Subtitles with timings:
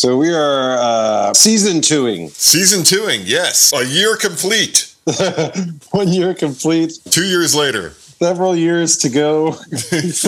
[0.00, 2.30] So we are uh, season twoing.
[2.30, 3.70] Season twoing, yes.
[3.74, 4.94] A year complete.
[5.90, 6.94] One year complete.
[7.10, 7.90] Two years later.
[7.90, 9.56] Several years to go.
[9.92, 10.26] yes.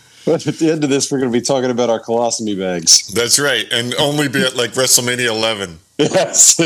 [0.24, 3.08] But at the end of this, we're going to be talking about our colostomy bags.
[3.08, 3.66] That's right.
[3.70, 5.78] And only be at like WrestleMania 11.
[5.98, 6.58] Yes.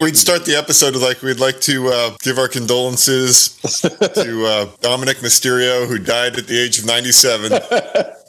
[0.00, 4.66] We'd start the episode with like, we'd like to uh, give our condolences to uh,
[4.80, 7.52] Dominik Mysterio, who died at the age of 97.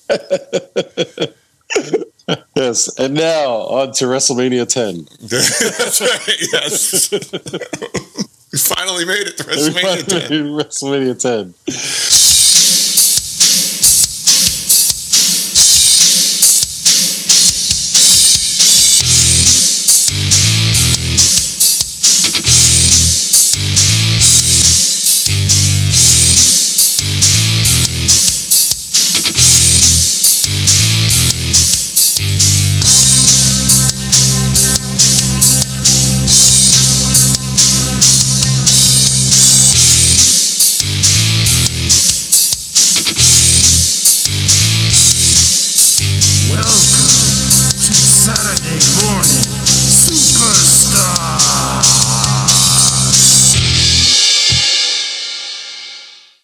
[2.56, 3.00] yes.
[3.00, 5.08] And now on to WrestleMania 10.
[5.22, 6.38] That's right.
[6.54, 7.12] Yes.
[7.12, 10.32] we finally made it to WrestleMania 10.
[10.58, 11.54] WrestleMania 10.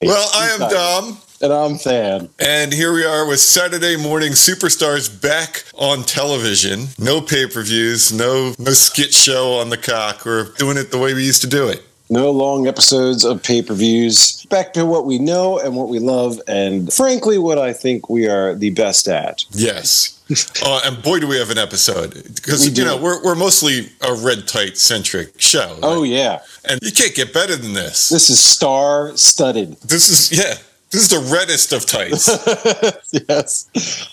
[0.01, 1.17] Well, I am Dom.
[1.41, 2.29] And I'm Sam.
[2.39, 6.87] And here we are with Saturday Morning Superstars back on television.
[6.97, 10.25] No pay per views, no no skit show on the cock.
[10.25, 11.83] We're doing it the way we used to do it.
[12.09, 14.45] No long episodes of pay per views.
[14.45, 18.27] Back to what we know and what we love, and frankly, what I think we
[18.27, 19.45] are the best at.
[19.51, 20.19] Yes.
[20.63, 22.85] uh, and boy, do we have an episode because you do.
[22.85, 25.77] know we're we're mostly a red tight centric show.
[25.81, 26.41] Oh, yeah.
[26.67, 28.09] and you can't get better than this.
[28.09, 29.73] This is star studded.
[29.81, 30.55] This is yeah.
[30.91, 32.27] This is the reddest of tights.
[33.29, 33.69] yes.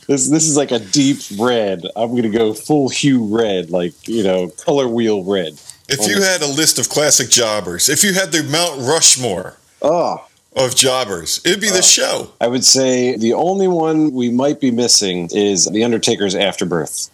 [0.07, 1.87] This, this is like a deep red.
[1.97, 5.59] I'm going to go full hue red, like, you know, color wheel red.
[5.89, 6.09] If oh.
[6.09, 10.27] you had a list of classic jobbers, if you had the Mount Rushmore Oh,
[10.57, 11.83] of jobbers, it'd be the ah.
[11.83, 12.31] show.
[12.41, 17.11] I would say the only one we might be missing is The Undertaker's Afterbirth.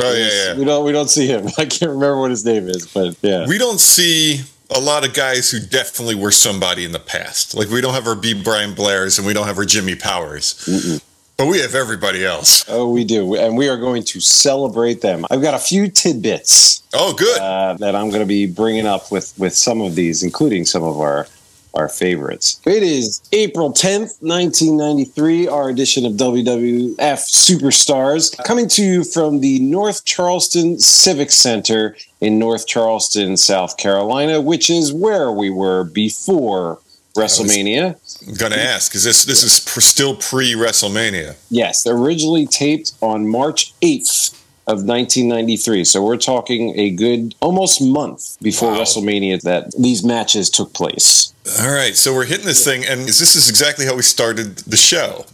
[0.00, 0.58] Oh yeah, yeah.
[0.58, 1.46] We don't we don't see him.
[1.58, 3.46] I can't remember what his name is, but yeah.
[3.46, 7.54] we don't see a lot of guys who definitely were somebody in the past.
[7.54, 8.34] Like we don't have our B.
[8.34, 11.00] Brian Blairs and we don't have our Jimmy Powers,
[11.40, 12.64] but we have everybody else.
[12.68, 15.24] oh, we do, and we are going to celebrate them.
[15.30, 17.38] I've got a few tidbits Oh, good.
[17.40, 20.82] uh, that I'm going to be bringing up with with some of these, including some
[20.82, 21.26] of our
[21.72, 22.60] our favorites.
[22.66, 29.60] It is April 10th, 1993, our edition of WWF Superstars, coming to you from the
[29.60, 36.80] North Charleston Civic Center in North Charleston, South Carolina, which is where we were before
[37.16, 37.96] WrestleMania.
[38.38, 41.36] Gonna ask, is this this is pr- still pre WrestleMania?
[41.50, 44.34] Yes, originally taped on March 8th
[44.66, 45.84] of 1993.
[45.84, 48.80] So we're talking a good almost month before Wow.
[48.80, 51.32] WrestleMania that these matches took place.
[51.60, 54.76] All right, so we're hitting this thing, and this is exactly how we started the
[54.76, 55.24] show.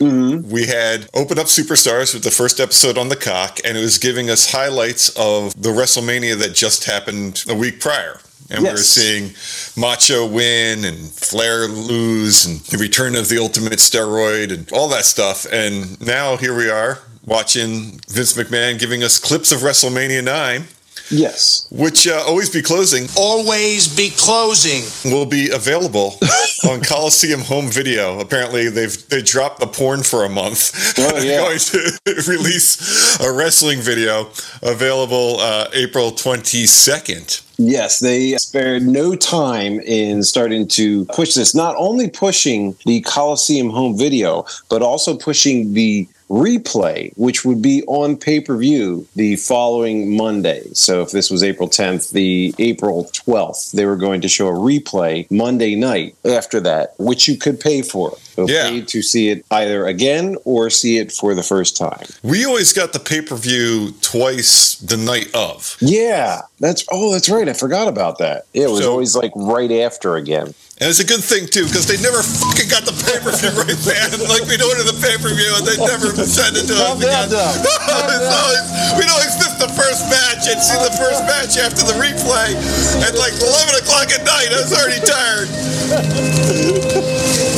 [0.00, 0.48] Mm-hmm.
[0.48, 3.98] We had Open Up Superstars with the first episode on the cock, and it was
[3.98, 8.20] giving us highlights of the WrestleMania that just happened a week prior.
[8.50, 9.34] And we were seeing
[9.76, 15.04] Macho win and Flair lose and the return of the ultimate steroid and all that
[15.04, 15.46] stuff.
[15.52, 20.64] And now here we are watching Vince McMahon giving us clips of WrestleMania 9,
[21.10, 21.66] Yes.
[21.70, 24.82] which uh, always be closing Always be closing.
[25.12, 26.18] will be available
[26.68, 28.18] on Coliseum Home Video.
[28.20, 30.72] Apparently, they've they dropped the porn for a month.
[30.98, 31.38] Oh, They're yeah.
[31.40, 31.98] going to
[32.30, 34.28] release a wrestling video
[34.62, 37.40] available uh, April twenty second.
[37.60, 43.70] Yes, they spared no time in starting to push this, not only pushing the Coliseum
[43.70, 49.36] home video, but also pushing the replay, which would be on pay per view the
[49.36, 50.62] following Monday.
[50.74, 54.52] So if this was April 10th, the April 12th, they were going to show a
[54.52, 58.16] replay Monday night after that, which you could pay for.
[58.34, 58.68] So Yeah.
[58.68, 62.06] pay to see it either again or see it for the first time.
[62.22, 65.76] We always got the pay per view twice the night of.
[65.80, 67.48] Yeah, that's oh, that's right.
[67.48, 68.44] I forgot about that.
[68.54, 70.54] It was So- always like right after again.
[70.78, 73.50] And it's a good thing too, because they never fucking got the pay per view
[73.58, 74.14] right, man.
[74.30, 77.26] Like we'd order the pay per view and they never send it to us again.
[77.34, 78.62] Always,
[78.94, 82.54] we'd always miss the first match and see the first match after the replay
[83.02, 84.54] at like eleven o'clock at night.
[84.54, 85.48] I was already tired.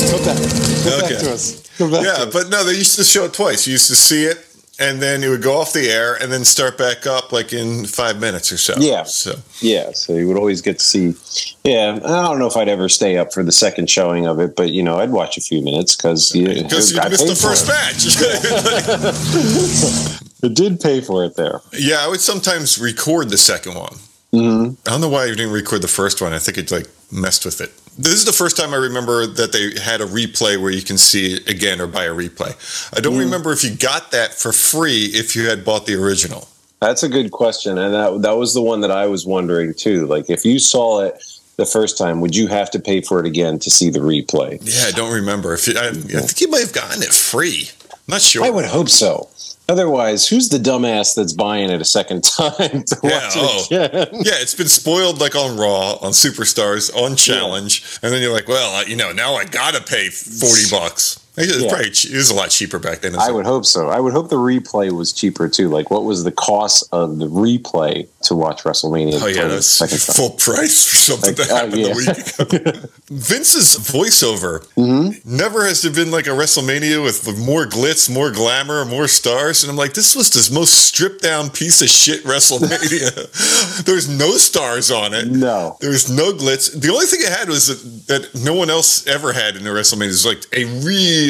[0.08, 0.38] Come back.
[0.40, 1.14] Come Okay.
[1.14, 1.60] back to us.
[1.78, 3.66] Yeah, but no, they used to show it twice.
[3.66, 4.38] You used to see it
[4.80, 7.84] and then it would go off the air and then start back up like in
[7.84, 8.74] five minutes or so.
[8.78, 9.04] Yeah.
[9.04, 11.14] So Yeah, so you would always get to see.
[11.62, 14.56] Yeah, I don't know if I'd ever stay up for the second showing of it,
[14.56, 17.68] but you know, I'd watch a few minutes because you, because you missed the first
[17.68, 18.06] match.
[20.42, 21.60] It did pay for it there.
[21.72, 23.94] yeah, I would sometimes record the second one.
[24.32, 26.32] hmm I don't know why you didn't record the first one.
[26.32, 27.70] I think it like messed with it.
[28.00, 30.96] This is the first time I remember that they had a replay where you can
[30.96, 32.56] see it again or buy a replay.
[32.96, 33.20] I don't mm.
[33.20, 36.48] remember if you got that for free if you had bought the original.
[36.80, 40.06] That's a good question, and that that was the one that I was wondering too.
[40.06, 41.22] Like, if you saw it
[41.56, 44.58] the first time, would you have to pay for it again to see the replay?
[44.62, 45.52] Yeah, I don't remember.
[45.52, 47.68] If you, I, I think you might have gotten it free.
[47.92, 48.42] I'm not sure.
[48.42, 49.28] I would hope so.
[49.70, 53.66] Otherwise, who's the dumbass that's buying it a second time to Yeah, watch oh.
[53.70, 54.08] it again?
[54.14, 58.48] Yeah, it's been spoiled like on Raw, on Superstars, on Challenge, and then you're like,
[58.48, 61.19] well, you know, now I gotta pay forty bucks.
[61.42, 61.68] It was Yeah.
[61.70, 63.16] probably che- it was a lot cheaper back then.
[63.16, 63.88] I would hope so.
[63.88, 65.68] I would hope the replay was cheaper too.
[65.68, 69.20] Like, what was the cost of the replay to watch WrestleMania?
[69.22, 71.92] Oh yeah, that's full price for something Like, that happened yeah.
[71.92, 72.38] a week
[72.68, 72.88] ago.
[73.10, 75.36] Vince's voiceover Mm-hmm.
[75.36, 79.70] never has there been like a WrestleMania with more glitz, more glamour, more stars, and
[79.70, 83.84] I'm like, this was the most stripped down piece of shit WrestleMania.
[83.84, 85.28] There's no stars on it.
[85.28, 85.76] No.
[85.80, 86.72] There's no glitz.
[86.80, 89.70] The only thing it had was that, that no one else ever had in a
[89.70, 90.64] WrestleMania is like a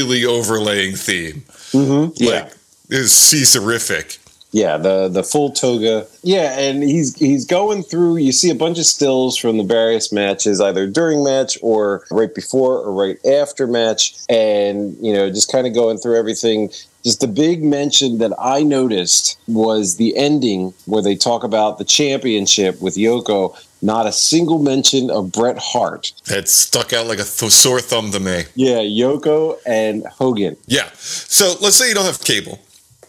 [0.01, 1.43] really overlaying theme.
[1.73, 2.25] Mm-hmm.
[2.25, 2.53] Like
[2.89, 4.19] it was Caesarific.
[4.53, 6.07] Yeah, the the full toga.
[6.23, 8.17] Yeah, and he's he's going through.
[8.17, 12.35] You see a bunch of stills from the various matches, either during match or right
[12.35, 16.71] before or right after match, and you know, just kind of going through everything.
[17.05, 21.85] Just the big mention that I noticed was the ending where they talk about the
[21.85, 23.57] championship with Yoko.
[23.83, 26.13] Not a single mention of Bret Hart.
[26.27, 28.45] That stuck out like a th- sore thumb to me.
[28.55, 30.57] Yeah, Yoko and Hogan.
[30.67, 30.89] Yeah.
[30.95, 32.59] So let's say you don't have cable.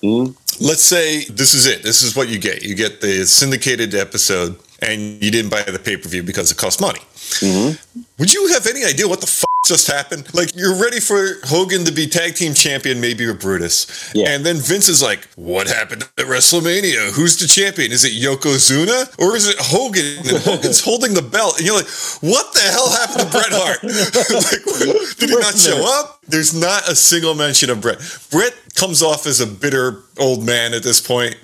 [0.02, 0.34] Mhm.
[0.60, 1.84] Let's say this is it.
[1.84, 2.64] This is what you get.
[2.64, 6.58] You get the syndicated episode, and you didn't buy the pay per view because it
[6.58, 7.02] cost money.
[7.40, 8.02] Mm-hmm.
[8.20, 10.32] Would you have any idea what the f- just happened?
[10.34, 14.30] Like you're ready for Hogan to be tag team champion, maybe with Brutus, Yeah.
[14.30, 17.12] and then Vince is like, "What happened at WrestleMania?
[17.14, 17.92] Who's the champion?
[17.92, 21.88] Is it Yokozuna or is it Hogan?" And Hogan's holding the belt, and you're like,
[22.22, 23.84] "What the hell happened to Bret Hart?
[23.84, 28.00] like, did he not show up?" There's not a single mention of Bret.
[28.30, 31.36] Bret comes off as a bitter old man at this point.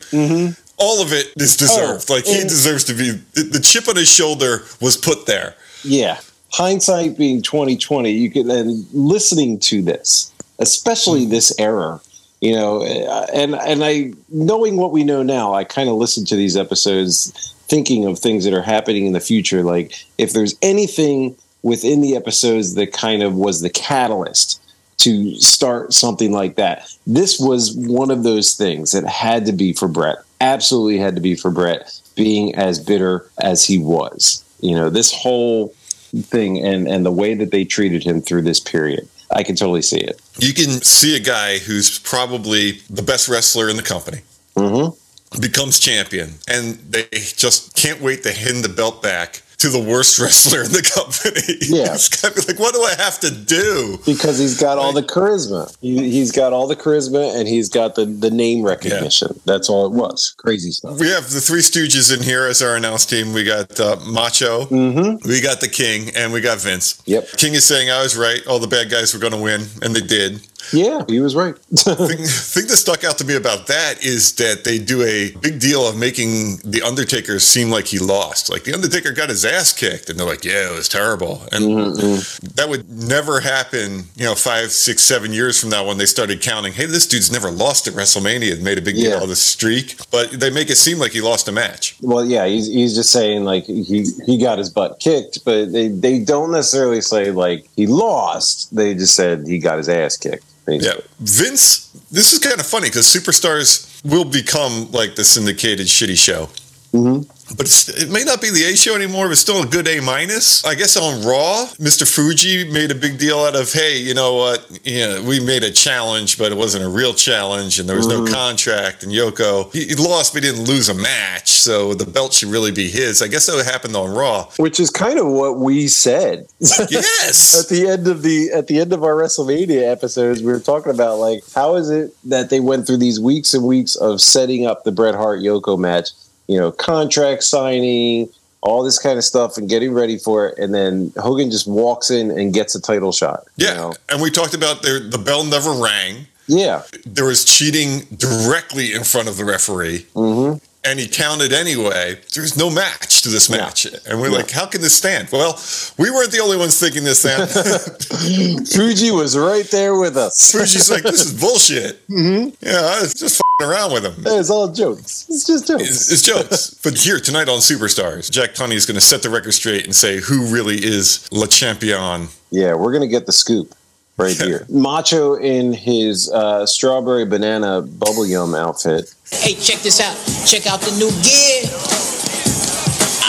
[0.80, 2.06] All of it is deserved.
[2.10, 3.12] Oh, like he deserves to be.
[3.34, 5.56] The chip on his shoulder was put there.
[5.88, 6.20] Yeah.
[6.52, 11.32] Hindsight being 2020, you can and listening to this, especially mm-hmm.
[11.32, 12.00] this error,
[12.42, 16.36] you know, and and I knowing what we know now, I kind of listen to
[16.36, 21.36] these episodes thinking of things that are happening in the future like if there's anything
[21.64, 24.62] within the episodes that kind of was the catalyst
[24.98, 26.90] to start something like that.
[27.06, 30.18] This was one of those things that had to be for Bret.
[30.42, 34.44] Absolutely had to be for Bret being as bitter as he was.
[34.60, 35.74] You know, this whole
[36.22, 39.08] thing and and the way that they treated him through this period.
[39.32, 40.22] I can totally see it.
[40.40, 44.20] you can see a guy who's probably the best wrestler in the company
[44.56, 45.40] Mm-hmm.
[45.42, 50.20] becomes champion and they just can't wait to hand the belt back to the worst
[50.20, 51.58] wrestler in the company.
[51.68, 51.94] Yeah.
[51.96, 53.98] it's gotta be like, what do I have to do?
[54.06, 55.76] Because he's got all the charisma.
[55.82, 59.40] He, he's got all the charisma and he's got the, the name recognition.
[59.46, 60.34] That's all it was.
[60.38, 61.00] Crazy stuff.
[61.00, 63.34] We have the three Stooges in here as our announce team.
[63.34, 65.28] We got uh, Macho, Mm-hmm.
[65.28, 67.02] we got the King, and we got Vince.
[67.06, 67.28] Yep.
[67.38, 68.46] King is saying I was right.
[68.48, 70.40] All the bad guys were going to win, and they did.
[70.74, 71.56] Yeah, he was right.
[71.70, 75.60] thing, thing that stuck out to me about that is that they do a big
[75.60, 78.50] deal of making the Undertaker seem like he lost.
[78.50, 81.68] Like the Undertaker got his ass kicked, and they're like, "Yeah, it was terrible," and
[81.68, 82.48] Mm-hmm.
[82.56, 84.06] that would never happen.
[84.16, 87.32] You know, five, six, seven years from now, when they started counting, "Hey, this dude's
[87.32, 90.70] never lost at WrestleMania," and made a big deal of the streak, but they make
[90.70, 91.96] it seem like he lost a match.
[92.02, 95.88] Well, yeah, he's, he's just saying like he he got his butt kicked, but they,
[95.88, 98.76] they don't necessarily say like he lost.
[98.76, 100.44] They just said he got his ass kicked.
[100.68, 100.94] Yeah.
[101.20, 101.88] Vince.
[102.12, 106.50] This is kind of funny because superstars will become like the syndicated shitty show.
[106.94, 107.26] Mhm.
[107.56, 110.00] But it's, it may not be the A show anymore, but still a good A
[110.02, 110.64] minus.
[110.66, 112.08] I guess on Raw, Mr.
[112.08, 114.82] Fuji made a big deal out of, hey, you know what?
[114.84, 118.08] You know, we made a challenge, but it wasn't a real challenge, and there was
[118.08, 118.34] no mm-hmm.
[118.34, 119.04] contract.
[119.04, 122.50] And Yoko, he, he lost, but he didn't lose a match, so the belt should
[122.50, 123.22] really be his.
[123.22, 124.50] I guess that happened on Raw.
[124.58, 126.48] Which is kind of what we said.
[126.60, 127.60] Yes.
[127.64, 130.92] at the end of the at the end of our WrestleMania episodes, we were talking
[130.92, 134.66] about like how is it that they went through these weeks and weeks of setting
[134.66, 136.10] up the Bret Hart Yoko match,
[136.48, 138.30] you know, contract signing,
[138.62, 142.10] all this kind of stuff, and getting ready for it, and then Hogan just walks
[142.12, 143.44] in and gets a title shot.
[143.58, 143.94] you Yeah, know?
[144.10, 146.28] and we talked about the the bell never rang.
[146.48, 146.84] Yeah.
[147.06, 150.06] There was cheating directly in front of the referee.
[150.16, 150.58] Mm-hmm.
[150.86, 152.18] and he counted anyway.
[152.34, 153.86] There's no match to this match.
[154.08, 155.28] And we're like, how can this stand?
[155.34, 155.60] Well,
[155.98, 157.46] we weren't the only ones thinking this, Sam.
[158.66, 160.52] Fuji was right there with us.
[160.52, 162.08] Fuji's like, this is bullshit.
[162.08, 162.56] Mhm.
[162.62, 164.14] Yeah, I was just around with him.
[164.26, 165.26] It's all jokes.
[165.30, 165.82] It's just jokes.
[165.84, 166.80] It's, it's jokes.
[166.84, 169.96] but here tonight on Superstars, Jack Tunney is going to set the record straight and
[169.96, 172.28] say who really is Le Champion.
[172.52, 173.74] Yeah, we're gonna get the scoop
[174.18, 174.46] right Yeah.
[174.46, 174.66] here.
[174.70, 179.14] Macho in his uh, strawberry banana bubble yum outfit.
[179.32, 180.16] Hey, check this out.
[180.46, 181.64] Check out the new gear.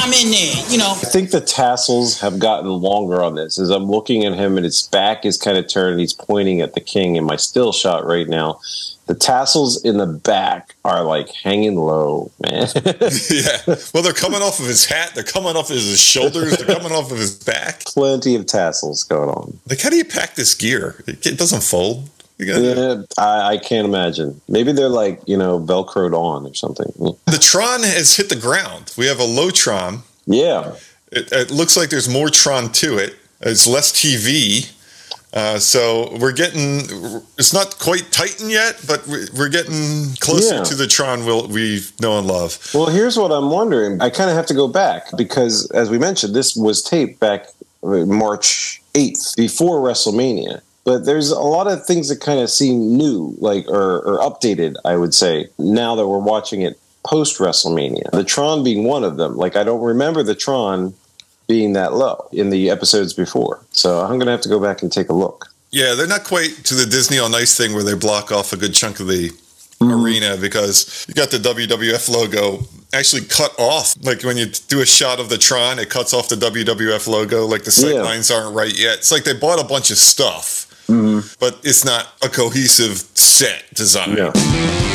[0.00, 0.92] I'm in there, you know.
[0.92, 3.58] I think the tassels have gotten longer on this.
[3.58, 6.74] As I'm looking at him and his back is kind of turned, he's pointing at
[6.74, 8.60] the king in my still shot right now.
[9.08, 12.68] The tassels in the back are like hanging low, man.
[13.30, 13.76] yeah.
[13.94, 15.12] Well, they're coming off of his hat.
[15.14, 16.58] They're coming off of his shoulders.
[16.58, 17.86] They're coming off of his back.
[17.86, 19.58] Plenty of tassels going on.
[19.68, 21.02] Like, how do you pack this gear?
[21.06, 22.10] It, doesn't fold.
[22.38, 24.40] Yeah, I, I can't imagine.
[24.46, 26.92] Maybe they're like, you know, velcroed on or something.
[27.26, 28.92] The Tron has hit the ground.
[28.98, 30.02] We have a low Tron.
[30.26, 30.74] Yeah.
[31.10, 33.16] It, it looks like there's more Tron to it.
[33.40, 34.70] It's less TV.
[35.32, 36.80] Uh, so we're getting,
[37.36, 40.64] it's not quite Titan yet, but we- we're getting closer Yeah.
[40.64, 42.58] to the Tron we'll, we know and love.
[42.72, 44.00] Well, here's what I'm wondering.
[44.00, 47.46] I kind of have to go back because, as we mentioned, this was taped back
[47.82, 50.62] uh, March 8th before WrestleMania.
[50.84, 54.76] But there's a lot of things that kind of seem new, like or, or updated.
[54.86, 58.10] I would say now that we're watching it post WrestleMania.
[58.12, 59.36] The Tron being one of them.
[59.36, 60.94] Like I don't remember the Tron
[61.48, 63.64] being that low in the episodes before.
[63.72, 65.48] So I'm gonna have to go back and take a look.
[65.70, 68.56] Yeah, they're not quite to the Disney on Ice thing where they block off a
[68.56, 69.90] good chunk of the mm-hmm.
[69.90, 72.60] arena because you got the WWF logo
[72.92, 73.96] actually cut off.
[74.02, 77.46] Like when you do a shot of the Tron, it cuts off the WWF logo.
[77.46, 78.02] Like the sight Yeah.
[78.02, 78.98] lines aren't right yet.
[78.98, 81.20] It's like they bought a bunch of stuff, mm-hmm.
[81.40, 84.16] but it's not a cohesive set design.
[84.16, 84.87] Yeah.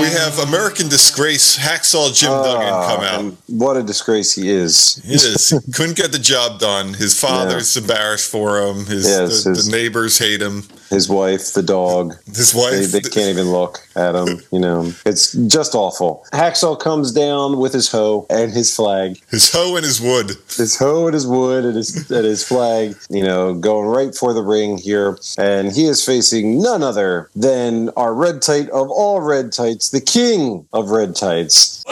[0.00, 3.34] We have American Disgrace Hacksaw Jim Duggan come Ah, out.
[3.48, 4.96] what a disgrace he is.
[5.04, 5.50] He is.
[5.64, 6.94] He couldn't get the job done.
[6.94, 8.84] His father's embarrassed for him.
[8.86, 10.64] His, Yes, the, his- the neighbors hate him.
[10.90, 12.14] His wife, the dog.
[12.26, 12.92] His They, wife.
[12.92, 14.40] they can't even look at him.
[14.52, 16.24] You know, it's just awful.
[16.32, 20.32] Hacksaw comes down with his hoe and his flag, His hoe and his wood.
[20.56, 22.94] his hoe and his wood and his and his flag.
[23.10, 27.88] You know, going right for the ring here, and he is facing none other than
[27.96, 31.84] our red tight of all red tights, the king of red tights,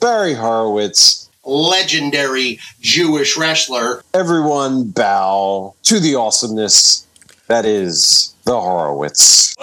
[0.00, 1.28] Barry Horowitz.
[1.46, 4.02] legendary Jewish wrestler.
[4.14, 7.06] Everyone bow to the awesomeness
[7.48, 9.54] that is the Horowitz.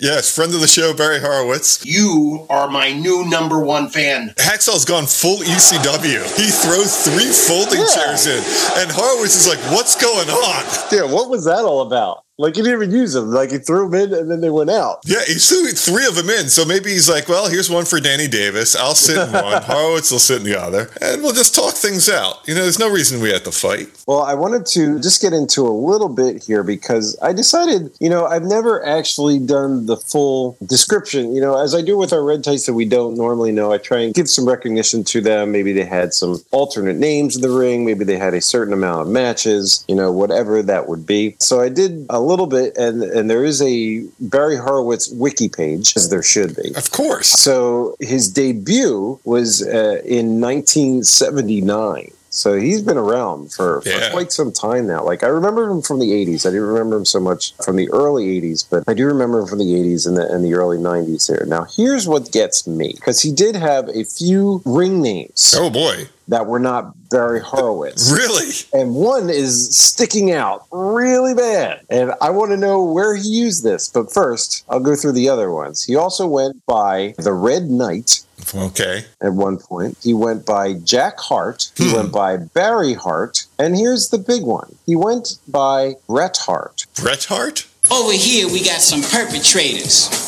[0.00, 1.84] Yes, friend of the show, Barry Horowitz.
[1.84, 4.32] You are my new number one fan.
[4.38, 6.22] Hacksaw's gone full ECW.
[6.36, 7.94] He throws three folding Yeah.
[7.94, 8.38] chairs in,
[8.80, 12.22] and Horowitz is like, "What's going on?" Yeah, what was that all about?
[12.40, 13.32] Like he didn't even use them.
[13.32, 15.00] Like he threw them in and then they went out.
[15.04, 16.48] Yeah, he threw three of them in.
[16.48, 18.76] So maybe he's like, "Well, here's one for Danny Davis.
[18.76, 19.48] I'll sit in one.
[19.48, 22.62] Oh, Horowitz will sit in the other, and we'll just talk things out." You know,
[22.62, 23.88] there's no reason we have to fight.
[24.06, 28.08] Well, I wanted to just get into a little bit here because I decided, you
[28.08, 31.34] know, I've never actually done the full description.
[31.34, 33.78] You know, as I do with our red tights that we don't normally know, I
[33.78, 35.50] try and give some recognition to them.
[35.50, 37.84] Maybe they had some alternate names in the ring.
[37.84, 41.36] Maybe they had a certain amount of matches, you know, whatever that would be.
[41.40, 45.94] So I did a little bit, and, and there is a Barry Horowitz wiki page,
[45.96, 46.68] as there should be.
[46.76, 47.28] Of course.
[47.28, 52.12] So his debut was uh, in 1979.
[52.30, 54.10] So he's been around for, for Yeah.
[54.10, 55.02] quite some time now.
[55.02, 56.44] Like I remember him from the 80s.
[56.44, 59.46] I didn't remember him so much from the early 80s, but I do remember him
[59.46, 61.46] from the 80s and the, and the early 90s here.
[61.46, 66.08] Now here's what gets me because he did have a few ring names Oh boy,
[66.28, 68.10] that were not Barry Horowitz.
[68.12, 68.52] really?
[68.72, 71.80] And one is sticking out really bad.
[71.90, 73.88] And I want to know where he used this.
[73.88, 75.84] But first, I'll go through the other ones.
[75.84, 79.04] He also went by the Red Knight Okay.
[79.20, 79.98] at one point.
[80.02, 81.70] He went by Jack Hart.
[81.76, 81.96] He hmm.
[81.96, 83.46] went by Barry Hart.
[83.58, 86.86] And here's the big one he went by Bret Hart.
[86.94, 87.66] Bret Hart.
[87.90, 90.27] Over here, we got some perpetrators.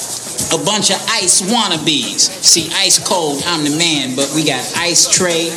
[0.53, 2.29] A bunch of ice wannabes.
[2.43, 5.51] See, ice cold, I'm the man, but we got ice tray,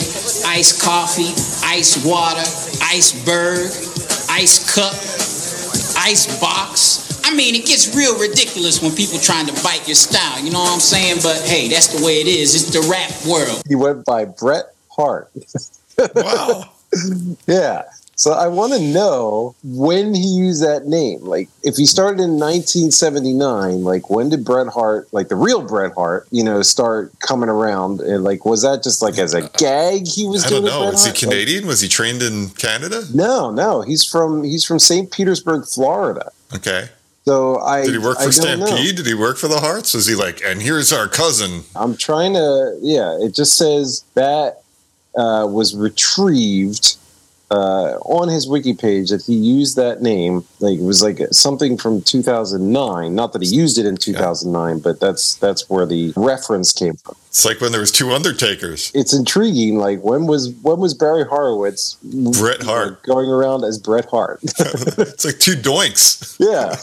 [0.45, 1.33] ice coffee,
[1.65, 2.43] ice water,
[2.83, 3.71] iceberg,
[4.29, 4.93] ice cup,
[6.03, 7.23] ice box.
[7.25, 10.59] I mean, it gets real ridiculous when people trying to bite your style, you know
[10.59, 11.17] what I'm saying?
[11.23, 12.53] But hey, that's the way it is.
[12.53, 13.63] It's the rap world.
[13.67, 15.31] He went by Bret Hart.
[16.15, 16.71] Wow.
[17.47, 17.83] Yeah.
[18.15, 21.21] So I want to know when he used that name.
[21.21, 25.93] Like, if he started in 1979, like when did Bret Hart, like the real Bret
[25.93, 28.01] Hart, you know, start coming around?
[28.01, 30.65] And like, was that just like as a gag he was I doing?
[30.65, 30.91] don't know.
[30.91, 31.11] Is he?
[31.11, 31.65] Canadian?
[31.65, 33.03] Was he trained in Canada?
[33.13, 33.81] No, no.
[33.81, 35.11] He's from he's from St.
[35.11, 36.31] Petersburg, Florida.
[36.55, 36.89] Okay.
[37.25, 38.31] So I Did he work for.
[38.31, 38.97] Stampede?
[38.97, 39.93] Did he work for the Harts?
[39.93, 41.63] Was he like, and here's our cousin?
[41.75, 42.77] I'm trying to.
[42.81, 44.61] Yeah, it just says that
[45.15, 46.97] uh, was retrieved
[47.51, 50.43] uh, on his wiki page that he used that name.
[50.59, 53.13] Like it was like something from 2009.
[53.13, 57.15] Not that he used it in 2009, but that's that's where the reference came from.
[57.27, 58.91] It's like when there was two Undertakers.
[58.93, 59.77] It's intriguing.
[59.77, 63.01] Like when was when was Barry Horowitz Bret Hart.
[63.13, 64.39] going around as Bret Hart?
[65.13, 66.35] It's like two doinks.
[66.39, 66.75] yeah,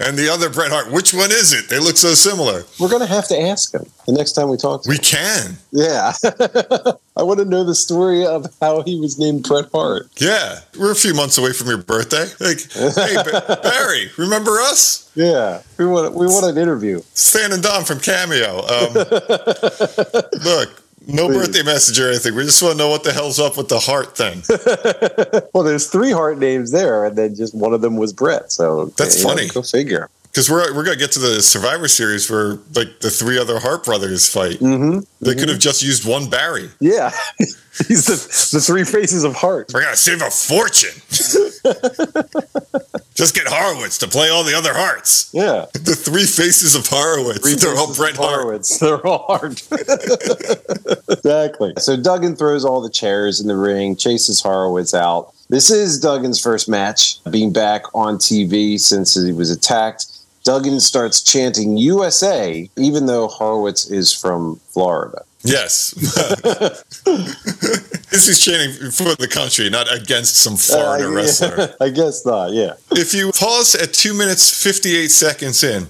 [0.06, 1.68] And the other Bret Hart, which one is it?
[1.68, 2.64] They look so similar.
[2.78, 4.86] we're gonna have to ask him the next time we talk.
[4.86, 5.02] We him.
[5.02, 5.56] can.
[5.70, 6.12] Yeah,
[7.16, 10.08] I want to know the story of how he was named Bret Hart.
[10.16, 10.60] Yeah.
[10.78, 12.26] We're a few months away from your birthday.
[12.40, 15.10] Like, hey, Ba- Barry, remember us?
[15.14, 17.02] Yeah, we want we want an interview.
[17.14, 18.60] Stan and Dom from Cameo.
[18.62, 18.94] Um,
[20.42, 21.36] look, no Please.
[21.36, 22.34] birthday message or anything.
[22.34, 24.42] We just want to know what the hell's up with the Hart thing.
[25.52, 28.50] Well, there's three Hart names there, and then just one of them was Bret.
[28.52, 29.48] So That's you know, funny.
[29.48, 30.08] Go figure.
[30.32, 33.58] Because we're, we're going to get to the Survivor Series where, like, the three other
[33.58, 34.60] Hart brothers fight.
[34.60, 35.00] Mm-hmm.
[35.20, 36.70] They could have just used one Barry.
[36.80, 39.70] Yeah, he's the the three faces of Hart.
[39.74, 41.02] We're going to save a fortune.
[43.14, 45.28] just get Horowitz to play all the other Harts.
[45.34, 47.40] Yeah, The three faces of Horowitz.
[47.40, 48.16] three They're all Bret.
[48.16, 48.78] Horowitz.
[48.78, 49.62] They're all Hart.
[51.10, 51.74] exactly.
[51.76, 55.34] So Duggan throws all the chairs in the ring, chases Horowitz out.
[55.50, 60.06] This is Duggan's first match, being back on TV since he was attacked.
[60.44, 65.22] Duggan starts chanting USA, even though Horowitz is from Florida.
[65.44, 65.90] Yes.
[67.04, 71.14] this is chanting for the country, not against some Florida Uh, yeah.
[71.16, 71.74] wrestler.
[71.80, 72.74] I guess not, yeah.
[72.92, 75.88] If you pause at two minutes, 58 seconds in,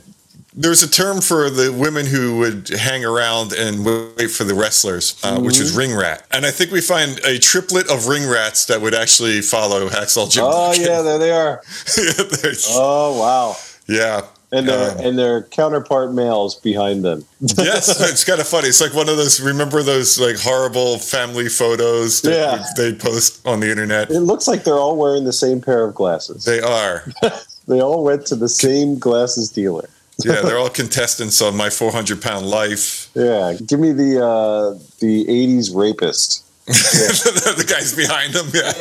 [0.54, 5.18] there's a term for the women who would hang around and wait for the wrestlers,
[5.24, 5.62] uh, which Mm-hmm.
[5.64, 6.26] is ring rat.
[6.30, 10.30] And I think we find a triplet of ring rats that would actually follow Hacksaw
[10.30, 10.44] Jim.
[10.46, 10.86] Oh, Duggan.
[10.90, 11.62] yeah, there they are.
[11.96, 12.52] yeah.
[12.70, 13.56] Oh, wow.
[13.88, 14.22] yeah.
[14.52, 17.24] And their, and their counterpart males behind them.
[17.40, 18.68] yes, it's kind of funny.
[18.68, 19.40] It's like one of those.
[19.40, 22.64] Remember those like horrible family photos that Yeah.
[22.76, 24.10] they post on the internet?
[24.10, 26.44] It looks like they're all wearing the same pair of glasses.
[26.44, 27.04] They are.
[27.68, 29.88] They all went to the same glasses dealer.
[30.24, 33.08] Yeah, they're all contestants on my 400 pound life.
[33.14, 36.44] Yeah, give me the uh, the '80s rapist.
[36.66, 38.46] the guys behind them.
[38.52, 38.72] Yeah,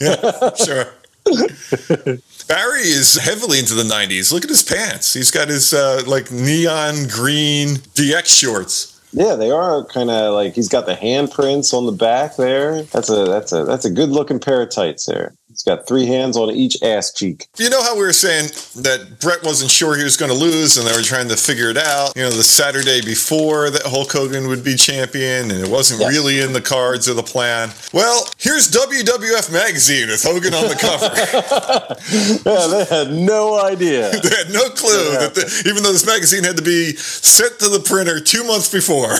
[0.00, 0.86] Yeah, yeah, sure.
[2.48, 4.32] Barry is heavily into the 90s.
[4.32, 5.12] Look at his pants.
[5.12, 9.00] He's got his uh, like neon green DX shorts.
[9.12, 12.82] yeah, they are kind of like he's got the handprints on the back there.
[12.84, 15.34] That's a that's a that's a good looking pair of tights there.
[15.58, 17.48] He's got three hands on each ass cheek.
[17.58, 18.46] You know how we were saying
[18.84, 21.68] that Bret wasn't sure he was going to lose and they were trying to figure
[21.68, 22.12] it out?
[22.14, 26.12] You know, the Saturday before that Hulk Hogan would be champion and it wasn't Yes.
[26.12, 27.70] really in the cards or the plan.
[27.92, 31.98] Well, here's WWF Magazine with Hogan on the cover.
[32.48, 34.10] Yeah, they had no idea.
[34.22, 37.68] they had no clue that the, even though this magazine had to be sent to
[37.68, 39.10] the printer two months before.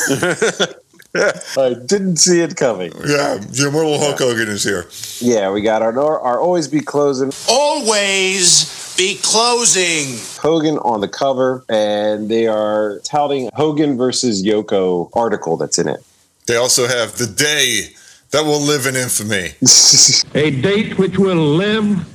[1.15, 2.93] I didn't see it coming.
[3.07, 4.87] yeah, the immortal Hulk Hogan is here.
[5.21, 10.19] Yeah, we got our our always be closing Always be closing.
[10.41, 16.05] Hogan on the cover, and they are touting Hogan versus Yoko article that's in it.
[16.47, 17.95] They also have the day
[18.31, 19.53] that will live in infamy.
[20.35, 22.07] a date which will live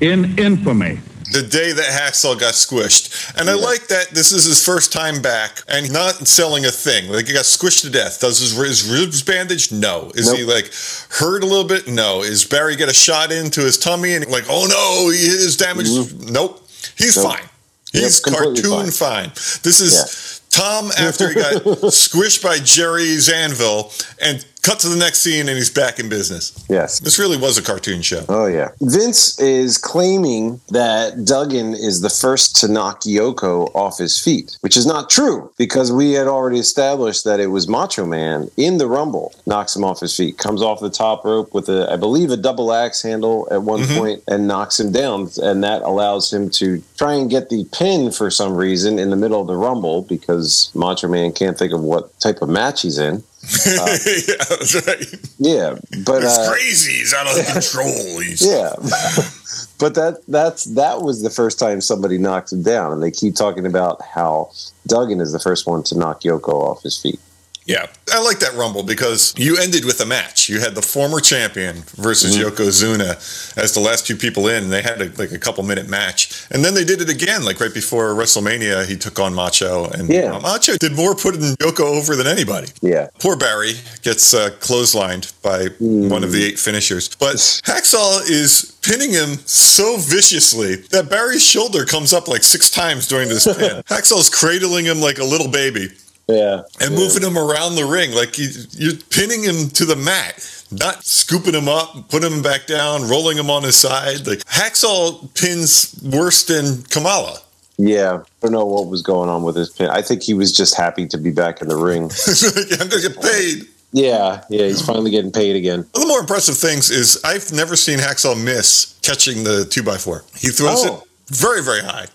[0.00, 1.00] in infamy.
[1.32, 3.34] The day that Hacksaw got squished.
[3.38, 7.10] And I like that this is his first time back and not selling a thing.
[7.10, 8.20] Like he got squished to death.
[8.20, 9.72] Does his, his ribs bandaged?
[9.72, 10.10] No.
[10.14, 10.70] Is he like
[11.10, 11.88] hurt a little bit?
[11.88, 12.22] No.
[12.22, 15.88] Is Barry get a shot into his tummy and like, oh no, he his damage?
[16.30, 16.58] Nope.
[16.98, 17.22] He's Mm-hmm.
[17.28, 17.38] Nope.
[17.38, 17.48] fine.
[17.92, 19.28] He's cartoon fine.
[19.62, 21.52] This is Tom after he got
[21.92, 26.64] squished by Jerry's anvil and cut to the next scene and he's back in business.
[26.68, 27.00] yes.
[27.00, 28.24] This really was a cartoon show.
[28.28, 28.70] Oh yeah.
[28.80, 34.76] Vince is claiming that Duggan is the first to knock Yoko off his feet, which
[34.76, 38.86] is not true because we had already established that it was Macho Man in the
[38.86, 42.30] Rumble knocks him off his feet, comes off the top rope with a I believe
[42.30, 43.98] a double axe handle at one mm-hmm.
[43.98, 48.12] point and knocks him down and that allows him to try and get the pin
[48.12, 51.80] for some reason in the middle of the Rumble because Macho Man can't think of
[51.80, 53.24] what type of match he's in.
[53.42, 55.14] Yeah, that's right.
[55.38, 56.92] Yeah, but it's uh, crazy.
[56.92, 58.20] He's out of control.
[58.20, 58.74] He's Yeah.
[59.78, 63.34] but that that's that was the first time somebody knocked him down and they keep
[63.34, 64.50] talking about how
[64.86, 67.20] Duggan is the first one to knock Yoko off his feet.
[67.64, 70.48] Yeah, I like that Rumble because you ended with a match.
[70.48, 72.48] You had the former champion versus Mm-hmm.
[72.48, 74.70] Yokozuna as the last two people in.
[74.70, 77.60] They had a, like a couple minute match, and then they did it again, like
[77.60, 78.86] right before WrestleMania.
[78.86, 80.38] He took on Macho, and Yeah.
[80.40, 82.68] Macho did more putting Yoko over than anybody.
[82.80, 83.08] Yeah.
[83.20, 89.10] Poor Barry gets uh, clotheslined by one of the eight finishers, but Hacksaw is pinning
[89.10, 93.82] him so viciously that Barry's shoulder comes up like six times during this pin.
[93.86, 95.88] Hacksaw's cradling him like a little baby
[96.32, 96.62] Yeah.
[96.80, 98.12] and moving him around the ring.
[98.12, 102.66] Like you, you're pinning him to the mat, not scooping him up, putting him back
[102.66, 104.26] down, rolling him on his side.
[104.26, 107.38] Like Hacksaw pins worse than Kamala.
[107.78, 108.20] Yeah.
[108.22, 109.90] I don't know what was going on with his pin.
[109.90, 112.04] I think he was just happy to be back in the ring.
[112.80, 113.66] I'm gonna get paid.
[113.92, 114.42] Yeah.
[114.48, 114.66] Yeah.
[114.66, 115.78] He's finally getting paid again.
[115.80, 119.82] One of the more impressive things is I've never seen Hacksaw miss catching the two
[119.82, 120.24] by four.
[120.38, 120.96] He throws Oh.
[120.96, 122.06] it very, very high,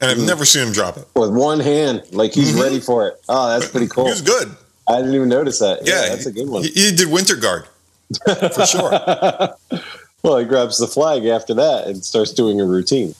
[0.00, 0.26] and I've mm.
[0.26, 1.06] never seen him drop it.
[1.14, 2.62] With one hand, like he's mm-hmm.
[2.62, 3.20] ready for it.
[3.28, 4.04] Oh, that's pretty cool.
[4.04, 4.54] He was good.
[4.88, 5.80] I didn't even notice that.
[5.84, 6.62] Yeah, Yeah, that's a good one.
[6.62, 7.66] He, he did Winter Guard
[8.52, 9.50] for sure.
[10.26, 13.14] Well, he grabs the flag after that and starts doing a routine.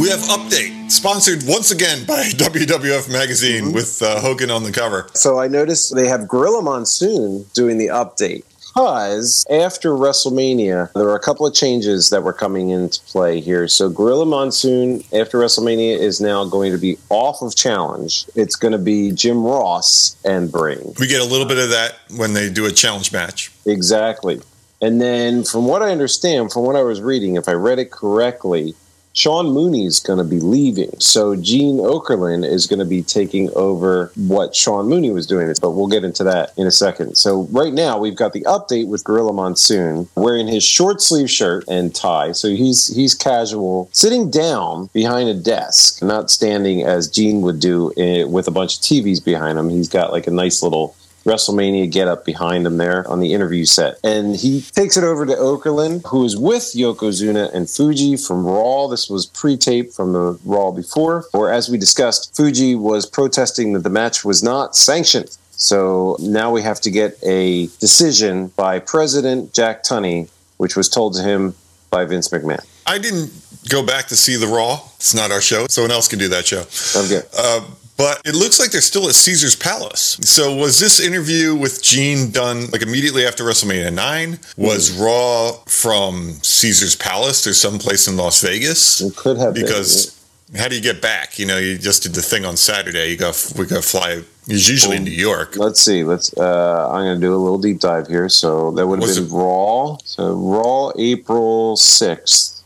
[0.00, 3.74] We have update sponsored once again by WWF Magazine mm-hmm.
[3.74, 5.08] with uh, Hogan on the cover.
[5.14, 8.44] So I noticed they have Gorilla Monsoon doing the update
[8.76, 13.66] because after WrestleMania, there were a couple of changes that were coming into play here.
[13.68, 18.26] So Gorilla Monsoon after WrestleMania is now going to be off of Challenge.
[18.34, 20.94] It's going to be Jim Ross and Bring.
[21.00, 23.50] We get a little bit of that when they do a challenge match.
[23.64, 24.42] Exactly.
[24.82, 27.90] And then, from what I understand, from what I was reading, if I read it
[27.90, 28.74] correctly,
[29.16, 30.92] Sean Mooney's going to be leaving.
[31.00, 35.52] So Gene Okerlund is going to be taking over what Sean Mooney was doing.
[35.60, 37.16] But we'll get into that in a second.
[37.16, 41.64] So right now we've got the update with Gorilla Monsoon wearing his short sleeve shirt
[41.66, 42.32] and tie.
[42.32, 47.92] So he's he's casual, sitting down behind a desk, not standing as Gene would do
[47.96, 49.70] eh, with a bunch of TVs behind him.
[49.70, 50.94] He's got like a nice little
[51.26, 53.98] WrestleMania get up behind him there on the interview set.
[54.04, 58.86] And he takes it over to Okerlund, who is with Yokozuna and Fuji from Raw.
[58.86, 63.72] This was pre taped from the Raw before, or as we discussed, Fuji was protesting
[63.72, 65.36] that the match was not sanctioned.
[65.50, 71.14] So now we have to get a decision by President Jack Tunney, which was told
[71.14, 71.54] to him
[71.90, 72.64] by Vince McMahon.
[72.86, 73.32] I didn't
[73.68, 74.80] go back to see the Raw.
[74.96, 75.66] It's not our show.
[75.68, 76.64] Someone else can do that show.
[76.94, 77.26] Okay.
[77.36, 77.62] Uh,
[77.96, 80.18] but it looks like they're still at Caesar's Palace.
[80.22, 84.38] So was this interview with Gene done like immediately after WrestleMania 9?
[84.56, 89.00] Was Raw from Caesar's Palace or someplace in Las Vegas?
[89.00, 90.12] It could have been, because
[90.56, 91.38] how do you get back?
[91.38, 93.10] You know, you just did the thing on Saturday.
[93.10, 94.22] You got we got to fly.
[94.48, 95.56] It's usually in New York.
[95.56, 96.04] Let's see.
[96.04, 96.32] Let's.
[96.36, 98.28] Uh, I'm going to do a little deep dive here.
[98.28, 99.96] So that would have been it- Raw.
[100.04, 102.62] So Raw, April sixth,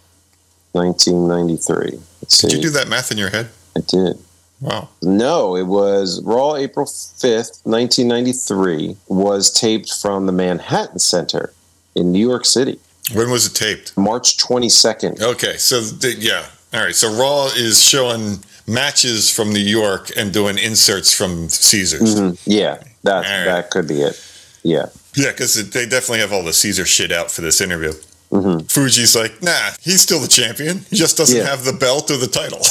[0.74, 1.98] nineteen ninety three.
[2.28, 2.48] See.
[2.48, 3.48] Did you do that math in your head?
[3.76, 4.18] I did.
[4.60, 4.88] Wow.
[5.02, 8.96] No, it was Raw, April fifth, nineteen ninety three.
[9.08, 11.52] Was taped from the Manhattan Center
[11.94, 12.78] in New York City,
[13.14, 13.96] When was it taped?
[13.96, 15.22] March twenty second.
[15.22, 16.94] Okay, so the, yeah, all right.
[16.94, 22.20] So Raw is showing matches from New York and doing inserts from Caesars.
[22.20, 22.50] Mm-hmm.
[22.50, 23.44] Yeah, that right.
[23.46, 24.22] that could be it.
[24.62, 24.86] Yeah.
[25.14, 27.92] Yeah, because they definitely have all the Caesar shit out for this interview.
[28.30, 28.70] Mhm.
[28.70, 30.84] Fuji's like, nah, he's still the champion.
[30.88, 31.46] He just doesn't Yeah.
[31.46, 32.58] have the belt or the title.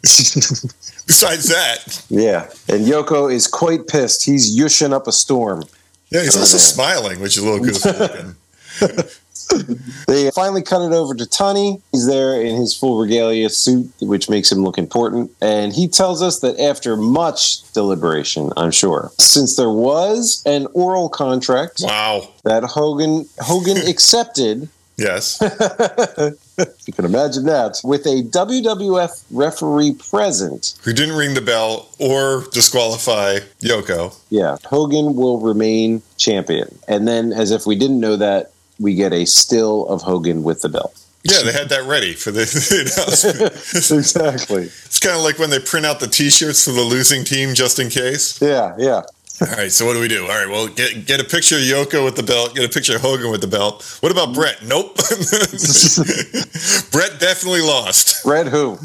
[1.06, 4.24] Besides that, Yeah, and Yoko is quite pissed.
[4.24, 5.64] He's yushing up a storm.
[6.10, 6.62] yeah, he's also Yeah.
[6.64, 8.34] smiling, which is a little goofy.
[10.06, 11.80] They finally cut it over to Tunney.
[11.92, 15.30] He's there in his full regalia suit, which makes him look important.
[15.40, 21.08] And he tells us that after much deliberation, I'm sure, since there was an oral
[21.08, 22.28] contract wow.
[22.44, 24.68] that Hogan Hogan accepted,
[25.00, 25.38] Yes.
[26.86, 32.44] you can imagine that, with a WWF referee present, Who didn't ring the bell or
[32.52, 34.14] disqualify Yoko.
[34.28, 36.78] yeah, Hogan will remain champion.
[36.86, 40.62] And then, as if we didn't know that, we get a still of Hogan with
[40.62, 40.96] the belt.
[41.22, 42.42] Yeah, they had that ready for the
[42.96, 43.52] announcement.
[43.98, 44.62] exactly.
[44.64, 47.78] It's kind of like when they print out the T-shirts for the losing team just
[47.78, 48.40] in case.
[48.40, 49.02] Yeah, yeah.
[49.42, 50.24] All right, so what do we do?
[50.24, 52.54] All right, well, get get a picture of Yoko with the belt.
[52.54, 53.82] Get a picture of Hogan with the belt.
[54.00, 54.62] What about Bret?
[54.62, 54.96] Nope.
[56.92, 58.22] Bret definitely lost.
[58.26, 58.76] Red who?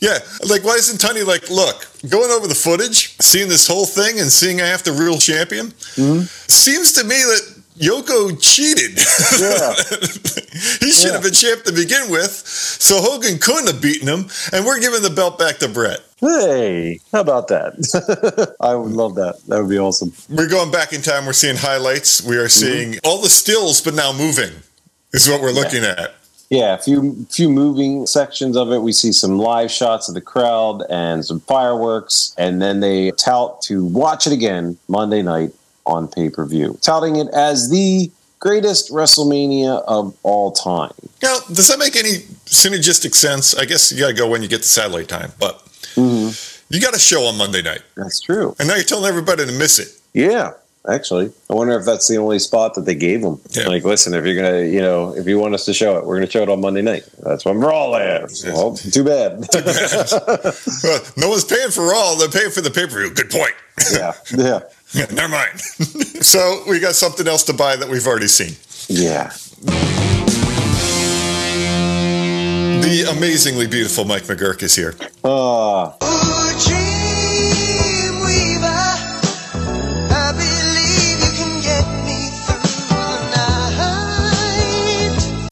[0.00, 0.18] Yeah,
[0.50, 4.30] like why isn't Tony like, look, going over the footage, seeing this whole thing, and
[4.30, 5.68] seeing I have the real champion?
[5.96, 6.20] Mm-hmm.
[6.46, 8.96] Seems to me that Yoko cheated.
[9.38, 9.74] Yeah.
[10.80, 11.12] he should Yeah.
[11.12, 15.02] have been champ to begin with, so Hogan couldn't have beaten him, and we're giving
[15.02, 16.00] the belt back to Bret.
[16.20, 18.54] Hey, how about that?
[18.60, 19.44] I would love that.
[19.48, 20.12] That would be awesome.
[20.30, 21.26] We're going back in time.
[21.26, 22.22] We're seeing highlights.
[22.22, 22.48] We are mm-hmm.
[22.48, 24.50] seeing all the stills, but now moving.
[25.12, 26.14] Is what we're looking at.
[26.50, 28.80] Yeah, a few few moving sections of it.
[28.80, 33.62] We see some live shots of the crowd and some fireworks, and then they tout
[33.62, 35.52] to watch it again Monday night
[35.86, 40.92] on pay per view, touting it as the greatest WrestleMania of all time.
[41.22, 43.54] Now, does that make any synergistic sense?
[43.54, 45.58] I guess you got to go when you get the satellite time, but
[45.94, 46.30] mm-hmm.
[46.72, 48.54] you got a show on Monday night, That's true.
[48.58, 49.88] and now you're telling everybody to miss it.
[50.12, 50.52] Yeah,
[50.88, 53.40] actually, I wonder if that's the only spot that they gave them.
[53.50, 53.68] Yeah.
[53.68, 56.16] Like, listen, if you're gonna, you know, if you want us to show it, we're
[56.16, 57.08] gonna show it on Monday night.
[57.22, 58.44] That's when Raw is.
[58.44, 59.46] Well, too bad.
[60.82, 63.10] Well, no one's paying for all; they're paying for the pay per view.
[63.12, 63.54] Good point.
[63.92, 64.60] yeah, Yeah,
[65.12, 65.60] never mind.
[65.60, 68.56] so we got something else to buy that we've already seen.
[68.88, 69.32] yeah.
[72.86, 74.94] The amazingly beautiful Mike McGurk is here.
[75.24, 75.96] Ah,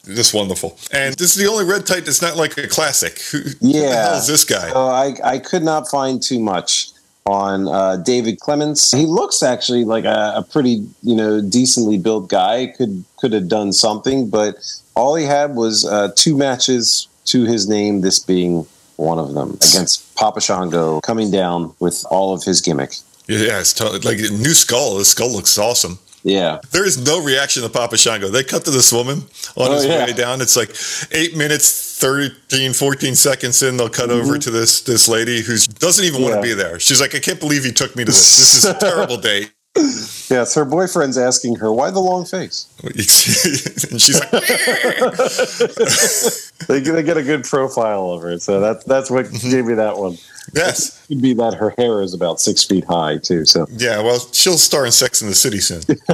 [0.05, 0.79] Just wonderful.
[0.93, 3.19] And this is the only red tight that's not like a classic.
[3.33, 4.05] Who, who the Yeah.
[4.11, 4.69] hell is this guy?
[4.71, 6.91] So I, I could not find too much
[7.27, 8.91] on uh, David Clements.
[8.91, 12.67] He looks actually like a, a pretty, you know, decently built guy.
[12.67, 14.57] Could could have done something, but
[14.95, 18.03] all he had was uh, two matches to his name.
[18.03, 22.93] This being one of them against Papa Shango, coming down with all of his gimmick.
[23.27, 24.99] Yeah, it's totally, like new skull.
[24.99, 25.99] His skull looks awesome.
[26.27, 28.29] Yeah, There is no reaction to Papa Shango.
[28.29, 29.19] They cut to this woman
[29.57, 30.07] on Oh, his yeah.
[30.07, 30.41] way down.
[30.41, 30.75] It's like
[31.13, 33.77] eight minutes, 13, 14 seconds in.
[33.77, 36.43] They'll cut over to this this lady who doesn't even want to Mm-hmm.
[36.43, 36.81] Be there.
[36.81, 38.39] She's like, I can't believe you took me to this.
[38.39, 39.53] This is a terrible date.
[39.77, 40.55] yes.
[40.55, 42.69] Her boyfriend's asking her why the long face.
[42.85, 44.31] and she's like,
[46.69, 49.75] They get, they get a good profile of her, so that's that's what gave me
[49.75, 50.17] that one.
[50.53, 51.05] Yes.
[51.05, 53.45] It could be that her hair is about six feet high too.
[53.45, 55.83] So Yeah, well, she'll star in Sex in the City soon.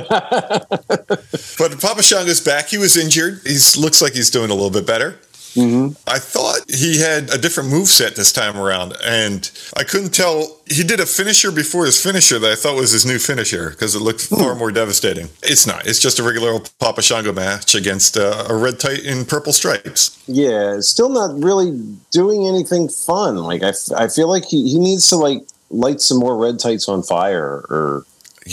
[1.59, 2.69] but Papa Shango's back.
[2.69, 3.41] He was injured.
[3.45, 5.19] He looks like he's doing a little bit better.
[5.57, 10.59] I thought he had a different move set this time around, and I couldn't tell.
[10.67, 13.95] He did a finisher before his finisher that I thought was his new finisher because
[13.95, 15.29] it looked far more devastating.
[15.43, 15.87] It's not.
[15.87, 19.53] It's just a regular old Papa Shango match against uh, a red tight in purple
[19.53, 20.23] stripes.
[20.27, 21.73] Yeah, still not really
[22.11, 23.37] doing anything fun.
[23.37, 26.59] Like I, f- I feel like he, he needs to like light some more red
[26.59, 28.05] tights on fire or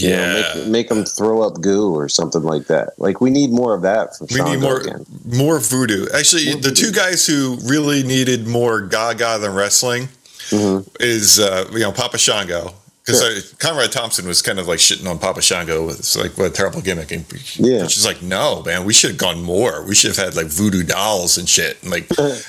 [0.01, 2.93] you know, make make them throw up goo or something like that.
[2.97, 5.05] Like we need more of that from We Shango need more again.
[5.25, 6.07] more voodoo.
[6.13, 10.09] Actually, the two guys who really needed more Gaga than wrestling
[10.49, 10.87] Mm-hmm.
[11.01, 12.73] is uh, you know Papa Shango
[13.07, 15.89] because Conrad Thompson was kind of like shitting on Papa Shango.
[15.89, 17.11] It's like what a terrible gimmick.
[17.11, 17.87] And Yeah.
[17.87, 19.83] she's like, no, man, we should have gone more.
[19.87, 22.07] We should have had like voodoo dolls and shit, and like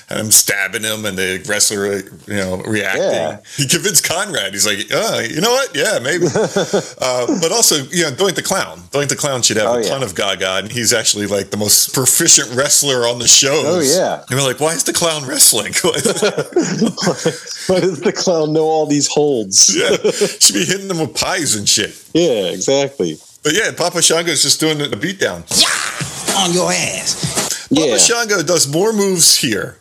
[0.09, 3.03] him stabbing him and the wrestler, you know, reacting.
[3.05, 3.39] Yeah.
[3.57, 4.53] He convinced Conrad.
[4.53, 5.75] He's like, uh, you know what?
[5.77, 6.27] Yeah, maybe.
[6.35, 8.79] uh, but also, you know, Doink the Clown.
[8.91, 9.89] Doink the Clown should have Oh, a yeah.
[9.89, 13.65] ton of Gaga, and he's actually like the most proficient wrestler on the shows.
[13.67, 14.25] Oh, yeah.
[14.29, 15.73] And we're like, why is the clown wrestling?
[17.69, 19.75] Why does the clown know all these holds?
[19.77, 19.91] yeah,
[20.49, 21.95] should be hitting them with pies and shit.
[22.13, 23.17] Yeah, exactly.
[23.45, 25.45] But yeah, Papa Shango is just doing a beatdown.
[25.51, 27.69] Yeah, on your ass.
[27.71, 29.79] Yeah, Papa Shango does more moves here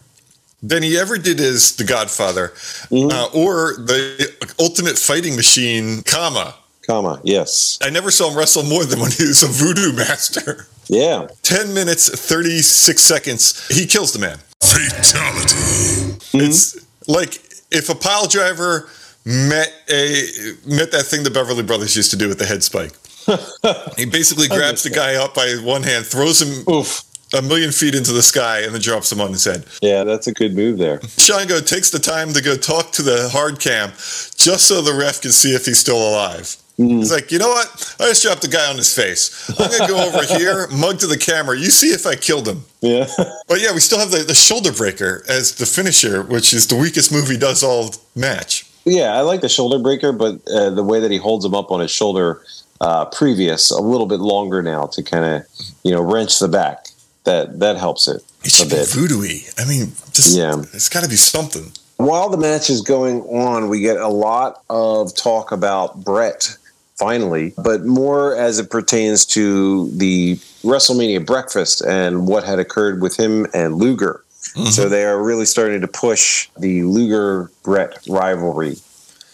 [0.62, 2.50] than he ever did as the Godfather,
[2.90, 3.10] Mm-hmm.
[3.12, 6.56] uh, or the Ultimate Fighting Machine, comma.
[6.86, 7.20] comma.
[7.24, 7.78] Yes.
[7.82, 10.68] I never saw him wrestle more than when he was a voodoo master.
[10.88, 11.28] Yeah.
[11.44, 13.68] 10 minutes, 36 seconds.
[13.68, 14.38] He kills the man.
[14.62, 16.18] Fatality.
[16.34, 16.78] It's
[17.08, 18.90] like if a pile driver
[19.28, 22.94] met a met that thing the Beverly Brothers used to do with the head spike.
[23.98, 27.04] he basically grabs the guy up by one hand, throws him Oof.
[27.34, 29.66] a million feet into the sky, and then drops him on his head.
[29.82, 31.02] Yeah, that's a good move there.
[31.18, 35.22] Shango takes the time to go talk to the hard cam just so the ref
[35.22, 36.56] can see if he's still alive.
[36.80, 37.00] Mm-hmm.
[37.00, 37.96] He's like, you know what?
[38.00, 39.50] I just dropped the guy on his face.
[39.60, 41.58] I'm gonna go over here, mug to the camera.
[41.58, 42.64] You see if I killed him.
[42.82, 43.08] Yeah.
[43.48, 46.76] But yeah, we still have the, the shoulder breaker as the finisher, which is the
[46.76, 48.67] weakest move he does all match.
[48.88, 51.72] Yeah, I like the shoulder breaker, but uh, the way that he holds him up
[51.72, 52.42] on his shoulder
[52.80, 55.44] uh, previous a little bit longer now to kind of
[55.84, 56.88] you know wrench the back.
[57.26, 58.88] That that helps it It a should be bit.
[58.90, 59.42] voodoo-y.
[59.58, 60.56] I mean, just Yeah.
[60.74, 61.72] it's got to be something.
[61.98, 66.56] While the match is going on, we get a lot of talk about Bret
[66.96, 73.18] finally, but more as it pertains to the WrestleMania breakfast and what had occurred with
[73.18, 74.24] him and Luger.
[74.72, 78.78] So they are really starting to push the Luger Bret rivalry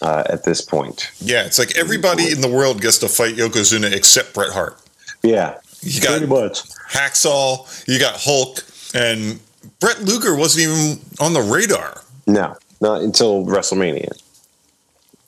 [0.01, 1.11] uh, at this point.
[1.19, 4.77] Yeah, it's like everybody in the world gets to fight Yokozuna except Bret Hart.
[5.23, 6.63] Yeah, You got pretty much.
[6.91, 9.39] Hacksaw, you got Hulk, and
[9.79, 12.01] Bret Luger wasn't even on the radar.
[12.27, 14.11] No, not until WrestleMania.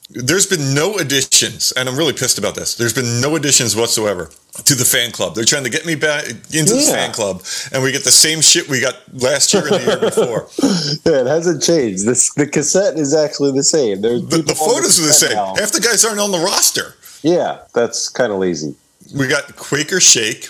[0.10, 2.76] There's been no additions, and I'm really pissed about this.
[2.76, 4.30] There's been no additions whatsoever
[4.64, 5.34] to the fan club.
[5.34, 8.40] They're trying to get me back into the fan club, and we get the same
[8.42, 10.48] shit we got last year and the year before.
[11.06, 12.06] Yeah, it hasn't changed.
[12.06, 14.02] This the cassette is actually the same.
[14.02, 15.34] There's The, the photos are the same.
[15.36, 15.56] now.
[15.56, 16.96] Half the guys aren't on the roster.
[17.24, 18.76] Yeah, that's kind of lazy.
[19.16, 20.50] We got Quaker Shake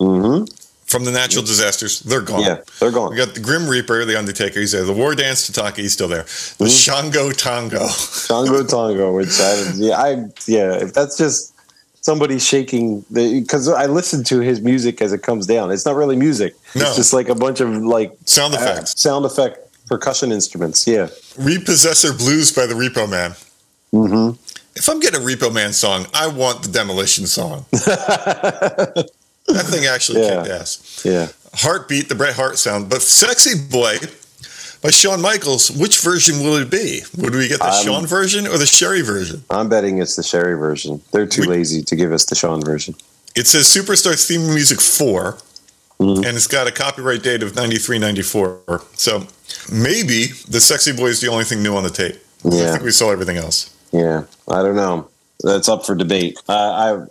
[0.00, 0.44] hmm
[0.86, 2.00] from the natural disasters.
[2.00, 2.42] They're gone.
[2.42, 3.10] Yeah, they're gone.
[3.10, 4.60] We got the Grim Reaper, the Undertaker.
[4.60, 4.84] He's there.
[4.84, 6.22] The War Dance Tatanka, he's still there.
[6.22, 6.64] Mm-hmm.
[6.64, 7.86] The Shango Tango.
[8.28, 10.10] Tango Tango, which I yeah, I
[10.46, 11.52] yeah, if that's just
[12.06, 15.72] somebody shaking because I listen to his music as it comes down.
[15.72, 16.54] It's not really music.
[16.76, 16.82] No.
[16.86, 18.98] It's just like a bunch of like Sound uh, effects.
[19.00, 20.86] sound effect percussion instruments.
[20.86, 21.08] Yeah.
[21.36, 23.32] Repossessor Blues by the Repo Man.
[23.92, 24.40] Mm-hmm.
[24.76, 27.66] If I'm getting a Repo Man song, I want the Demolition song.
[29.48, 30.36] that thing actually Yeah.
[30.42, 30.78] kicked ass.
[31.04, 31.28] yeah.
[31.54, 33.98] Heartbeat, the Bret Hart sound, but Sexy Boy
[34.82, 35.70] by Shawn Michaels.
[35.70, 37.02] Which version will it be?
[37.16, 39.42] Would we get the Um, Shawn version or the Sherry version?
[39.48, 41.00] I'm betting it's the Sherry version.
[41.12, 42.94] They're too We- lazy to give us the Shawn version.
[43.34, 45.38] It says Superstar Theme Music 4,
[46.00, 46.26] Mhm.
[46.26, 48.82] and it's got a copyright date of 93, 94.
[48.96, 49.26] So
[49.70, 52.18] maybe the Sexy Boy is the only thing new on the tape.
[52.44, 52.68] Yeah.
[52.68, 53.66] I think we saw everything else.
[53.92, 54.22] Yeah.
[54.48, 55.08] I don't know.
[55.46, 56.38] That's up for debate.
[56.48, 56.54] I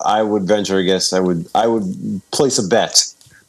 [0.04, 1.14] I, I would venture a guess.
[1.14, 3.06] I would I would place a bet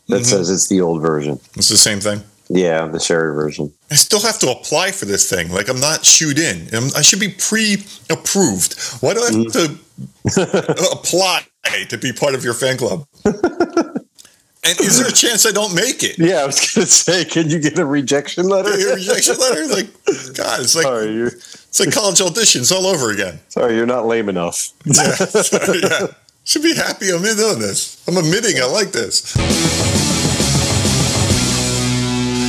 [0.09, 0.27] that Mhm.
[0.27, 1.41] says it's the old version.
[1.57, 2.23] It's the same thing.
[2.49, 3.73] Yeah, the Sherry version.
[3.91, 5.51] I still have to apply for this thing.
[5.51, 6.69] Like I'm not shoot in.
[6.73, 8.79] I'm- I should be pre-approved.
[9.03, 9.79] Why do I have to
[10.93, 11.47] apply
[11.89, 13.05] to be part of your fan club?
[13.25, 16.19] and is there a chance I don't make it?
[16.19, 18.71] Yeah, I was gonna say, can you get a rejection letter?
[18.71, 19.67] A rejection letter?
[19.67, 19.89] Like,
[20.35, 21.33] God, it's like sorry, you're
[21.79, 23.39] it's like college auditions all over again.
[23.49, 24.71] sorry, you're not lame enough.
[24.87, 26.07] Yeah, sorry, yeah.
[26.45, 28.03] Should be happy I'm in doing this.
[28.09, 29.37] I'm admitting I like this.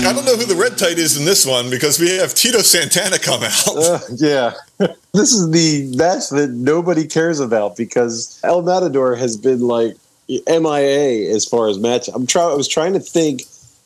[0.06, 2.60] I don't know who the red tight is in this one because we have Tito
[2.60, 3.68] Santana come out.
[3.68, 4.54] Uh, yeah,
[5.14, 9.96] this is the match that nobody cares about because El Matador has been like
[10.30, 12.08] MIA as far as match.
[12.14, 12.52] I'm trying.
[12.52, 13.42] I was trying to think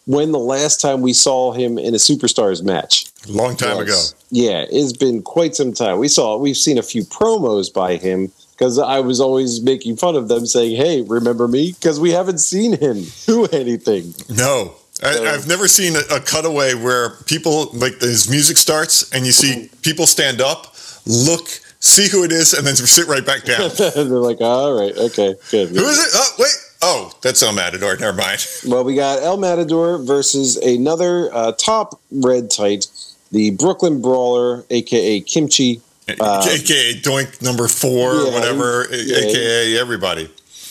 [0.06, 3.06] when the last time we saw him in a superstars match.
[3.28, 4.00] Long time ago.
[4.32, 6.00] Yeah, it's been quite some time.
[6.00, 10.16] We saw we've seen a few promos by him because I was always making fun
[10.16, 14.14] of them, saying, "Hey, remember me?" Because we haven't seen him do anything.
[14.30, 14.76] No.
[15.04, 19.32] I, I've never seen a, a cutaway where people like his music starts and you
[19.32, 19.82] see mm-hmm.
[19.82, 20.76] people stand up,
[21.08, 21.48] look,
[21.80, 23.72] see who it is, and then sit right back down.
[23.78, 26.10] They're like, "All right, okay, good." who is it?
[26.14, 26.71] Oh, wait.
[26.82, 27.96] Oh, that's El Matador.
[27.98, 28.46] Never mind.
[28.68, 32.86] Well, we got El Matador versus another uh, top red tight,
[33.32, 35.82] the Brooklyn Brawler, aka Kim Chee.
[36.20, 38.86] Uh, AKA Doink number four, or yeah, whatever.
[38.92, 40.30] yeah, AKA everybody.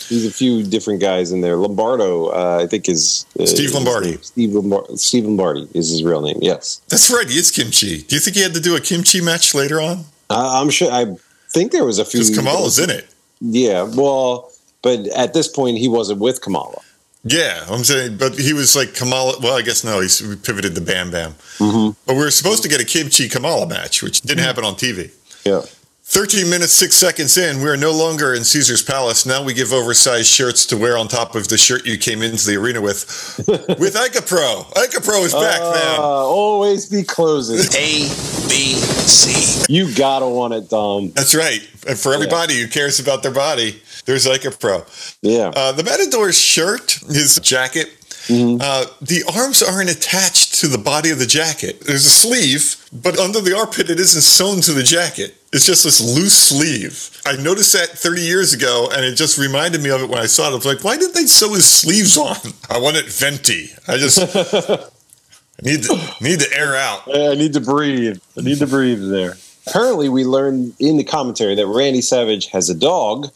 [0.08, 1.56] There's a few different guys in there.
[1.56, 4.18] Lombardo, uh, I think is uh, Steve Lombardi.
[4.22, 4.96] Steve Lombardi.
[4.96, 6.38] Steve Lombardi is his real name.
[6.40, 7.28] Yes, That's right.
[7.28, 8.02] He is Kim Chee.
[8.02, 10.04] Do you think he had to do a Kim Chee match later on?
[10.30, 10.90] uh, I'm sure.
[10.90, 11.14] I
[11.50, 12.20] think there was a few.
[12.20, 13.08] Because Kamala's in it.
[13.40, 14.49] Yeah, well,
[14.82, 16.78] but at this point, he wasn't with Kamala.
[17.22, 19.38] Yeah, I'm saying, but he was like Kamala.
[19.42, 21.32] Well, I guess no, he's we pivoted to Bam Bam.
[21.58, 22.00] Mm-hmm.
[22.06, 24.74] But we were supposed to get a Kim Chee Kamala match, which didn't happen on
[24.74, 25.10] TV.
[25.44, 25.62] Yeah.
[26.04, 29.26] 13 minutes, six seconds in, we are no longer in Caesar's Palace.
[29.26, 32.44] Now we give oversized shirts to wear on top of the shirt you came into
[32.48, 33.04] the arena with.
[33.46, 34.72] with ICOPRO.
[34.72, 36.00] Ica Pro is back, Uh, man.
[36.00, 37.58] always be closing.
[37.78, 38.08] A,
[38.48, 39.72] B, C.
[39.72, 41.10] you gotta want it, Dom.
[41.12, 41.60] That's right.
[41.86, 44.84] And for everybody who cares about their body, there's like a Pro.
[45.22, 45.52] Yeah.
[45.54, 48.58] Uh, the Matador's shirt, his jacket, Mm-hmm.
[48.60, 51.80] uh, the arms aren't attached to the body of the jacket.
[51.80, 55.34] There's a sleeve, but under the armpit, it isn't sewn to the jacket.
[55.54, 57.18] It's just this loose sleeve.
[57.26, 60.26] I noticed that 30 years ago, and it just reminded me of it when I
[60.26, 60.52] saw it.
[60.52, 62.36] I was like, why did they sew his sleeves on?
[62.68, 63.70] I want it venti.
[63.88, 64.18] I just
[65.62, 67.02] need to, need to air out.
[67.12, 68.20] I need to breathe.
[68.36, 69.38] I need to breathe there.
[69.66, 73.28] Apparently, we learned in the commentary that Randy Savage has a dog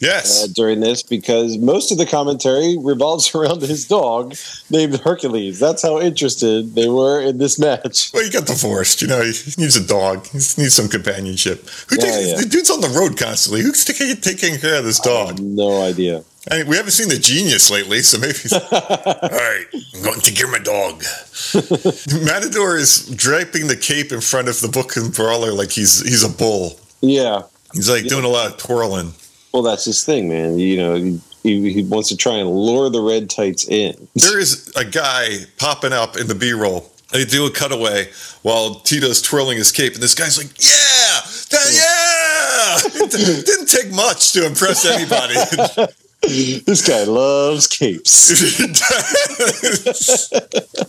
[0.00, 0.44] Yes.
[0.44, 4.34] uh, during this because most of the commentary revolves around his dog
[4.70, 5.58] named Hercules.
[5.58, 8.12] That's how interested they were in this match.
[8.14, 9.02] well, he got divorced.
[9.02, 10.26] You know, he needs a dog.
[10.28, 11.68] He needs some companionship.
[11.88, 12.36] Who Yeah, takes, yeah.
[12.36, 13.62] The dude's on the road constantly.
[13.62, 15.40] Who's taking, taking care of this dog?
[15.40, 16.22] No idea.
[16.50, 18.38] I mean, we haven't seen the genius lately, so maybe.
[18.52, 21.02] All right, I'm going to of my dog.
[22.24, 26.28] Matador is draping the cape in front of the Brooklyn Brawler like he's he's a
[26.28, 26.78] bull.
[27.00, 27.42] Yeah.
[27.74, 29.12] He's like doing a lot of twirling.
[29.52, 30.58] Well, that's his thing, man.
[30.58, 30.94] You know,
[31.42, 34.08] he, he, wants to try and lure the red tights in.
[34.14, 36.90] There is a guy popping up in the B roll.
[37.12, 38.10] They do a cutaway
[38.42, 42.28] while Tito's twirling his cape, and this guy's like, "Yeah, that, yeah!"
[43.10, 45.36] It didn't take much to impress anybody.
[46.22, 48.28] this guy loves capes.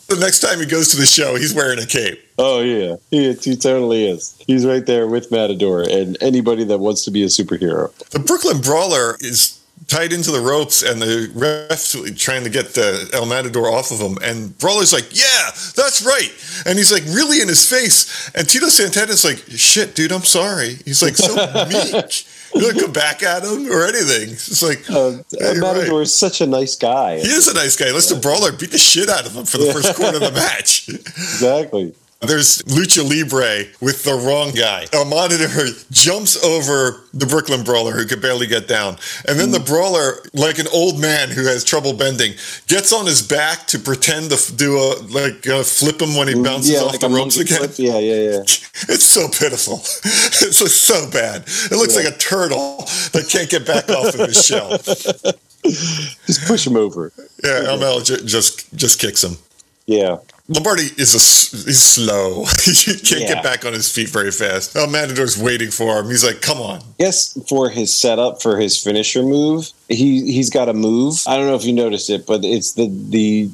[0.08, 2.20] the next time he goes to the show, he's wearing a cape.
[2.38, 4.36] Oh yeah, he, he totally is.
[4.48, 7.96] He's right there with Matador and anybody that wants to be a superhero.
[8.10, 13.10] The Brooklyn Brawler is tied into the ropes, and the ref's trying to get the
[13.14, 14.18] El Matador off of him.
[14.22, 16.32] And Brawler's like, "Yeah, that's right,"
[16.66, 18.30] and he's like really in his face.
[18.36, 21.34] And Tito Santana's like, "Shit, dude, I'm sorry." He's like so
[21.70, 22.26] meek.
[22.56, 24.30] You don't come back at him or anything.
[24.32, 26.02] It's like Uh, yeah, Matador right.
[26.02, 27.20] is such a nice guy.
[27.20, 27.92] He is a nice guy.
[27.92, 30.32] Let's the Brawler beat the shit out of him for the first quarter of the
[30.48, 30.90] match.
[30.90, 31.94] Exactly.
[32.22, 34.88] There's Lucha Libre with the wrong guy.
[34.92, 38.98] A Matador jumps over the Brooklyn Brawler who could barely get down.
[39.26, 42.34] And then the Brawler, like an old man who has trouble bending,
[42.68, 46.36] gets on his back to pretend to do a, like, uh, flip him when he
[46.36, 47.58] bounces yeah, off like the ropes again.
[47.60, 47.72] flip.
[47.78, 48.40] Yeah, yeah, yeah.
[48.90, 49.76] It's so pitiful.
[50.42, 51.44] It's so bad.
[51.72, 52.04] It looks Yeah.
[52.04, 52.80] like a turtle
[53.14, 54.78] that can't get back off of his shell.
[55.64, 57.12] Just push him over.
[57.44, 59.38] Yeah, ju- just, just kicks him.
[59.86, 60.18] Yeah.
[60.50, 62.44] Lombardi is a s he's slow.
[62.66, 63.34] he can't Yeah.
[63.36, 64.76] get back on his feet very fast.
[64.76, 66.10] El Matador's waiting for him.
[66.10, 70.68] He's like, "Come on." Yes, for his setup for his finisher move, he he's got
[70.68, 71.22] a move.
[71.28, 73.50] I don't know if you noticed it, but it's the the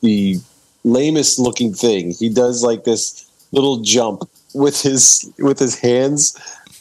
[0.00, 0.36] the
[0.84, 2.12] lamest looking thing.
[2.18, 4.22] He does like this little jump
[4.54, 6.34] with his with his hands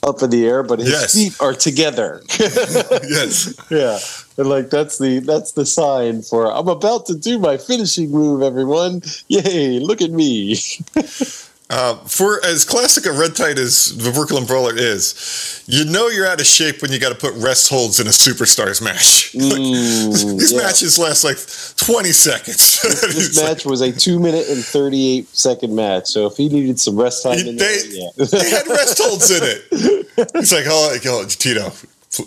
[0.03, 1.13] up in the air, but his Yes.
[1.13, 2.21] feet are together.
[2.39, 3.53] yes.
[3.69, 3.99] yeah,
[4.37, 8.41] and like that's the that's the sign for I'm about to do my finishing move.
[8.41, 9.79] Everyone, yay!
[9.79, 10.55] Look at me.
[11.70, 16.26] Uh, for as classic a red tight as the Brooklyn Brawler is, you know you're
[16.26, 19.34] out of shape when you got to put rest holds in a superstars match.
[19.36, 20.59] Like, Mm, these yeah.
[20.59, 21.38] matches last like
[21.76, 22.80] 20 seconds.
[22.84, 26.07] This like- match was a two minute and thirty eight second match.
[26.07, 27.86] So if he needed some rest time, He- in they, there,
[28.18, 28.26] yeah.
[28.26, 30.07] they had rest holds in it.
[30.36, 31.70] It's like, oh, like, oh Tito,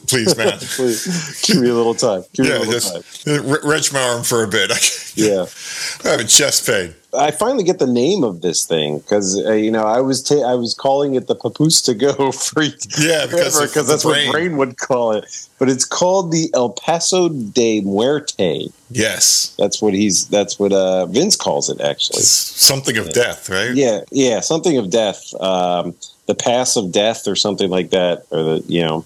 [0.07, 0.59] please, man.
[0.77, 2.23] Please, give me a little time.
[2.35, 4.71] Give me Yeah, a little just uh, wrench my arm for a bit.
[5.17, 5.47] Yeah.
[6.05, 6.95] I have a chest pain.
[7.13, 10.49] I finally get the name of this thing because uh, you know I was ta-
[10.49, 14.05] I was calling it the papoose to go for Yeah, because forever of because that's
[14.05, 14.29] brain.
[14.29, 15.25] what Brain would call it.
[15.59, 18.69] But it's called the El Paso de Muerte.
[18.89, 19.53] Yes.
[19.59, 20.29] That's what he's.
[20.29, 22.23] That's what uh, Vince calls it actually.
[22.23, 23.75] Something of death, right?
[23.75, 28.43] Yeah, yeah, something of death, um, the pass of death, or something like that, or
[28.45, 29.05] the you know.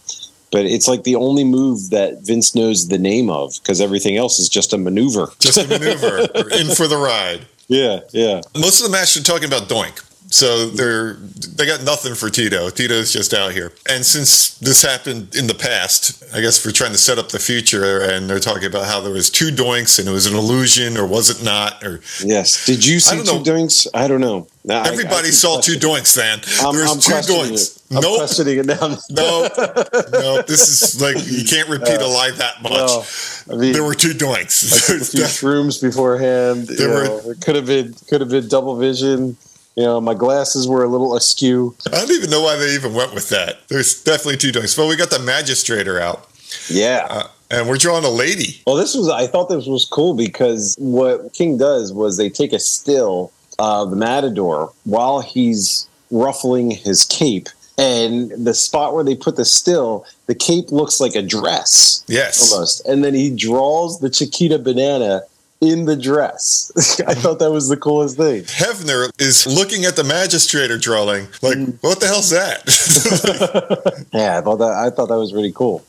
[0.55, 4.39] But it's like the only move that Vince knows the name of because everything else
[4.39, 5.33] is just a maneuver.
[5.41, 6.19] Just a maneuver.
[6.53, 7.45] in for the ride.
[7.67, 8.41] Yeah, yeah.
[8.55, 10.01] Most of the match are talking about Doink.
[10.35, 11.13] So they're
[11.55, 12.69] they got nothing for Tito.
[12.69, 13.71] Tito's just out here.
[13.89, 17.39] And since this happened in the past, I guess we're trying to set up the
[17.39, 20.97] future and they're talking about how there was two doinks and it was an illusion
[20.97, 21.85] or was it not?
[21.85, 22.67] Or Yes.
[22.67, 23.43] Did you see two know.
[23.45, 23.87] doinks?
[23.95, 24.49] I don't know.
[24.65, 26.41] No, I- I everybody saw two doinks, man.
[26.67, 27.77] I'm, There's I'm two doinks.
[27.93, 27.97] it.
[27.97, 28.17] I'm Nope.
[28.17, 28.99] questioning it now.
[29.11, 29.49] No,
[30.11, 32.73] no, this is like you can't repeat a lie that much.
[32.73, 33.07] Well,
[33.53, 34.57] I mean, there were two doinks.
[34.75, 36.67] I took a few shrooms beforehand.
[36.67, 39.37] There were- know, it could have been could have been double vision.
[39.77, 41.75] You know, my glasses were a little askew.
[41.87, 43.67] I don't even know why they even went with that.
[43.69, 44.79] There's definitely two doinks.
[44.79, 46.29] Well, we got the magistrator out,
[46.69, 47.07] Yeah.
[47.11, 48.61] uh, and we're drawing a lady.
[48.67, 52.53] Well, this was I thought this was cool because what King does was they take
[52.53, 57.49] a still of the matador while he's ruffling his cape.
[57.77, 62.53] And the spot where they put the still, the cape looks like a dress Yes.
[62.53, 62.87] almost.
[62.87, 65.23] And then he draws the Chiquita banana
[65.71, 66.71] in the dress.
[67.07, 68.43] I thought that was the coolest thing.
[68.45, 71.79] Hefner is looking at the magistrator drawing, like, Mm.
[71.83, 72.65] what the hell's that?
[74.13, 75.85] Yeah, I thought that I thought that was really cool.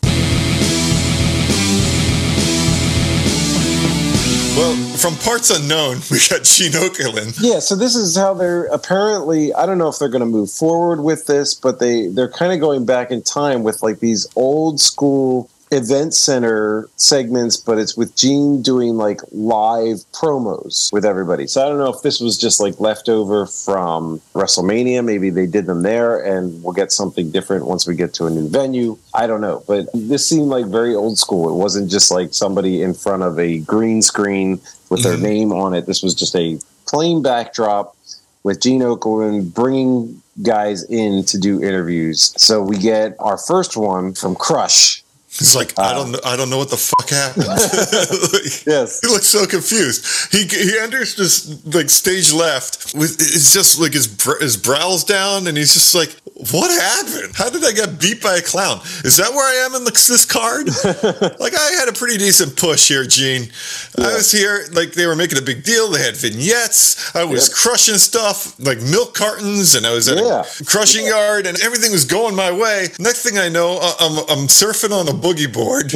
[4.58, 7.38] well, from parts unknown, we got Gene Okerlund.
[7.42, 9.54] Yeah, so this is how they're apparently.
[9.54, 12.54] I don't know if they're going to move forward with this, but they they're kind
[12.54, 17.98] of going back in time with like these old school event center segments, but it's
[17.98, 21.48] with Gene doing like live promos with everybody.
[21.48, 25.04] So I don't know if this was just like leftover from WrestleMania.
[25.04, 28.30] Maybe they did them there, and we'll get something different once we get to a
[28.30, 28.98] new venue.
[29.14, 31.50] I don't know, but this seemed like very old school.
[31.50, 34.60] It wasn't just like somebody in front of a green screen
[34.90, 35.22] with their Mhm.
[35.22, 35.86] name on it.
[35.88, 37.96] This was just a plain backdrop
[38.44, 42.34] with Gene Okerlund bringing guys in to do interviews.
[42.38, 45.02] So we get our first one from Crush.
[45.38, 46.30] He's like, I don't know, uh.
[46.30, 47.46] I don't know what the fuck happened.
[48.34, 49.00] Like, Yes.
[49.02, 50.32] He looks so confused.
[50.32, 54.08] He he enters this like stage left with it's just like his
[54.40, 56.16] his brows down, and he's just like,
[56.52, 57.34] what happened?
[57.36, 58.80] How did I get beat by a clown?
[59.04, 60.68] Is that where I am in the, this card?
[61.40, 63.50] like I had a pretty decent push here, Gene.
[63.98, 65.90] I was here, like they were making a big deal.
[65.92, 67.16] They had vignettes.
[67.16, 67.58] I was Yep.
[67.58, 70.44] crushing stuff like milk cartons, and I was at Yeah.
[70.60, 72.88] a crushing yard, and everything was going my way.
[73.00, 75.90] Next thing I know, I'm, I'm surfing on a boogie board,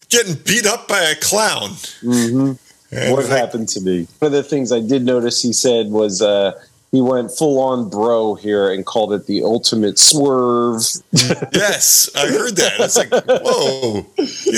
[0.08, 1.70] getting beat up by a clown.
[2.00, 2.52] hmm
[2.90, 4.08] What like, happened to me?
[4.18, 6.60] One of the things I did notice he said was uh,
[6.90, 10.82] he went full on bro here and called it the ultimate swerve.
[11.52, 12.80] Yes, I heard that.
[12.80, 14.04] It's like, whoa.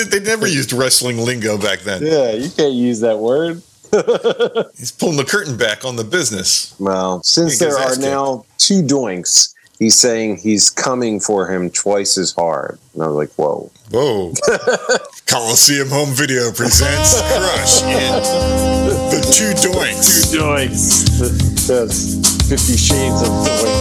[0.04, 2.02] They never used wrestling lingo back then.
[2.02, 3.62] Yeah, you can't use that word.
[4.76, 6.74] He's pulling the curtain back on the business.
[6.80, 12.32] Well, since there are now two doinks, he's saying he's coming for him twice as
[12.32, 12.78] hard.
[12.94, 13.70] And I was like, whoa.
[13.90, 14.32] Whoa.
[15.26, 18.12] Coliseum Home Video presents Crush in
[19.10, 20.32] The Two Doinks.
[20.34, 21.04] doinks.
[21.66, 22.14] That's
[22.48, 23.74] Fifty Shades of doink.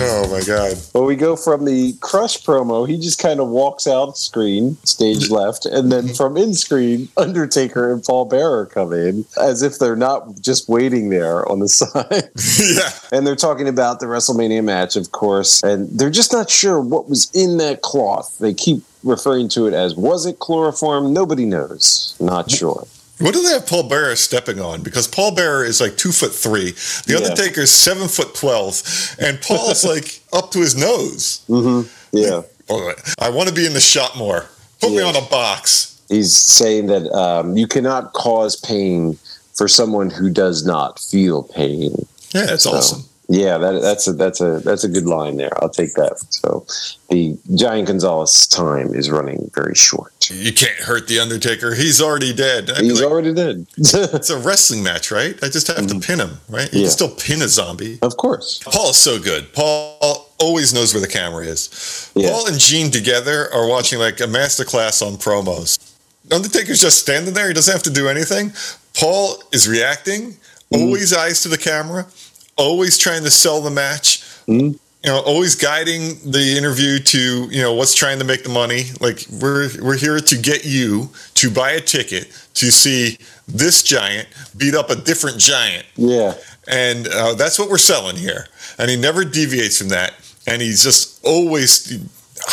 [0.00, 0.76] Oh my God.
[0.94, 2.88] Well, we go from the Crush promo.
[2.88, 6.14] He just kind of walks out screen, stage left, and then mm-hmm.
[6.14, 11.08] from in screen, Undertaker and Paul Bearer come in as if they're not just waiting
[11.10, 12.30] there on the side.
[12.58, 12.90] yeah.
[13.16, 17.08] And they're talking about the WrestleMania match, of course, and they're just not sure what
[17.08, 18.38] was in that cloth.
[18.38, 21.12] They keep referring to it as was it chloroform?
[21.12, 22.16] Nobody knows.
[22.20, 22.86] Not sure.
[23.18, 24.82] What do they have Paul Bearer stepping on?
[24.82, 26.70] Because Paul Bearer is like two foot three.
[27.06, 27.14] The
[27.56, 27.62] Yeah.
[27.62, 28.82] is seven foot twelve,
[29.18, 31.40] and Paul's like up to his nose.
[31.48, 32.42] hmm Yeah.
[33.18, 34.44] I want to be in the shot more.
[34.80, 36.00] Put me on a box.
[36.08, 39.18] He's saying that um, you cannot cause pain
[39.54, 42.06] for someone who does not feel pain.
[42.34, 43.04] Yeah, that's So, awesome.
[43.30, 45.52] Yeah, that, that's a that's a that's a good line there.
[45.62, 46.18] I'll take that.
[46.30, 46.64] So
[47.10, 50.30] the Giant Gonzalez time is running very short.
[50.30, 51.74] You can't hurt the Undertaker.
[51.74, 52.70] He's already dead.
[52.70, 53.66] I'd He's like, already dead.
[53.76, 55.34] it's a wrestling match, right?
[55.42, 56.72] I just have to pin him, right?
[56.72, 56.84] You Yeah.
[56.86, 57.98] can still pin a zombie.
[58.00, 58.60] of course.
[58.64, 59.52] Paul is so good.
[59.52, 62.10] Paul always knows where the camera is.
[62.14, 62.30] Yeah.
[62.30, 65.78] Paul and Gene together are watching like a masterclass on promos.
[66.32, 67.48] Undertaker's just standing there.
[67.48, 68.52] He doesn't have to do anything.
[68.98, 70.36] Paul is reacting,
[70.70, 70.82] Mm-hmm.
[70.84, 72.06] always eyes to the camera,
[72.58, 74.20] always trying to sell the match.
[74.46, 74.78] Mhm.
[75.04, 78.90] You know, always guiding the interview to you know what's trying to make the money.
[79.00, 84.28] Like we're we're here to get you to buy a ticket to see this giant
[84.56, 86.34] beat up a different giant Yeah.
[86.66, 88.48] and uh, that's what we're selling here.
[88.76, 90.14] And he never deviates from that.
[90.46, 91.98] And he's just always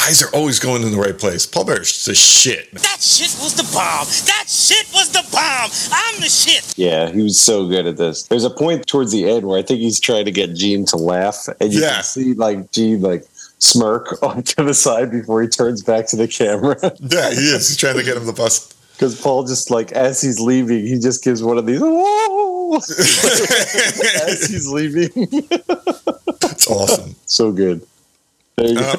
[0.08, 1.46] eyes are always going in the right place.
[1.46, 2.72] Paul Bear's the shit.
[2.74, 4.06] That shit was the bomb.
[4.28, 5.70] That shit was the bomb.
[5.92, 6.78] I'm the shit.
[6.78, 8.24] Yeah, he was so good at this.
[8.24, 10.98] There's a point towards the end where I think he's trying to get Gene to
[10.98, 11.96] laugh, and you Yeah.
[11.96, 13.24] can see like Gene like
[13.60, 16.76] smirk onto the side before he turns back to the camera.
[17.00, 17.70] Yeah, he is.
[17.70, 18.74] He's trying to get him the bust.
[18.94, 24.48] Because Paul just like as he's leaving, he just gives one of these "Whoa!" as
[24.50, 25.10] he's leaving.
[25.18, 27.16] It's awesome.
[27.26, 27.86] so good.
[28.58, 28.82] There you go.
[28.82, 28.98] Uh,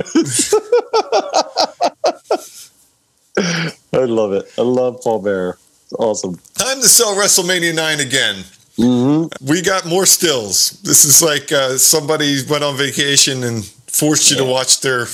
[3.93, 4.51] I love it.
[4.59, 5.59] I love Paul Bearer.
[5.85, 6.39] It's awesome.
[6.59, 8.45] time to sell WrestleMania 9 again.
[8.79, 9.47] Mm-hmm.
[9.47, 10.81] We got more stills.
[10.83, 15.07] This is like uh, somebody went on vacation and forced you to watch their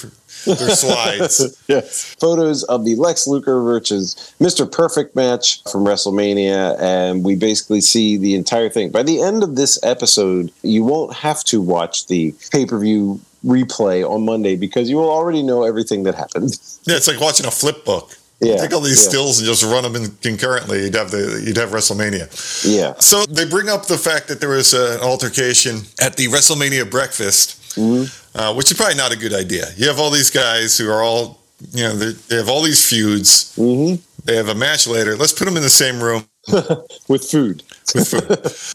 [0.45, 1.63] their slides.
[1.69, 2.17] yes.
[2.19, 4.71] Photos of the Lex Luger versus Mr.
[4.71, 8.91] Perfect match from WrestleMania, and we basically see the entire thing.
[8.91, 13.21] By the end of this episode, you won't have to watch the pay per view
[13.45, 16.59] replay on Monday because you will already know everything that happened.
[16.85, 18.11] Yeah, it's like watching a flip book.
[18.41, 18.57] Yeah.
[18.57, 20.83] Take all these yeah, stills and just run them in concurrently.
[20.83, 22.27] You'd have the you'd have WrestleMania.
[22.69, 22.95] Yeah.
[22.99, 27.57] So they bring up the fact that there was an altercation at the WrestleMania breakfast,
[27.77, 28.11] Mhm.
[28.35, 29.73] uh, which is probably not a good idea.
[29.77, 31.39] You have all these guys who are all,
[31.73, 33.53] you know, they they have all these feuds.
[33.55, 35.15] hmm They have a match later.
[35.17, 36.27] Let's put them in the same room
[37.09, 37.63] With food.
[37.95, 38.27] with food.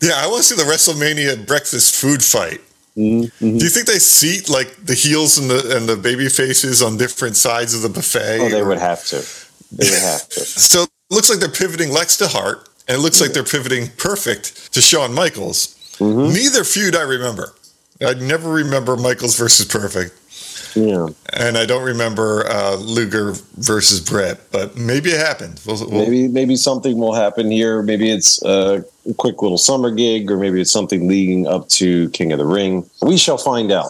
[0.10, 2.62] yeah, I want to see the WrestleMania breakfast food fight.
[2.98, 3.58] Mm-hmm.
[3.58, 6.98] Do you think they seat like the heels and the and the baby faces on
[6.98, 8.40] different sides of the buffet?
[8.42, 9.18] Oh, they or- would have to.
[9.72, 10.40] They would have to.
[10.72, 13.90] So it looks like they're pivoting Lex to Hart, and it looks like they're pivoting
[13.98, 15.76] Perfect to Shawn Michaels.
[16.00, 16.34] Mhm.
[16.34, 17.54] Neither feud I remember.
[18.06, 20.14] I never remember Michaels versus Perfect,
[20.76, 21.08] Yeah.
[21.34, 24.40] and I don't remember uh, Luger versus Bret.
[24.52, 25.60] But maybe it happened.
[25.66, 27.82] We'll, we'll- Maybe maybe something will happen here.
[27.82, 28.84] Maybe it's a
[29.18, 32.88] quick little summer gig, or maybe it's something leading up to King of the Ring.
[33.02, 33.90] We shall find out.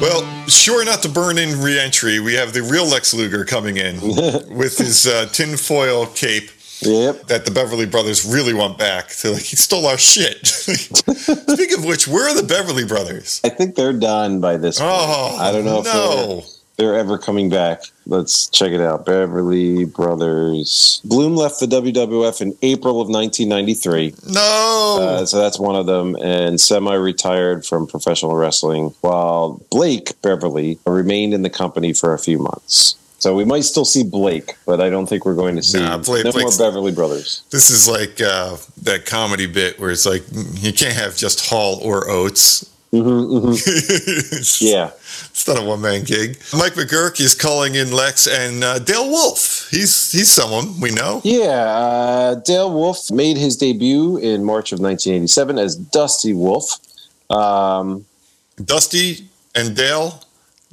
[0.00, 2.20] well, sure not to burn in re-entry.
[2.20, 4.00] We have the real Lex Luger coming in
[4.56, 6.50] with his uh, tinfoil cape.
[6.84, 7.26] Yep.
[7.26, 9.10] That the Beverly Brothers really want back.
[9.10, 10.46] So like he stole our shit.
[10.46, 13.40] Speaking of which, where are the Beverly Brothers?
[13.44, 14.90] I think they're done by this point.
[14.92, 16.26] Oh, I don't know if no.
[16.26, 16.44] they're,
[16.76, 17.82] they're ever coming back.
[18.06, 19.06] Let's check it out.
[19.06, 21.00] Beverly Brothers.
[21.04, 24.14] Bloom left the WWF in April of 1993.
[24.32, 24.98] No.
[25.00, 31.32] Uh, so that's one of them, and semi-retired from professional wrestling, while Blake Beverly remained
[31.32, 32.96] in the company for a few months.
[33.24, 35.96] So we might still see Blake, but I don't think we're going to see Nah,
[35.96, 37.42] Blake- no more Beverly Brothers.
[37.48, 40.24] This is like uh, that comedy bit where it's like
[40.56, 42.70] you can't have just Hall or Oates.
[42.92, 44.90] it's, Yeah,
[45.30, 46.36] it's not a one man gig.
[46.52, 49.68] Mike McGuirk is calling in Lex and uh, Dale Wolfe.
[49.70, 51.22] He's he's someone we know.
[51.24, 51.64] yeah.
[51.78, 56.72] Uh, Dale Wolfe made his debut in March of 1987 as Dusty Wolfe.
[57.30, 58.04] Um,
[58.62, 60.20] Dusty and Dale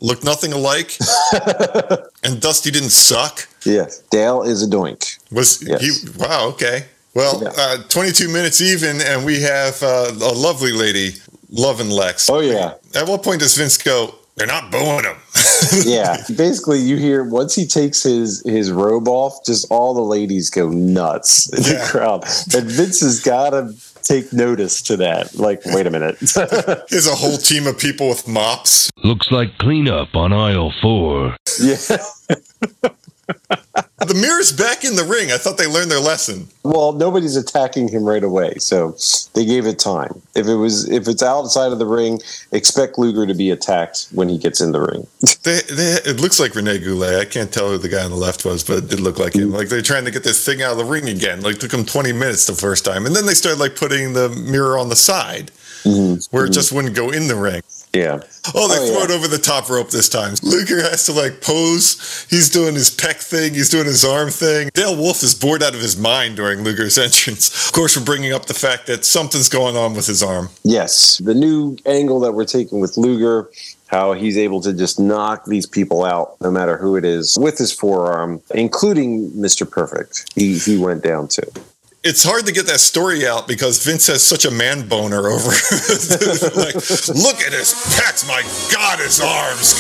[0.01, 0.97] look nothing alike,
[2.23, 3.47] and Dusty didn't suck.
[3.65, 5.17] yes, Dale is a doink.
[5.31, 5.81] Was Yes.
[5.81, 6.09] he?
[6.17, 6.47] Wow.
[6.49, 6.85] Okay.
[7.13, 7.49] Well, Yeah.
[7.57, 11.15] uh, 22 minutes even, and we have uh, a lovely lady
[11.49, 12.29] loving Lex.
[12.29, 14.15] Oh yeah, At what point does Vince go?
[14.37, 15.17] They're not booing him.
[15.83, 16.23] yeah.
[16.35, 20.69] Basically, you hear once he takes his his robe off, just all the ladies go
[20.69, 22.23] nuts in the crowd,
[22.55, 23.73] and Vince has got to
[24.03, 25.35] take notice to that.
[25.35, 26.17] Like, wait a minute.
[26.89, 28.89] There's a whole team of people with mops.
[29.03, 31.35] Looks like cleanup on aisle four.
[31.61, 31.75] yeah.
[34.07, 35.31] The mirror's back in the ring.
[35.31, 36.47] I thought they learned their lesson.
[36.63, 38.97] Well, nobody's attacking him right away, so
[39.35, 40.19] they gave it time.
[40.33, 42.19] If it was if it's outside of the ring,
[42.51, 45.07] expect Luger to be attacked when he gets in the ring.
[45.43, 47.19] They, they, it looks like Rene Goulet.
[47.19, 49.33] I can't tell who the guy on the left was, but it did look like
[49.33, 49.49] him.
[49.49, 49.53] Mm.
[49.55, 51.41] Like they're trying to get this thing out of the ring again.
[51.41, 54.29] Like took them 20 minutes the first time, and then they started like putting the
[54.29, 55.49] mirror on the side
[55.83, 56.19] mm-hmm.
[56.35, 56.53] where it mm-hmm.
[56.53, 57.63] just wouldn't go in the ring.
[57.93, 58.21] Yeah.
[58.55, 59.03] Oh, they Oh, throw yeah.
[59.05, 60.33] it over the top rope this time.
[60.43, 62.25] Luger has to like pose.
[62.29, 63.53] He's doing his pec thing.
[63.53, 64.69] He's doing his arm thing.
[64.73, 67.67] Dale Wolfe is bored out of his mind during Luger's entrance.
[67.67, 70.49] Of course, we're bringing up the fact that something's going on with his arm.
[70.63, 71.17] Yes.
[71.17, 73.49] The new angle that we're taking with Luger,
[73.87, 77.57] how he's able to just knock these people out, no matter who it is, with
[77.57, 79.69] his forearm, including Mr.
[79.69, 80.31] Perfect.
[80.33, 81.43] He he went down too.
[82.01, 85.53] It's hard to get that story out because Vince has such a man boner over.
[86.57, 86.73] like,
[87.13, 88.41] look at his pecs, my
[88.73, 89.77] God, his arms.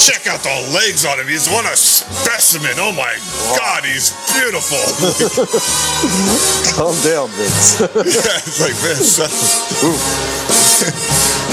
[0.00, 1.28] Check out the legs on him.
[1.28, 2.72] He's one a specimen.
[2.80, 3.12] Oh my
[3.60, 4.80] God, he's beautiful.
[6.72, 7.84] Calm down, Vince.
[8.00, 9.20] Yeah, it's like Vince.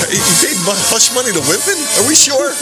[0.08, 1.76] he paid mu- hush money to women?
[2.00, 2.56] Are we sure?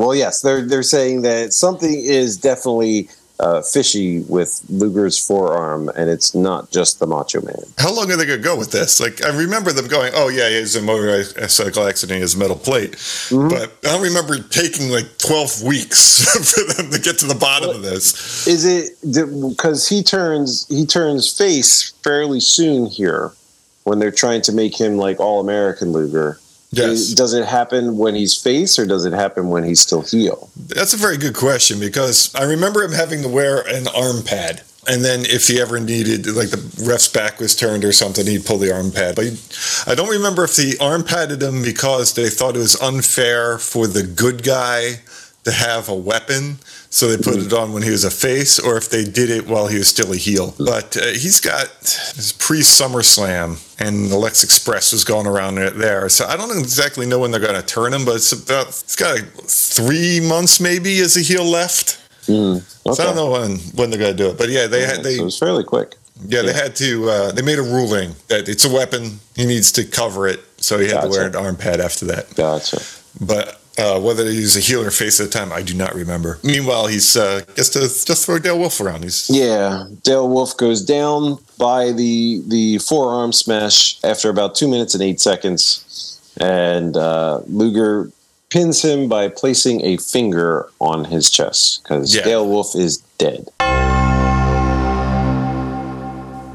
[0.00, 6.08] well, yes, they're they're saying that something is definitely uh, fishy with Luger's forearm, and
[6.08, 7.62] it's not just the Macho Man.
[7.78, 9.00] How long are they going to go with this?
[9.00, 12.38] Like, I remember them going, oh, yeah, he has a motorcycle accident, he has a
[12.38, 12.92] metal plate.
[13.30, 16.24] But I don't remember it taking like 12 weeks
[16.54, 18.46] for them to get to the bottom of this.
[18.46, 23.32] Is it because he turns he turns face fairly soon here
[23.82, 26.38] when they're trying to make him like all American Luger?
[26.76, 27.12] Yes.
[27.12, 30.50] Does it happen when he's face or does it happen when he's still heel?
[30.56, 34.62] That's a very good question because I remember him having to wear an arm pad.
[34.86, 38.44] And then if he ever needed, like the ref's back was turned or something, he'd
[38.44, 39.16] pull the arm pad.
[39.16, 39.26] But
[39.86, 43.86] I don't remember if the arm padded him because they thought it was unfair for
[43.86, 45.00] the good guy
[45.44, 46.58] to have a weapon.
[46.90, 49.46] So they put it on when he was a face, or if they did it
[49.46, 50.54] while he was still a heel.
[50.58, 51.68] But uh, he's got
[52.14, 56.08] his pre SummerSlam, and the Lex Express was going around it there.
[56.08, 58.96] So I don't exactly know when they're going to turn him, but it's about it's
[58.96, 62.00] got like three months maybe as a heel left.
[62.28, 62.60] Okay.
[62.60, 65.02] So I don't know when when they're going to do it, but yeah, they had
[65.02, 65.96] they so it's fairly quick.
[66.26, 69.18] yeah they had to uh, they made a ruling that it's a weapon.
[69.34, 71.44] He needs to cover it, so he had to wear an Gotcha.
[71.44, 72.34] arm pad after that.
[72.34, 72.80] Gotcha.
[73.20, 76.38] But uh, whether he's a heel or face at the time, I do not remember.
[76.42, 79.02] Meanwhile, he's uh, gets to just throw Dale Wolfe around.
[79.02, 84.94] He's Yeah, Dale Wolfe goes down by the the forearm smash after about two minutes
[84.94, 88.10] and eight seconds, and uh, Luger
[88.50, 92.22] pins him by placing a finger on his chest because Yeah.
[92.22, 93.48] Dale Wolfe is dead.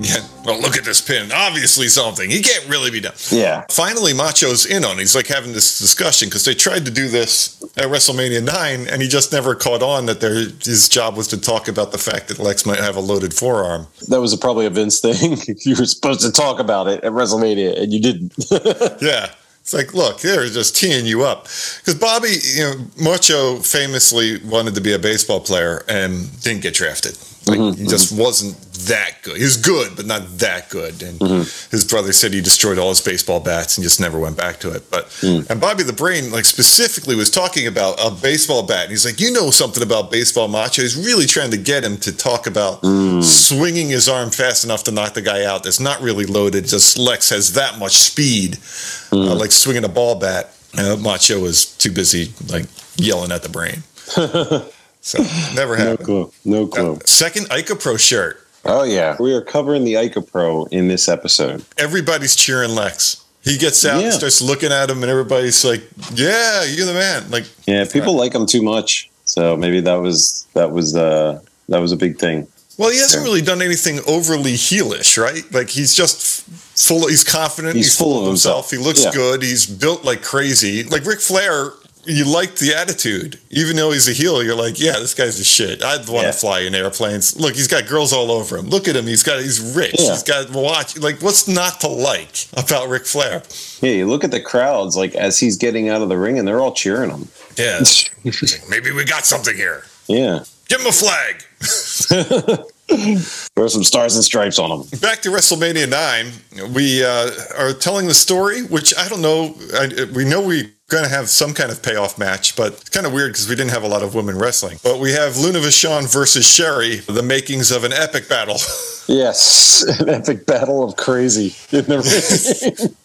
[0.02, 0.26] yeah.
[0.46, 1.32] Well, look at this pin.
[1.34, 2.30] Obviously, something.
[2.30, 3.14] He can't really be done.
[3.30, 4.98] Yeah, Finally, Macho's in on.
[4.98, 5.02] it.
[5.02, 9.02] He's like having this discussion because they tried to do this at WrestleMania nine, and
[9.02, 10.34] he just never caught on that their
[10.64, 13.88] his job was to talk about the fact that Lex might have a loaded forearm.
[14.08, 15.38] that was probably a Vince thing.
[15.66, 18.34] you were supposed to talk about it at WrestleMania, and you didn't.
[19.02, 19.32] Yeah.
[19.62, 21.44] It's like, look, they're just teeing you up.
[21.44, 26.74] Because Bobby, you know, Macho famously wanted to be a baseball player and didn't get
[26.74, 27.16] drafted.
[27.50, 28.22] Like, mm-hmm, he just mm-hmm.
[28.22, 28.56] wasn't
[28.88, 29.38] that good.
[29.38, 31.02] He was good, but not that good.
[31.02, 31.72] And mm-hmm.
[31.72, 34.74] his brother said he destroyed all his baseball bats and just never went back to
[34.74, 34.90] it.
[34.90, 35.50] But mm.
[35.50, 38.84] and Bobby the Brain, like specifically, was talking about a baseball bat.
[38.84, 40.82] And he's like, you know something about baseball, Macho.
[40.82, 43.24] He's really trying to get him to talk about mm.
[43.24, 45.64] swinging his arm fast enough to knock the guy out.
[45.64, 46.68] That's not really loaded.
[46.68, 49.40] Just Lex has that much speed, uh, mm.
[49.40, 50.56] like swinging a ball bat.
[50.78, 53.84] Uh, Macho was too busy like yelling at the brain.
[55.02, 55.24] so
[55.56, 56.06] never No happened.
[56.06, 56.32] clue.
[56.46, 56.96] No clue.
[56.96, 58.46] Uh, second ICOPRO shirt.
[58.66, 61.64] Oh yeah, we are covering the ICOPRO in this episode.
[61.78, 63.24] Everybody's cheering Lex.
[63.42, 64.06] He gets out Yeah.
[64.08, 65.82] and starts looking at him, and everybody's like,
[66.14, 70.46] "Yeah, you're the man!" Like, Yeah, people like him too much, so maybe that was
[70.56, 71.40] that was uh
[71.70, 72.48] that was a big thing.
[72.78, 73.30] well, he hasn't Yeah.
[73.30, 75.44] really done anything overly heelish, right?
[75.54, 76.18] Like, he's just
[76.50, 77.08] f- full.
[77.08, 77.76] He's confident.
[77.76, 78.72] He's full of himself.
[78.72, 79.12] He looks Yeah.
[79.12, 79.42] good.
[79.42, 80.84] He's built like crazy.
[80.84, 81.74] Like Ric Flair.
[82.06, 84.42] You liked the attitude, even though he's a heel.
[84.44, 85.84] You're like, yeah, this guy's a shit.
[85.84, 86.32] I'd want Yeah.
[86.32, 87.38] to fly in airplanes.
[87.40, 88.68] Look, he's got girls all over him.
[88.70, 89.06] Look at him.
[89.06, 89.40] He's got.
[89.42, 89.96] He's rich.
[90.00, 90.12] Yeah.
[90.12, 90.98] He's got watch.
[90.98, 93.44] Like, what's not to like about Ric Flair?
[93.82, 96.48] Yeah, you look at the crowds like as he's getting out of the ring, and
[96.48, 97.28] they're all cheering him.
[97.58, 97.82] Yeah.
[98.70, 99.84] Maybe we got something here.
[100.08, 101.44] Yeah, Give him a flag.
[102.90, 105.00] throw some stars and stripes on them.
[105.00, 109.56] Back to WrestleMania 9, we uh, are telling the story, which I don't know.
[109.74, 113.06] I, we know we're going to have some kind of payoff match, but it's kind
[113.06, 114.80] of weird because we didn't have a lot of women wrestling.
[114.84, 118.58] But we have Luna Vachon versus Sherri, the makings of an epic battle.
[119.12, 122.96] Yes, an epic battle of crazy in the ring.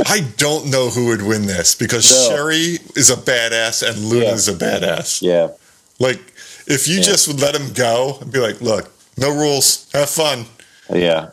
[0.06, 2.28] I don't know who would win this because No.
[2.34, 5.20] Sherri is a badass and Luna's a badass.
[5.20, 5.48] yeah,
[5.98, 6.29] Like,
[6.70, 7.02] if you Yeah.
[7.02, 10.46] just would let him go and be like, look, no rules, have fun.
[10.92, 11.30] yeah.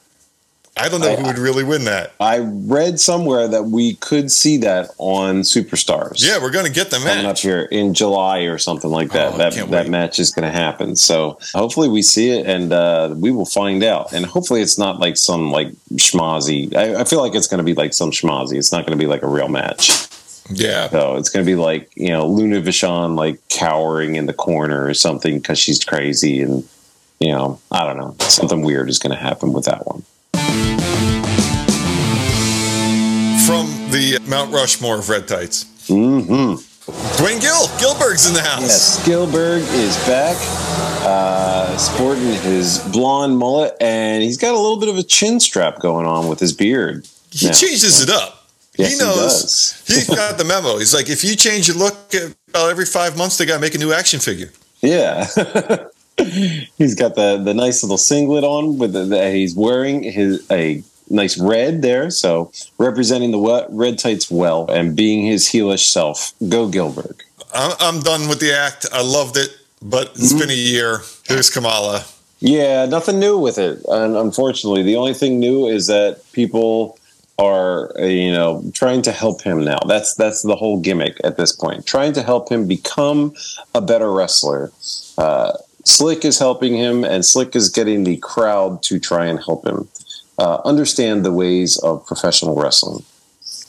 [0.80, 2.12] I don't know I- who would really win that.
[2.20, 6.24] I read somewhere that we could see that on Superstars.
[6.24, 7.42] Yeah, we're going to get the coming up match.
[7.42, 9.34] here in July or something like that.
[9.34, 9.90] Oh, that that wait.
[9.90, 10.96] match is going to happen.
[10.96, 14.14] So hopefully we see it and uh, we will find out.
[14.14, 16.76] And hopefully it's not like some like schmozzy.
[16.76, 18.58] I, I feel like it's going to be like some schmozzy.
[18.58, 20.07] It's not going to be like a real match.
[20.50, 20.89] Yeah.
[20.89, 24.86] So it's going to be like you know Luna Vachon like cowering in the corner
[24.86, 26.68] or something because she's crazy and
[27.20, 30.04] you know I don't know something weird is going to happen with that one.
[33.45, 35.66] From the Mount Rushmore of red tights.
[35.88, 36.64] Mm-hmm.
[37.18, 38.62] Duane Gill, Gillberg's in the house.
[38.62, 40.38] Yes, Gilbert is back,
[41.06, 45.80] uh, sporting his blonde mullet, and he's got a little bit of a chin strap
[45.80, 47.06] going on with his beard.
[47.32, 47.54] He now.
[47.54, 48.37] changes it up.
[48.78, 49.84] Yes, he knows.
[50.07, 50.78] He got the memo.
[50.78, 52.13] He's like, if you change your look
[52.49, 54.51] about every five months, they got to make a new action figure.
[54.82, 55.25] Yeah.
[56.78, 60.84] he's got the the nice little singlet on with the, the he's wearing his a
[61.09, 66.34] nice red there, so representing the wet, red tights well and being his heelish self.
[66.49, 67.23] Go Gilbert.
[67.53, 68.86] I'm, I'm done with the act.
[68.91, 69.49] I loved it,
[69.82, 70.39] but it's Mm-hmm.
[70.39, 70.99] been a year.
[71.28, 72.03] Here's Kamala.
[72.39, 73.80] Yeah, nothing new with it.
[73.88, 76.99] And unfortunately, the only thing new is that people
[77.40, 79.80] are, uh, you know, trying to help him now.
[79.88, 81.86] That's that's the whole gimmick at this point.
[81.86, 83.34] Trying to help him become
[83.76, 84.72] a better wrestler.
[85.18, 85.54] Uh,
[85.86, 89.88] Slick is helping him, and Slick is getting the crowd to try and help him
[90.38, 93.04] uh, understand the ways of professional wrestling.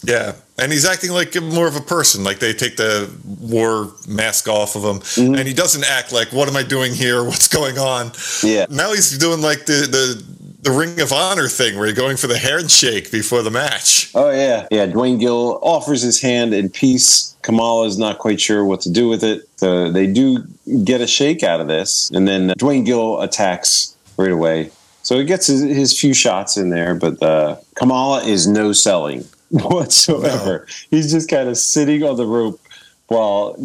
[0.02, 0.34] Yeah.
[0.58, 2.24] And he's acting like more of a person.
[2.24, 3.10] Like they take the
[3.40, 4.98] war mask off of him.
[5.00, 5.34] Mm-hmm.
[5.34, 7.22] And he doesn't act like, what am I doing here?
[7.30, 8.12] What's going on?
[8.42, 8.66] Yeah.
[8.70, 12.26] Now he's doing like the, the, the Ring of Honor thing where you're going for
[12.26, 14.10] the handshake before the match.
[14.14, 14.86] Oh yeah, yeah.
[14.86, 17.36] Duane Gill offers his hand in peace.
[17.42, 19.48] Kamala is not quite sure what to do with it.
[19.56, 20.44] So they do
[20.84, 24.70] get a shake out of this, and then Duane Gill attacks right away.
[25.02, 29.24] So he gets his, his few shots in there, but uh, Kamala is no selling
[29.50, 30.66] whatsoever.
[30.90, 32.60] He's just kind of sitting on the rope
[33.06, 33.56] while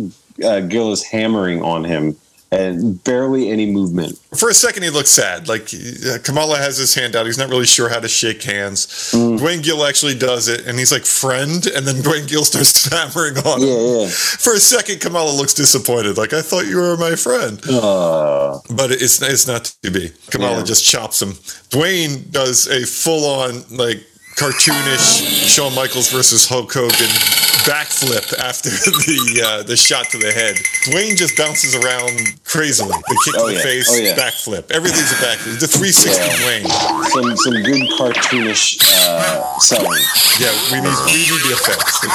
[0.43, 2.15] uh, Gill is hammering on him,
[2.53, 4.17] and barely any movement.
[4.37, 5.47] For a second, he looks sad.
[5.47, 7.25] Like uh, Kamala has his hand out.
[7.25, 8.87] He's not really sure how to shake hands.
[9.13, 9.37] Mm.
[9.39, 11.65] Duane Gill actually does it, and he's like, friend.
[11.67, 13.67] And then Duane Gill starts hammering on him.
[13.67, 14.07] Yeah, yeah.
[14.09, 16.17] For a second, Kamala looks disappointed.
[16.17, 17.59] Like, I thought you were my friend.
[17.69, 20.11] Uh, But it's, it's not to be.
[20.31, 20.63] Kamala Yeah.
[20.63, 21.33] just chops him.
[21.69, 24.01] Duane does a full on, like,
[24.35, 28.69] cartoonish Shawn Michaels versus Hulk Hogan backflip after
[29.07, 30.57] the uh, the shot to the head.
[30.85, 32.11] Duane just bounces around
[32.43, 32.89] crazily.
[32.91, 33.63] The kick Oh, to the yeah.
[33.63, 34.15] face, Oh, yeah.
[34.15, 34.71] backflip.
[34.71, 35.59] Everything's a backflip.
[35.59, 36.35] The 360 Yeah.
[36.37, 36.67] Duane.
[37.09, 40.01] some some good cartoonish uh, selling.
[40.39, 41.99] Yeah, we need we need the effects.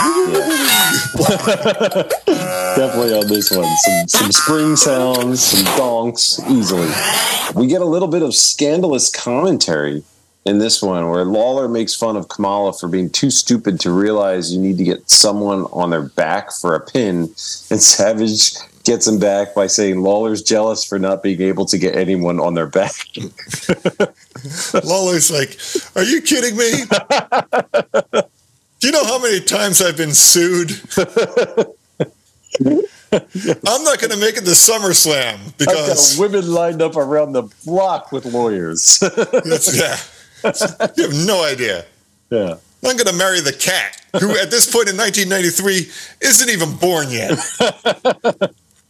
[2.76, 3.64] Definitely on this one.
[3.76, 6.88] Some some spring sounds, some donks, easily.
[7.55, 10.03] We get a little bit of scandalous commentary
[10.45, 14.53] in this one where Lawler makes fun of Kamala for being too stupid to realize
[14.53, 17.16] you need to get someone on their back for a pin.
[17.70, 18.53] And Savage
[18.84, 22.55] gets him back by saying Lawler's jealous for not being able to get anyone on
[22.55, 22.95] their back.
[24.84, 25.59] Lawler's like,
[25.95, 26.70] "Are you kidding me?
[28.80, 30.70] Do you know how many times I've been sued?"
[33.12, 38.11] I'm not going to make it to SummerSlam because women lined up around the block
[38.12, 39.03] with lawyers.
[39.74, 39.97] yeah,
[40.97, 41.84] you have no idea.
[42.30, 42.57] yeah.
[42.84, 44.01] I'm going to marry the cat.
[44.20, 47.36] who at this point in 1993 isn't even born yet.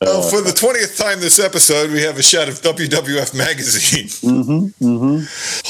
[0.00, 4.08] Well, for the 20th time this episode, we have a shot of WWF Magazine.
[4.28, 5.16] Mm-hmm, mm-hmm.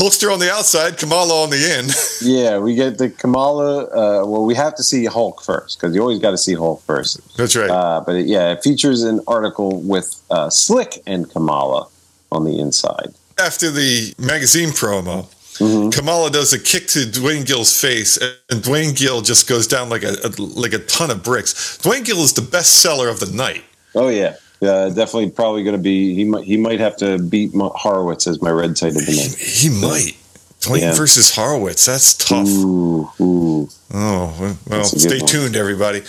[0.03, 1.87] Hulkster on the outside, Kamala on the in.
[2.21, 3.85] Yeah, we get the Kamala.
[3.85, 6.83] Uh, well, we have to see Hulk first because you always got to see Hulk
[6.83, 7.37] first.
[7.37, 7.71] That's right.
[7.71, 11.89] Uh, but it, yeah, it features an article with uh, Slick and Kamala
[12.33, 13.15] on the inside.
[13.39, 15.27] After the magazine promo,
[15.59, 15.93] Mhm.
[15.93, 18.19] Kamala does a kick to Duane Gill's face,
[18.51, 21.79] and Duane Gill just goes down like a, a like a ton of bricks.
[21.79, 23.65] Duane Gill is the best seller of the night.
[23.95, 25.31] Oh yeah, yeah, definitely.
[25.31, 26.15] Probably going to be.
[26.15, 26.45] He might.
[26.45, 29.35] He might have to beat Horowitz as my red tight of the night.
[29.39, 30.17] he might.
[30.61, 30.95] Duane Yeah.
[30.95, 31.87] versus Horowitz.
[31.87, 32.47] That's tough.
[32.49, 33.69] Ooh, ooh.
[33.95, 36.03] Oh, well, That's a good stay tuned, everybody.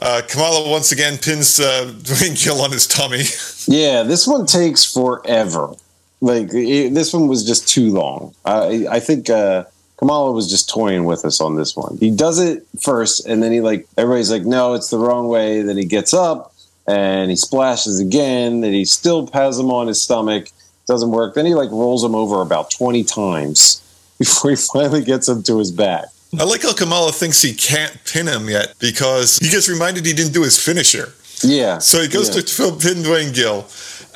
[0.00, 3.24] Uh, Kamala once again pins uh, Duane Gill on his tummy.
[3.66, 5.74] Yeah, this one takes forever.
[6.20, 8.34] Like it, this one was just too long.
[8.44, 9.64] I I think uh,
[9.98, 11.96] Kamala was just toying with us on this one.
[11.98, 15.62] He does it first, and then he like everybody's like, no, it's the wrong way.
[15.62, 16.54] Then he gets up
[16.86, 18.60] and he splashes again.
[18.60, 20.48] Then he still has him on his stomach.
[20.86, 21.34] Doesn't work.
[21.34, 23.82] Then he like rolls him over about twenty times
[24.18, 26.06] before he finally gets him to his back.
[26.38, 30.12] I like how Kamala thinks he can't pin him yet because he gets reminded he
[30.12, 31.14] didn't do his finisher.
[31.42, 31.78] Yeah.
[31.78, 32.42] So he goes yeah.
[32.42, 33.62] to pin Duane Gill,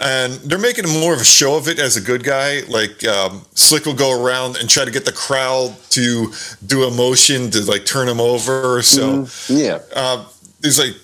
[0.00, 2.60] and they're making more of a show of it as a good guy.
[2.68, 6.32] Like um, Slick will go around and try to get the crowd to
[6.66, 8.82] do a motion to like turn him over.
[8.82, 9.58] So Mhm.
[9.62, 9.78] yeah.
[9.94, 10.24] uh,
[10.62, 10.94] he's like,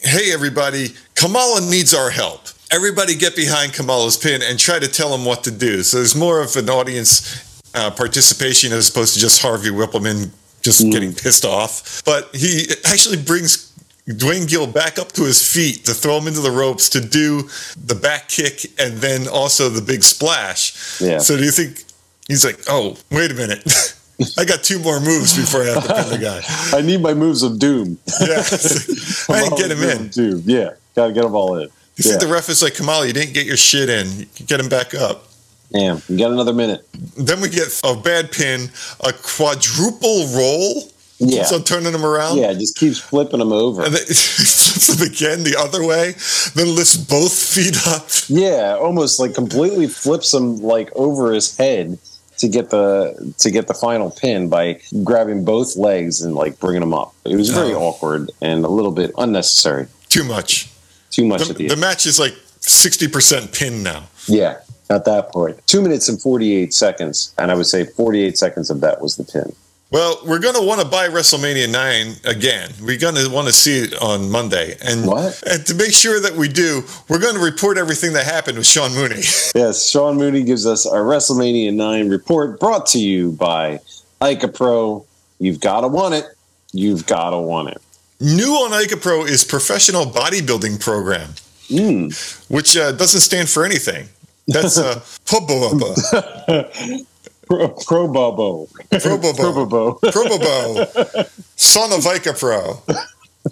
[0.00, 2.40] "Hey, everybody, Kamala needs our help.
[2.70, 6.14] Everybody, get behind Kamala's pin and try to tell him what to do." So there's
[6.14, 7.34] more of an audience
[7.74, 10.30] uh, participation as opposed to just Harvey Whippleman
[10.60, 12.02] just getting pissed off.
[12.04, 13.71] But he actually brings
[14.06, 17.48] Duane Gill back up to his feet to throw him into the ropes to do
[17.86, 21.00] the back kick and then also the big splash.
[21.00, 21.18] Yeah.
[21.18, 21.84] So do you think
[22.26, 23.62] he's like, "Oh, wait a minute."
[24.38, 26.40] I got two more moves before I have to pin the guy.
[26.76, 27.98] I need my moves of doom.
[28.20, 28.38] Yeah,
[29.28, 30.08] I didn't get him in.
[30.08, 30.42] Doom.
[30.46, 31.62] Yeah, gotta get them all in.
[31.62, 32.02] You Yeah.
[32.12, 34.06] think the ref is like, Kamal, you didn't get your shit in.
[34.36, 35.28] You get him back up.
[35.72, 36.86] Damn, you got another minute.
[37.16, 38.68] Then we get a bad pin,
[39.00, 40.88] a quadruple roll.
[41.24, 41.44] Yeah.
[41.44, 42.38] So turning them around.
[42.38, 43.82] Yeah, just keeps flipping them over.
[43.84, 46.14] And then he flips him again the other way,
[46.54, 48.06] then lifts both feet up.
[48.28, 51.98] Yeah, almost like completely flips him like over his head
[52.38, 56.80] to get the to get the final pin by grabbing both legs and like bringing
[56.80, 57.14] them up.
[57.24, 57.82] It was very Oh.
[57.88, 59.86] awkward and a little bit unnecessary.
[60.08, 60.68] Too much.
[61.10, 64.04] Too much The, at the the match is like 60% pin now.
[64.26, 64.58] Yeah,
[64.90, 68.38] at that point, two minutes and forty eight seconds, and I would say forty eight
[68.38, 69.54] seconds of that was the pin.
[69.92, 72.70] Well, we're going to want to buy WrestleMania 9 again.
[72.80, 74.74] We're going to want to see it on Monday.
[74.82, 75.42] And, What?
[75.46, 78.66] and to make sure that we do, we're going to report everything that happened with
[78.66, 79.20] Sean Mooney.
[79.54, 83.80] Yes, Sean Mooney gives us our WrestleMania 9 report brought to you by
[84.22, 85.04] ICOPRO.
[85.38, 86.24] You've got to want it.
[86.72, 87.82] You've got to want it.
[88.18, 91.34] New on ICOPRO is Professional Bodybuilding Program,
[91.68, 92.48] Mm.
[92.48, 94.08] which uh, doesn't stand for anything.
[94.48, 95.00] That's uh,
[97.52, 98.66] Pro, Pro Bobo.
[98.90, 99.98] Pro Bobo.
[100.02, 102.80] Probobo, son of ICOPRO.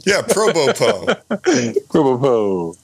[0.07, 1.87] Yeah, Probopo.
[1.91, 2.75] Pro Bobo.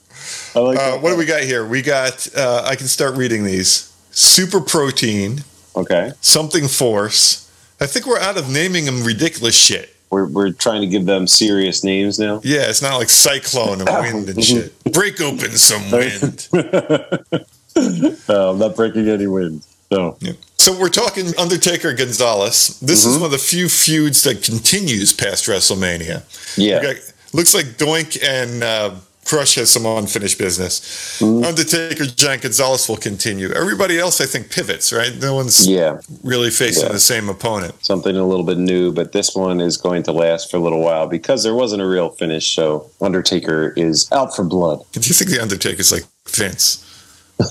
[0.55, 1.65] I like Uh, what do we got here?
[1.65, 5.43] We got, uh, I can start reading these Super Protein,
[5.75, 6.11] Okay.
[6.21, 7.49] Something Force.
[7.81, 9.95] I think we're out of naming them ridiculous shit.
[10.11, 12.41] We're, we're trying to give them serious names now.
[12.43, 14.73] Yeah, it's not like Cyclone and wind and shit.
[14.93, 16.47] Break open some wind.
[18.29, 19.63] I'm not breaking any wind.
[19.89, 20.17] No.
[20.59, 22.79] So we're talking Undertaker Gonzalez.
[22.81, 26.23] This is one of the few feuds that continues past WrestleMania.
[26.57, 26.81] Yeah.
[26.81, 26.95] Got-
[27.33, 31.21] looks like Doink and uh, Crush has some unfinished business.
[31.21, 33.49] Undertaker Giant Gonzalez will continue.
[33.53, 34.91] Everybody else, I think, pivots.
[34.91, 35.15] Right?
[35.21, 35.99] No one's Yeah.
[36.23, 36.91] really facing Yeah.
[36.93, 37.75] the same opponent.
[37.85, 40.81] Something a little bit new, but this one is going to last for a little
[40.81, 42.53] while because there wasn't a real finish.
[42.55, 44.81] So Undertaker is out for blood.
[44.91, 46.83] Do you think the Undertaker's like Vince?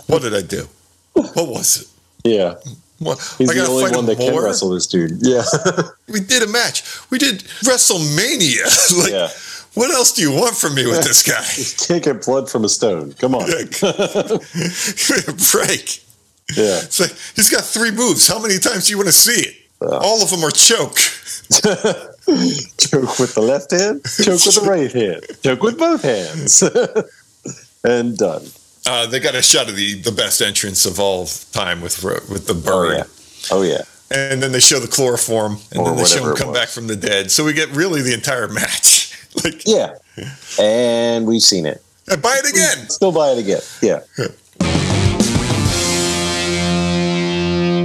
[0.06, 0.68] What did I do?
[1.14, 1.86] What was it?
[2.26, 2.54] Yeah.
[2.98, 3.18] What?
[3.38, 5.18] He's the only one that can wrestle this dude.
[5.20, 5.44] Yeah.
[6.08, 6.82] We did a match.
[7.10, 8.64] We did WrestleMania.
[9.02, 9.28] like, Yeah.
[9.74, 11.44] what else do you want from me with this guy?
[11.86, 13.12] Can't get blood from a stone.
[13.14, 13.46] Come on.
[13.46, 16.02] Give me a break.
[16.56, 16.80] Yeah.
[16.84, 18.28] It's like, he's got three moves.
[18.28, 19.54] How many times do you want to see it?
[19.82, 19.98] Uh.
[19.98, 20.96] All of them are choke.
[22.78, 26.62] Choke with the left hand, choke with the right hand, choke with both hands.
[27.84, 28.42] and done.
[28.86, 32.46] Uh, they got a shot of the, the best entrance of all time with with
[32.46, 32.96] the Oh, bird.
[32.98, 33.04] yeah.
[33.50, 33.82] Oh, yeah.
[34.10, 36.86] And then they show the chloroform, and Or then they show him come back from
[36.86, 37.30] the dead.
[37.32, 39.12] So we get really the entire match.
[39.44, 39.96] like, Yeah.
[40.60, 41.82] And we've seen it.
[42.08, 42.88] and buy it again.
[42.88, 43.60] Still buy it again.
[43.82, 44.00] Yeah.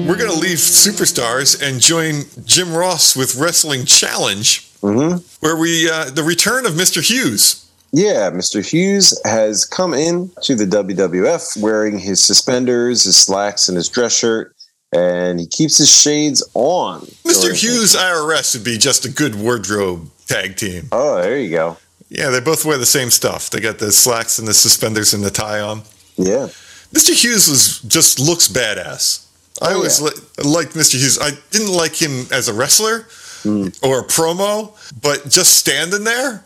[0.07, 4.67] We're going to leave Superstars and join Jim Ross with Wrestling Challenge.
[4.81, 7.01] hmm where we uh, the return of Mr.
[7.01, 7.65] Hughes.
[7.93, 8.65] Yeah, Mr.
[8.67, 14.15] Hughes has come in to the WWF wearing his suspenders, his slacks, and his dress
[14.17, 14.55] shirt,
[14.93, 17.01] and he keeps his shades on.
[17.25, 17.53] Mr.
[17.53, 20.87] Hughes IRS would be just a good wardrobe tag team.
[20.93, 21.77] Oh, there you go.
[22.09, 23.49] Yeah, they both wear the same stuff.
[23.49, 25.81] They got the slacks and the suspenders and the tie on.
[26.17, 26.47] Yeah.
[26.93, 27.13] Mr.
[27.13, 29.25] Hughes was just looks badass.
[29.61, 30.07] Oh, I Oh, always yeah.
[30.07, 30.93] li- liked Mr.
[30.99, 31.19] Hughes.
[31.19, 33.05] I didn't like him as a wrestler
[33.43, 33.67] hmm.
[33.81, 36.43] or a promo, but just standing there,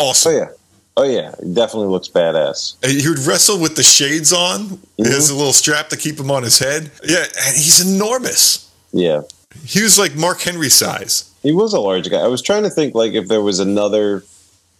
[0.00, 0.34] Oh awesome.
[0.34, 0.48] yeah.
[0.96, 1.34] Oh yeah.
[1.42, 2.76] He definitely looks badass.
[2.84, 4.78] He would wrestle with the shades on.
[4.96, 6.90] He has a little strap to keep him on his head.
[7.04, 8.70] Yeah, and he's enormous.
[8.92, 9.22] Yeah.
[9.64, 11.30] He was like Mark Henry size.
[11.42, 12.18] He was a large guy.
[12.20, 14.22] I was trying to think like if there was another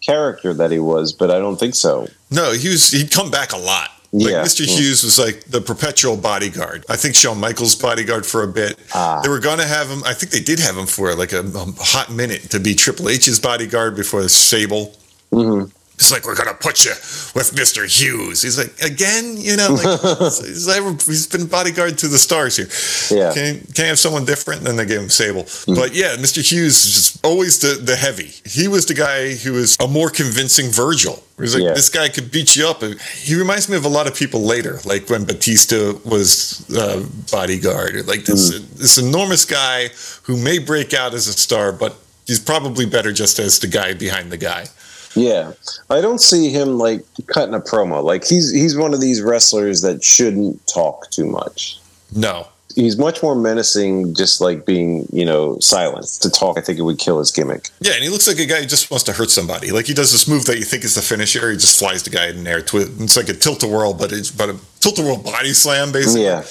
[0.05, 2.09] character that he was, but I don't think so.
[2.31, 2.91] No, he was.
[2.91, 3.91] He'd come back a lot.
[4.13, 4.43] Like Yeah.
[4.43, 4.67] Mr.
[4.67, 4.77] Mm.
[4.79, 6.85] Hughes was like the perpetual bodyguard.
[6.91, 8.79] I think Shawn Michaels' bodyguard for a bit.
[8.95, 9.21] Ah.
[9.23, 10.03] They were going to have him.
[10.05, 13.09] I think they did have him for like a, a hot minute to be Triple
[13.09, 14.95] H's bodyguard before Sable.
[15.33, 15.65] hmm
[16.03, 16.91] It's like we're gonna put you
[17.39, 17.87] with Mr.
[17.87, 18.43] Hughes.
[18.43, 20.01] He's like again, you know, like
[20.43, 22.67] he's, he's been bodyguard to the stars here.
[23.17, 23.33] Yeah.
[23.33, 24.63] Can can have someone different?
[24.63, 25.45] Then they gave him Sable.
[25.67, 26.43] But yeah, Mr.
[26.43, 28.33] Hughes is just always the the heavy.
[28.45, 31.23] He was the guy who was a more convincing Virgil.
[31.39, 31.75] He's like Yeah.
[31.75, 32.83] this guy could beat you up.
[33.15, 38.09] He reminds me of a lot of people later, like when Batista was uh, bodyguard.
[38.09, 39.91] Like this this enormous guy
[40.25, 41.95] who may break out as a star, but
[42.27, 44.67] he's probably better just as the guy behind the guy.
[45.15, 45.53] Yeah.
[45.91, 48.03] I don't see him like cutting a promo.
[48.03, 51.79] Like he's he's one of these wrestlers that shouldn't talk too much.
[52.15, 56.07] No, He's much more menacing just like being, you know, silent.
[56.23, 57.69] To talk, I think it would kill his gimmick.
[57.81, 59.71] Yeah, and he looks like a guy who just wants to hurt somebody.
[59.71, 61.51] Like he does this move that you think is the finisher.
[61.51, 62.59] He just flies the guy in there.
[62.59, 65.93] It's like a tilt a whirl, but it's but a tilt a whirl body slam
[65.93, 66.25] basically.
[66.25, 66.45] Yeah.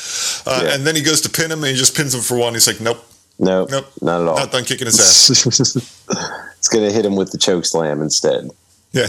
[0.45, 0.75] Uh, Yeah.
[0.75, 2.53] And then he goes to pin him, and he just pins him for one.
[2.53, 3.03] He's like, nope,
[3.39, 4.35] nope nope, not at all.
[4.37, 6.07] not done kicking his ass.
[6.61, 8.51] it's going to hit him with the choke slam instead.
[8.91, 9.07] yeah.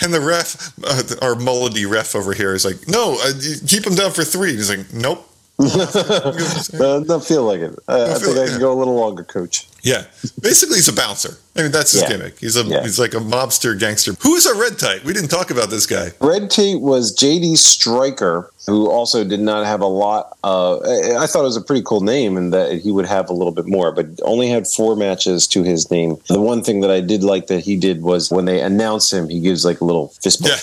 [0.00, 3.32] And the ref, uh, our Mulledy ref over here, is like, no, uh,
[3.66, 4.52] keep him down for three.
[4.56, 5.30] He's like, nope.
[5.58, 7.78] Uh, don't feel like it.
[7.86, 9.68] I, I think like- I can go a little longer, coach.
[9.82, 10.04] Yeah,
[10.40, 11.36] basically he's a bouncer.
[11.54, 12.08] I mean, that's his Yeah.
[12.08, 12.38] gimmick.
[12.38, 12.82] He's a Yeah.
[12.82, 14.14] he's like a mobster gangster.
[14.22, 15.04] Who is our red tight?
[15.04, 16.12] We didn't talk about this guy.
[16.20, 20.36] Red tight was JD Striker, who also did not have a lot.
[20.42, 20.78] Uh,
[21.18, 23.52] I thought it was a pretty cool name, and that he would have a little
[23.52, 26.16] bit more, but only had four matches to his name.
[26.28, 29.28] The one thing that I did like that he did was when they announce him,
[29.28, 30.60] he gives like a little fist bump,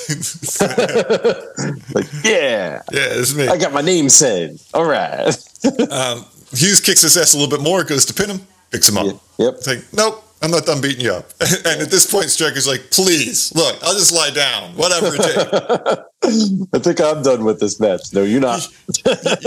[0.62, 3.48] Yeah, like "Yeah, yeah, it's me.
[3.48, 5.36] I got my name said." All right.
[5.92, 8.42] Um, Hughes kicks his ass a little bit more, goes to pin him,
[8.72, 9.06] picks him up.
[9.38, 9.54] Yep.
[9.58, 11.30] It's like, nope, I'm not done beating you up.
[11.40, 16.02] and at this point, Striker's like, please, look, I'll just lie down, whatever it takes.
[16.74, 18.14] I think I'm done with this match.
[18.14, 18.68] No, you're not.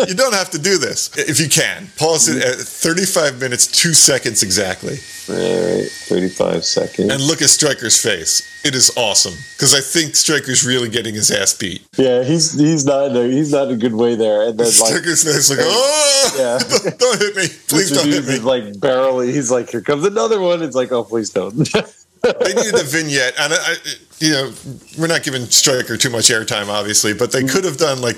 [0.08, 1.86] you don't have to do this if you can.
[1.96, 4.96] Pause it at 35 minutes, two seconds exactly,
[5.28, 7.12] All right, 35 seconds.
[7.12, 8.42] and look at Striker's face.
[8.64, 11.86] It is awesome because I think Striker's really getting his ass beat.
[11.96, 14.48] yeah, he's he's not in a, he's not in a good way there.
[14.48, 16.58] And then like Striker's face like, oh, Yeah.
[16.90, 18.38] don't, don't hit me, please don't hit me.
[18.40, 19.32] like barely.
[19.32, 20.62] He's like, here comes another one.
[20.62, 21.68] It's like, oh, please don't.
[22.40, 23.76] they needed a vignette, and I, I,
[24.18, 24.52] you know,
[24.98, 28.16] we're not giving Striker too much airtime, obviously, but they could have done like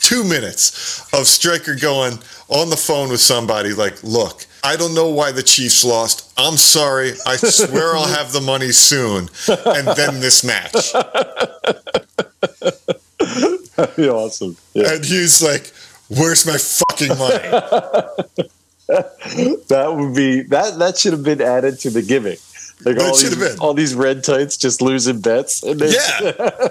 [0.00, 5.08] two minutes of Striker going on the phone with somebody, like, "Look, I don't know
[5.10, 6.32] why the Chiefs lost.
[6.36, 7.12] I'm sorry.
[7.26, 10.92] I swear I'll have the money soon." And then this match,
[13.76, 14.56] That'd be awesome.
[14.74, 14.94] Yeah.
[14.94, 15.72] and he's like,
[16.08, 18.48] "Where's my fucking money?"
[19.68, 20.78] That would be that.
[20.78, 22.38] That should have been added to the gimmick.
[22.84, 26.68] Like all these, all these red tights just losing bets, and then Yeah.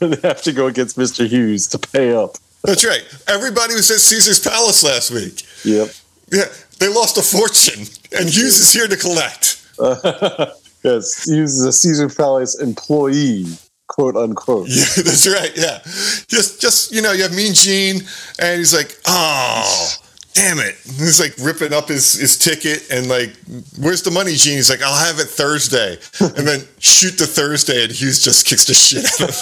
[0.00, 1.26] they have to go against Mr.
[1.26, 2.36] Hughes to pay up.
[2.64, 3.04] That's right.
[3.28, 5.42] Everybody was at Caesar's Palace last week.
[5.64, 5.90] Yep.
[6.30, 6.44] Yeah,
[6.80, 7.86] they lost a fortune,
[8.18, 9.64] and Hughes is here to collect.
[10.84, 13.46] yes, Hughes is a Caesar Palace employee,
[13.86, 14.68] quote unquote.
[14.68, 15.52] Yeah, that's right.
[15.56, 15.78] Yeah,
[16.26, 18.02] just just you know, you have Mean Gene,
[18.40, 19.90] and he's like, oh,
[20.34, 20.76] damn it.
[20.86, 23.34] And he's like ripping up his his ticket, and like,
[23.80, 24.56] where's the money, Gene?
[24.56, 28.66] He's like, I'll have it Thursday, and then shoot the Thursday, and Hughes just kicks
[28.66, 29.34] the shit out of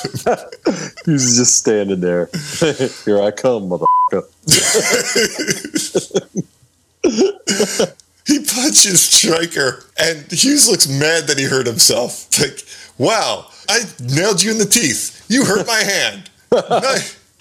[0.64, 0.90] him.
[1.04, 2.26] Hughes is just standing there.
[3.04, 4.24] Here I come, motherfucker.
[8.26, 12.28] he punches Striker, and Hughes looks mad that he hurt himself.
[12.40, 12.64] Like,
[12.98, 15.24] wow, I nailed you in the teeth.
[15.28, 16.30] You hurt my hand.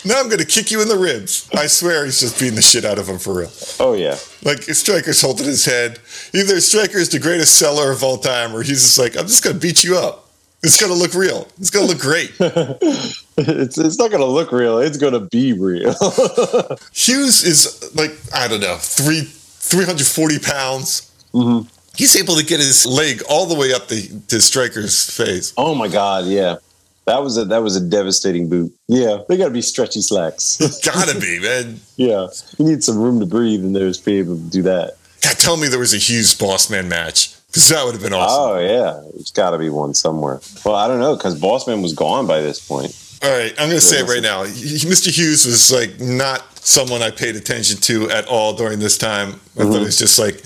[0.05, 1.49] Now, I'm going to kick you in the ribs.
[1.53, 3.51] I swear he's just beating the shit out of him for real.
[3.79, 4.17] Oh yeah.
[4.43, 5.99] Like Striker's holding his head.
[6.33, 9.43] Either Striker is the greatest seller of all time, or he's just like, I'm just
[9.43, 10.29] gonna beat you up.
[10.63, 11.47] It's gonna look real.
[11.59, 12.31] It's gonna look great.
[13.37, 14.79] It's it's not gonna look real.
[14.79, 15.93] It's gonna be real.
[16.93, 21.11] Hughes is like, I don't know, three three hundred forty pounds.
[21.33, 21.67] Mhm.
[21.97, 25.51] He's able to get his leg all the way up the, to Striker's face.
[25.57, 26.57] Oh my God, yeah.
[27.05, 28.73] That was a that was a devastating boot.
[28.87, 30.57] Yeah, they got to be stretchy slacks.
[30.83, 31.79] Gotta be, man.
[31.97, 32.27] yeah,
[32.57, 34.97] you need some room to breathe in there to be able to do that.
[35.21, 38.57] God, tell me there was a Hughes Bossman match because that would have been awesome.
[38.57, 40.39] Oh yeah, there's got to be one somewhere.
[40.65, 42.99] Well, I don't know because Bossman was gone by this point.
[43.23, 44.43] All right, I'm going to say it right now.
[44.43, 45.09] Mr.
[45.15, 49.29] Hughes was like not someone I paid attention to at all during this time.
[49.29, 49.71] I Mm-hmm.
[49.71, 50.43] thought he was just like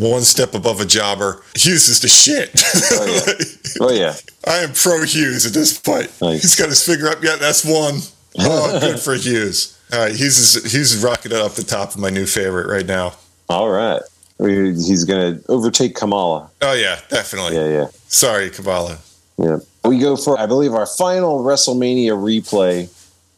[0.00, 1.42] one step above a jobber.
[1.54, 2.50] Hughes is the shit.
[2.92, 3.34] Oh,
[3.88, 4.14] oh yeah,
[4.46, 6.10] I am pro Hughes at this point.
[6.20, 6.42] Nice.
[6.42, 7.40] He's got his finger up yet.
[7.40, 8.00] That's one.
[8.38, 9.76] Oh, good for Hughes.
[9.92, 12.86] All right, Hughes is he's rocking it up the top of my new favorite right
[12.86, 13.14] now.
[13.48, 14.00] all right.
[14.38, 16.48] He's gonna overtake Kamala.
[16.62, 17.56] Oh yeah, definitely.
[17.56, 17.86] Yeah, yeah.
[18.06, 18.98] Sorry, Kamala.
[19.36, 19.58] Yeah.
[19.84, 22.88] We go for, I believe, our final WrestleMania replay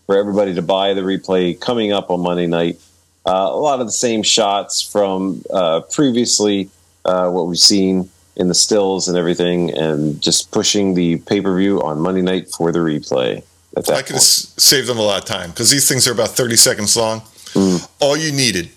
[0.07, 2.79] for everybody to buy the replay coming up on Monday night.
[3.25, 6.69] Uh, a lot of the same shots from uh, previously,
[7.05, 11.57] uh, what we've seen in the stills and everything, and just pushing the pay per
[11.57, 13.43] view on Monday night for the replay.
[13.77, 16.13] At that I could have saved them a lot of time because these things are
[16.13, 17.21] about 30 seconds long.
[17.55, 17.89] Mm.
[18.01, 18.71] All you needed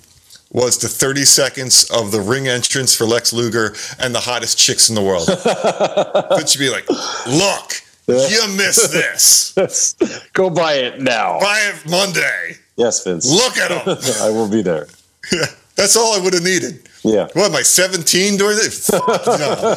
[0.52, 4.88] was the 30 seconds of the ring entrance for Lex Luger and the hottest chicks
[4.88, 5.28] in the world.
[5.28, 6.88] that should be like,
[7.28, 7.74] look,
[8.08, 9.96] you missed this.
[10.34, 11.40] Go buy it now.
[11.40, 12.58] Buy it Monday.
[12.78, 13.32] Yes, Vince.
[13.32, 13.98] Look at him.
[14.22, 14.88] I will be there.
[15.32, 15.46] Yeah,
[15.76, 16.88] that's all I would have needed.
[17.04, 17.28] Yeah.
[17.34, 18.58] What am I, 17 during?
[18.58, 19.76] Fuck no.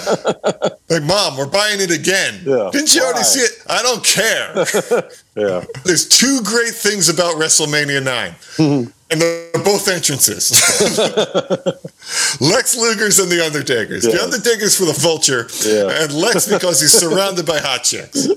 [0.89, 2.41] Like, mom, we're buying it again.
[2.45, 2.71] Yeah.
[2.73, 3.63] Didn't you already see it?
[3.69, 4.65] I don't care.
[5.39, 5.63] Yeah.
[5.85, 8.91] There's two great things about WrestleMania 9, mm-hmm.
[9.11, 10.51] And they're both entrances
[12.41, 14.05] Lex Luger's and The Undertaker's.
[14.05, 16.03] The Undertaker's for the vulture, Yeah.
[16.05, 18.29] and Lex because he's surrounded by hot chicks.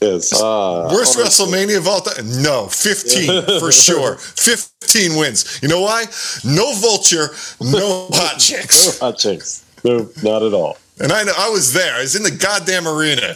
[0.00, 0.32] Yes.
[0.32, 2.42] Uh, Worst WrestleMania of all time?
[2.42, 4.16] No, 15 for sure.
[4.16, 5.60] 15 wins.
[5.62, 6.04] You know why?
[6.44, 7.28] No vulture,
[7.60, 9.00] no hot chicks.
[9.00, 9.64] No hot chicks.
[9.84, 10.76] No, not at all.
[11.00, 11.94] And I know I was there.
[11.94, 13.34] I was in the goddamn arena.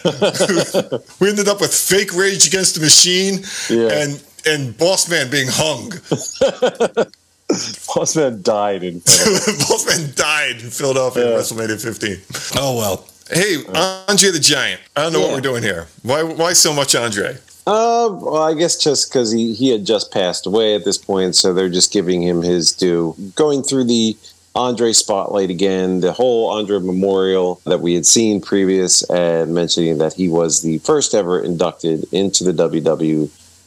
[1.21, 3.89] we ended up with fake Rage Against the Machine Yeah.
[4.03, 5.91] and and Boss Man being hung.
[7.49, 8.99] Bossman died in
[9.69, 12.61] Boss Man died in Philadelphia in WrestleMania 15.
[12.61, 13.09] Oh well.
[13.31, 13.57] Hey,
[14.09, 14.81] Andre the Giant.
[14.95, 15.87] I don't know what we're doing here.
[16.03, 17.37] Why why so much Andre?
[17.69, 21.35] Uh, well, I guess just because he, he had just passed away at this point,
[21.35, 23.17] so they're just giving him his due.
[23.35, 24.17] Going through the
[24.55, 30.13] Andre spotlight again, the whole Andre memorial that we had seen previous, and mentioning that
[30.13, 32.53] he was the first ever inducted into the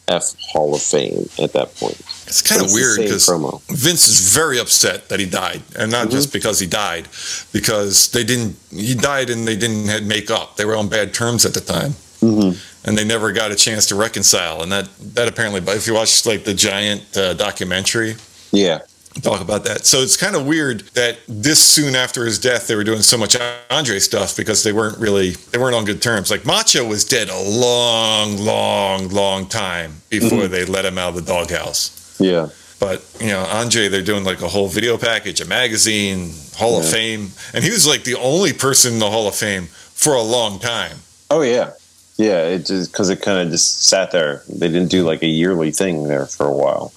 [0.10, 2.00] WWF Hall of Fame at that point.
[2.28, 3.28] It's kind of weird because.
[3.70, 6.12] Vince is very upset that he died, and not Mm-hmm.
[6.12, 7.08] just because he died,
[7.52, 8.56] because they didn't.
[8.72, 10.56] He died and they didn't had make up.
[10.58, 11.92] They were on bad terms at the time,
[12.22, 12.88] Mm-hmm.
[12.88, 14.62] and they never got a chance to reconcile.
[14.62, 18.16] And that that apparently, but if you watch like the Giant uh, documentary,
[18.52, 18.80] Yeah,
[19.16, 19.86] talk about that.
[19.86, 23.18] So it's kind of weird that this soon after his death, they were doing so
[23.18, 23.36] much
[23.70, 26.32] Andre stuff because they weren't really they weren't on good terms.
[26.32, 30.52] Like Macho was dead a long, long, long time before mm-hmm.
[30.52, 32.18] they let him out of the doghouse.
[32.20, 32.50] yeah,
[32.80, 36.90] But you know, Andre, they're doing like a whole video package, a magazine, Hall of
[36.90, 40.22] Fame, and he was like the only person in the Hall of Fame for a
[40.22, 40.98] long time.
[41.30, 41.72] oh yeah,
[42.18, 42.44] yeah.
[42.44, 44.44] It just because it kind of just sat there.
[44.48, 46.94] They didn't do like a yearly thing there for a while.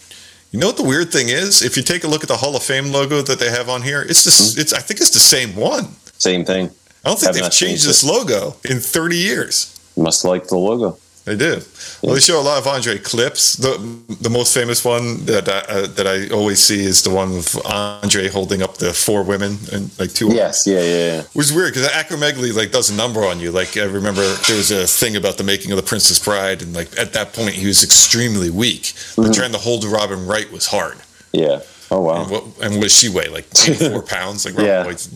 [0.52, 1.62] You know what the weird thing is?
[1.62, 3.80] If you take a look at the Hall of Fame logo that they have on
[3.80, 4.54] here, it's this.
[4.54, 4.60] Hmm.
[4.60, 5.96] It's I think it's the same one.
[6.18, 6.70] Same thing.
[7.04, 9.80] I don't think Have they've changed changed this logo in 30 years.
[9.96, 10.98] Must like the logo.
[11.24, 11.60] They do.
[12.02, 13.54] Well, they show a lot of Andre clips.
[13.54, 13.78] The
[14.20, 17.56] the most famous one that I, uh, that I always see is the one of
[17.64, 20.34] Andre holding up the four women and like two.
[20.34, 21.22] Yes, yeah, yeah, yeah.
[21.32, 23.52] Which is weird because acromegaly like does a number on you.
[23.52, 26.74] Like I remember there was a thing about the making of the Princess Bride, and
[26.74, 28.92] like at that point he was extremely weak.
[29.16, 30.96] But trying to hold Robin Wright was hard.
[31.32, 31.60] Yeah.
[31.92, 32.24] Oh And wow.
[32.28, 33.28] what, and what does she weigh?
[33.28, 34.44] Like 84 pounds?
[34.44, 34.86] Like Robin Yeah.
[34.88, 35.08] weighs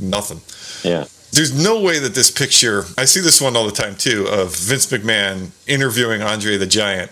[0.00, 0.40] nothing.
[0.88, 1.06] Yeah.
[1.32, 4.54] There's no way that this picture, I see this one all the time too, of
[4.56, 7.10] Vince McMahon interviewing Andre the Giant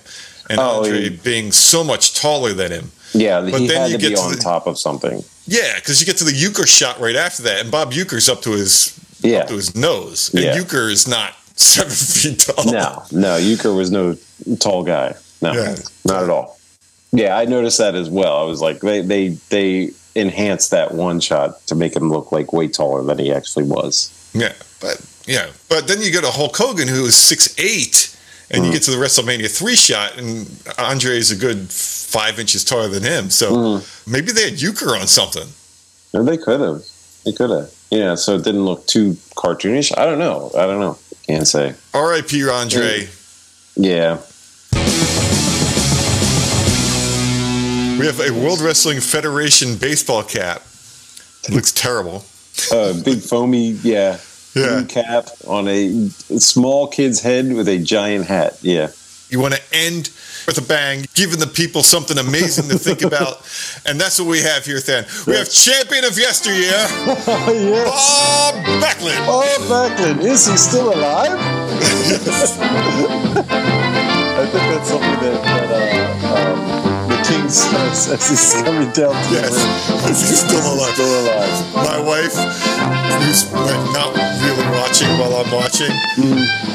[0.50, 2.90] and Oh, Andre he- being so much taller than him.
[3.14, 5.24] Yeah, But he then had you to get be to on the- top of something.
[5.46, 8.42] Yeah, because you get to the Uecker shot right after that, and Bob Uecker's up
[8.42, 8.92] to his
[9.22, 9.38] Yeah.
[9.40, 10.30] up to his nose.
[10.34, 10.56] And Yeah.
[10.58, 12.64] Uecker is not seven feet tall.
[12.70, 14.16] No, no, Uecker was no
[14.58, 15.14] tall guy.
[15.40, 15.76] No, Yeah.
[16.04, 16.58] not at all.
[17.12, 18.36] Yeah, I noticed that as well.
[18.36, 22.52] I was like, they they they enhanced that one shot to make him look like
[22.52, 24.10] way taller than he actually was.
[24.34, 28.14] Yeah, but yeah, but then you go to Hulk Hogan, who is six eight,
[28.50, 28.66] and Mm.
[28.66, 30.46] you get to the WrestleMania three shot, and
[30.78, 33.30] Andre is a good five inches taller than him.
[33.30, 34.06] So Mm.
[34.06, 35.48] maybe they had Uecker on something.
[36.14, 36.82] Or they could have.
[37.24, 37.70] They could have.
[37.90, 39.92] Yeah, so it didn't look too cartoonish.
[39.96, 40.50] I don't know.
[40.56, 40.98] I don't know.
[41.26, 41.74] Can't say.
[41.92, 42.48] R.I.P.
[42.48, 43.08] Andre.
[43.76, 44.18] Yeah.
[47.98, 50.62] We have a World Wrestling Federation baseball cap.
[51.44, 52.24] It looks terrible.
[52.72, 54.18] Uh, big foamy, yeah,
[54.54, 54.82] Yeah.
[54.88, 56.08] cap on a
[56.38, 58.58] small kid's head with a giant hat.
[58.62, 58.90] Yeah.
[59.30, 60.10] You want to end
[60.46, 63.42] with a bang, giving the people something amazing to think about.
[63.84, 67.26] And that's what we have here, Then We have champion of yesteryear, yes.
[67.26, 69.26] Bob Backlund.
[69.26, 71.32] Oh, Backlund, is he still alive?
[74.38, 75.67] I think that's something that, uh,
[77.50, 79.52] says as he's coming down to Yes,
[79.88, 80.14] the ring.
[80.14, 80.94] he's still alive.
[80.94, 81.74] Still alive.
[81.74, 82.34] My wife,
[83.22, 85.90] who's like, not really watching while I'm watching,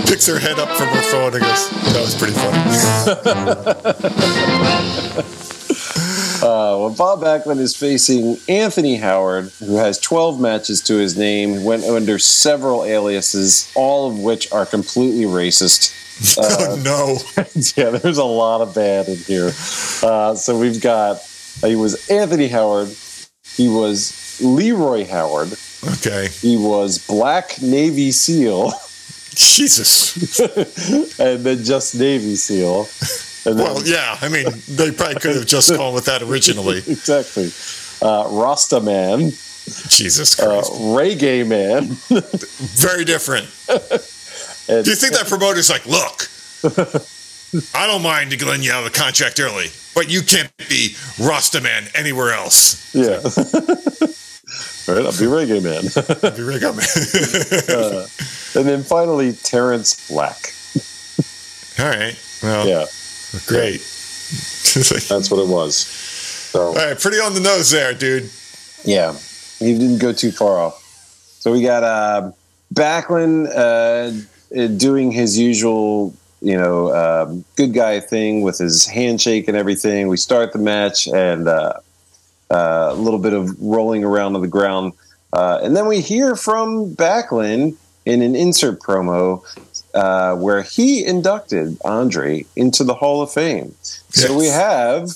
[0.08, 2.60] picks her head up from her phone and goes, That was pretty funny.
[6.44, 11.64] Uh, well, Bob Backlund is facing Anthony Howard, who has 12 matches to his name,
[11.64, 15.94] went under several aliases, all of which are completely racist.
[16.38, 17.44] oh, no.
[17.76, 19.52] yeah, there's a lot of bad in here.
[20.02, 21.18] Uh, so we've got,
[21.64, 22.90] uh, he was Anthony Howard,
[23.56, 25.54] he was Leroy Howard,
[25.98, 26.30] Okay.
[26.42, 28.72] he was Black Navy SEAL,
[29.36, 30.40] Jesus.
[31.20, 32.88] and then just Navy SEAL.
[33.46, 34.18] And then, Well, yeah.
[34.22, 36.78] I mean, they probably could have just gone with that originally.
[36.78, 37.52] exactly.
[38.02, 39.32] Uh, Rasta Man,
[39.90, 40.72] Jesus uh, Christ.
[40.74, 41.88] Reggae Man,
[42.76, 43.48] Very different.
[44.70, 46.28] And Do you think that promoter's like, look,
[47.76, 51.62] I don't mind letting you out of the contract early, but you can't be Rasta
[51.62, 52.94] Man anywhere else.
[52.96, 53.18] Yeah.
[53.18, 55.84] All right, I'll be Reggae Man.
[56.24, 56.86] I'll Be up, man.
[57.70, 58.08] Uh,
[58.60, 60.54] and then finally, Terrence Black.
[61.80, 62.16] All right.
[62.44, 62.86] Well, Yeah,
[63.48, 63.80] great.
[65.10, 65.76] that's what it was.
[65.76, 68.30] So, All right, pretty on the nose there, dude.
[68.84, 69.14] yeah,
[69.60, 70.80] he didn't go too far off.
[71.40, 72.32] So we got uh,
[72.74, 74.12] Backlund uh,
[74.54, 80.08] doing his usual, you know, um, good guy thing with his handshake and everything.
[80.08, 81.74] We start the match and uh,
[82.52, 84.94] uh, a little bit of rolling around on the ground.
[85.32, 87.76] Uh, and then we hear from Backlund
[88.06, 89.44] in an insert promo
[89.94, 93.74] uh, where he inducted Andre into the Hall of Fame.
[94.10, 95.10] So we have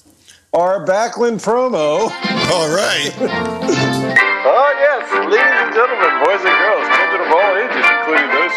[0.53, 2.09] our Backlund promo.
[2.51, 4.23] All right.
[4.49, 6.87] Oh, yes, ladies and gentlemen, boys and girls,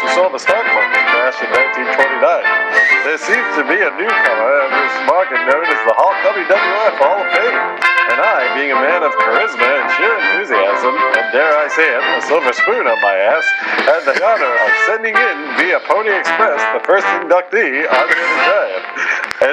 [0.01, 3.05] who saw the stock market crash in 1929.
[3.05, 7.21] There seems to be a newcomer in this market known as the Hall WWF Hall
[7.21, 7.61] of Fame.
[8.09, 12.01] And I, being a man of charisma and sheer enthusiasm, and dare I say it,
[12.01, 13.45] a silver spoon on my ass,
[13.85, 18.85] had the honor of sending in via Pony Express the first inductee, Andre the Giant.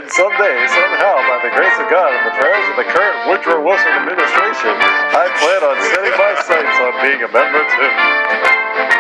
[0.00, 3.60] And someday, somehow, by the grace of God and the prayers of the current Woodrow
[3.60, 4.74] Wilson administration,
[5.12, 8.97] I plan on setting my sights on being a member too.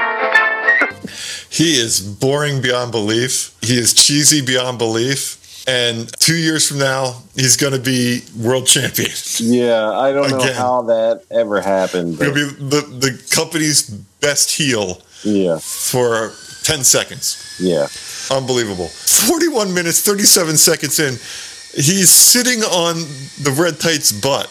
[1.58, 3.52] He is boring beyond belief.
[3.62, 5.64] He is cheesy beyond belief.
[5.66, 9.10] And two years from now, he's going to be world champion.
[9.38, 12.16] Yeah, I don't know how that ever happened.
[12.18, 13.90] He'll be the, the company's
[14.20, 16.32] best heel yeah, for
[16.62, 17.56] 10 seconds.
[17.60, 17.88] yeah.
[18.30, 18.86] Unbelievable.
[18.86, 21.14] 41 minutes, 37 seconds in,
[21.74, 22.94] he's sitting on
[23.42, 24.46] the red tights butt.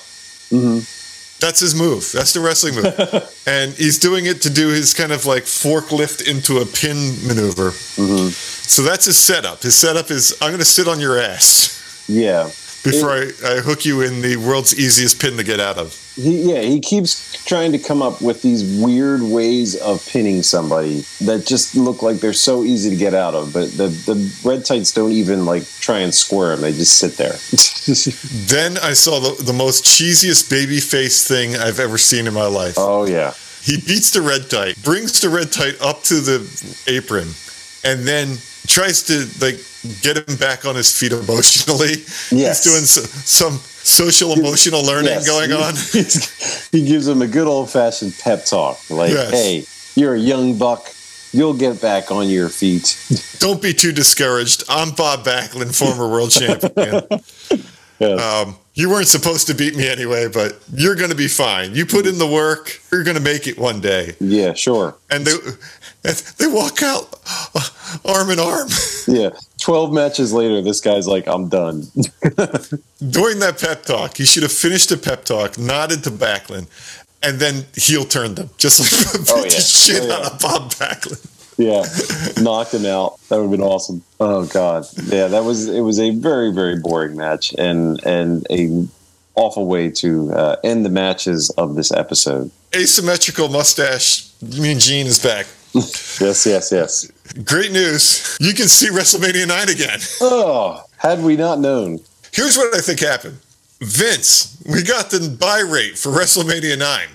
[0.49, 0.96] Mm-hmm.
[1.39, 2.11] That's his move.
[2.13, 3.43] That's the wrestling move.
[3.47, 6.97] and he's doing it to do his kind of like forklift into a pin
[7.27, 7.71] maneuver.
[7.95, 8.29] Mm-hmm.
[8.29, 9.61] So that's his setup.
[9.61, 12.49] His setup is I'm going to sit on your ass Yeah.
[12.91, 15.93] Before I, I hook you in the world's easiest pin to get out of.
[16.15, 21.01] He, yeah, he keeps trying to come up with these weird ways of pinning somebody
[21.21, 23.53] that just look like they're so easy to get out of.
[23.53, 27.35] But the, the red tights don't even like try and squirm; they just sit there.
[27.87, 32.47] Then I saw the, the most cheesiest baby face thing I've ever seen in my
[32.47, 32.75] life.
[32.77, 36.39] oh yeah, He beats the red tight, brings the red tight up to the
[36.87, 37.29] apron,
[37.85, 38.37] and then
[38.67, 39.59] tries to like
[40.01, 42.03] get him back on his feet emotionally.
[42.31, 42.63] Yes.
[42.63, 43.53] He's doing so, some
[43.83, 45.27] social emotional learning Yes.
[45.27, 45.73] going on.
[46.71, 49.31] he gives him a good old fashioned pep talk, like, Yes.
[49.31, 49.65] "Hey,
[49.99, 50.93] you're a young buck.
[51.33, 52.97] You'll get back on your feet."
[53.39, 54.63] Don't be too discouraged.
[54.69, 57.03] I'm Bob Backlund, former world champion.
[57.99, 58.21] Yes.
[58.21, 61.73] Um, you weren't supposed to beat me anyway, but you're going to be fine.
[61.73, 62.79] You put in the work.
[62.91, 64.13] You're going to make it one day.
[64.19, 64.93] yeah, sure.
[65.09, 65.25] And
[66.07, 67.19] they they walk out
[67.55, 67.61] uh,
[68.05, 68.67] arm in arm.
[69.07, 69.29] Yeah,
[69.59, 71.83] twelve matches later, this guy's like, "I'm done."
[73.09, 76.67] During that pep talk, he should have finished the pep talk, nodded to Backlund,
[77.21, 80.13] and then heel turned them, just like beat Oh, the shit Oh, yeah.
[80.13, 81.25] out of Bob Backlund.
[81.57, 83.19] yeah, knocked him out.
[83.29, 84.03] That would have been awesome.
[84.19, 85.81] Oh god, yeah, that was it.
[85.81, 88.87] Was a very very boring match and and a
[89.35, 92.49] awful way to uh, end the matches of this episode.
[92.75, 94.29] Asymmetrical mustache.
[94.41, 95.45] Mean Gene is back.
[95.73, 97.11] Yes, yes, yes.
[97.43, 98.37] Great news.
[98.39, 99.99] You can see WrestleMania 9 again.
[100.21, 101.99] Oh, had we not known,
[102.33, 103.37] Here's what I think happened
[103.79, 107.07] Vince, we got the buy rate for WrestleMania 9.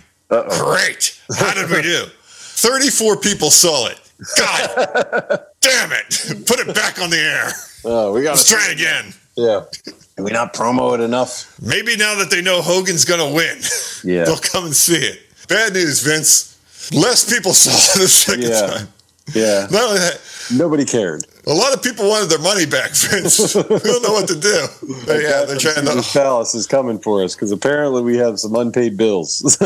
[0.48, 1.20] Great.
[1.36, 2.04] How did we do?
[2.24, 3.98] 34 people saw it.
[4.38, 6.46] God damn it.
[6.46, 7.50] Put it back on the air.
[7.84, 9.12] Oh, we got Let's try it again.
[9.36, 9.64] Yeah.
[9.84, 11.58] Did we not promo it enough?
[11.60, 13.58] Maybe now that they know Hogan's going to win,
[14.04, 14.24] Yeah.
[14.26, 15.20] they'll come and see it.
[15.48, 16.51] Bad news, Vince.
[16.92, 18.66] Less people saw it the second Yeah.
[18.66, 18.88] time.
[19.34, 19.66] Yeah.
[19.70, 20.20] Not only that,
[20.52, 21.24] Nobody cared.
[21.46, 23.54] a lot of people wanted their money back, Vince.
[23.54, 24.66] we don't know what to do.
[25.06, 26.12] But yeah, they're trying The to.
[26.18, 29.56] palace is coming for us because apparently we have some unpaid bills.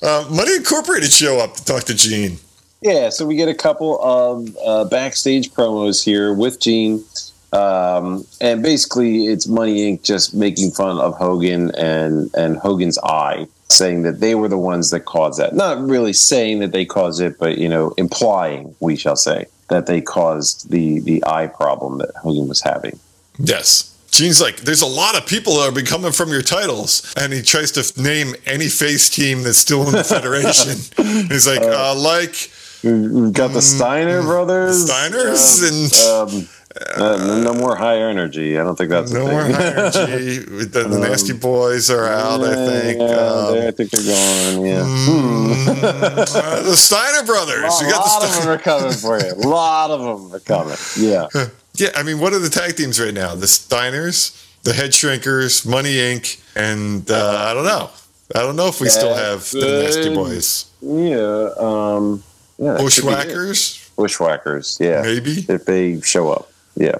[0.00, 2.38] Uh, Money Incorporated show up to talk to Gene.
[2.80, 7.04] Yeah, so we get a couple of uh, backstage promos here with Gene.
[7.52, 10.04] Um, and basically, it's Money Inc.
[10.04, 14.90] just making fun of Hogan and, and Hogan's eye, saying that they were the ones
[14.90, 15.54] that caused that.
[15.54, 19.86] Not really saying that they caused it, but, you know, implying, we shall say, that
[19.86, 22.98] they caused the, the eye problem that Hogan was having.
[23.38, 23.94] Yes.
[24.10, 27.12] Gene's like, there's a lot of people that are coming from your titles.
[27.16, 30.78] And he tries to name any face team that's still in the Federation.
[31.28, 32.50] He's like, uh, like
[32.82, 34.88] We've got the Steiner brothers.
[34.88, 36.48] Steiners um, um,
[36.96, 38.58] uh, no more high energy.
[38.58, 39.30] I don't think that's no thing.
[39.32, 40.38] more energy.
[40.38, 42.98] the, the Nasty Boys are out, I think.
[43.00, 44.64] Yeah, Um, I think they're gone.
[44.66, 44.82] Yeah.
[44.82, 47.80] uh, the Steiner brothers.
[47.80, 49.32] A You got lot the of Steiner- them are coming for you.
[49.32, 50.76] A lot of them are coming.
[50.98, 51.28] Yeah.
[51.74, 53.36] Yeah, I mean, what are the tag teams right now?
[53.36, 54.34] The Steiners,
[54.64, 57.90] the Head Shrinkers, Money Inc., and uh, I don't know.
[58.34, 60.64] I don't know if we still have the Nasty Boys.
[60.80, 61.50] Yeah.
[61.56, 62.24] Um,
[62.58, 62.82] yeah that could be it.
[62.82, 64.78] Bushwhackers, Bushwhackers.
[64.80, 65.02] Yeah.
[65.02, 65.44] maybe.
[65.48, 66.50] If they show up.
[66.78, 66.98] Yeah.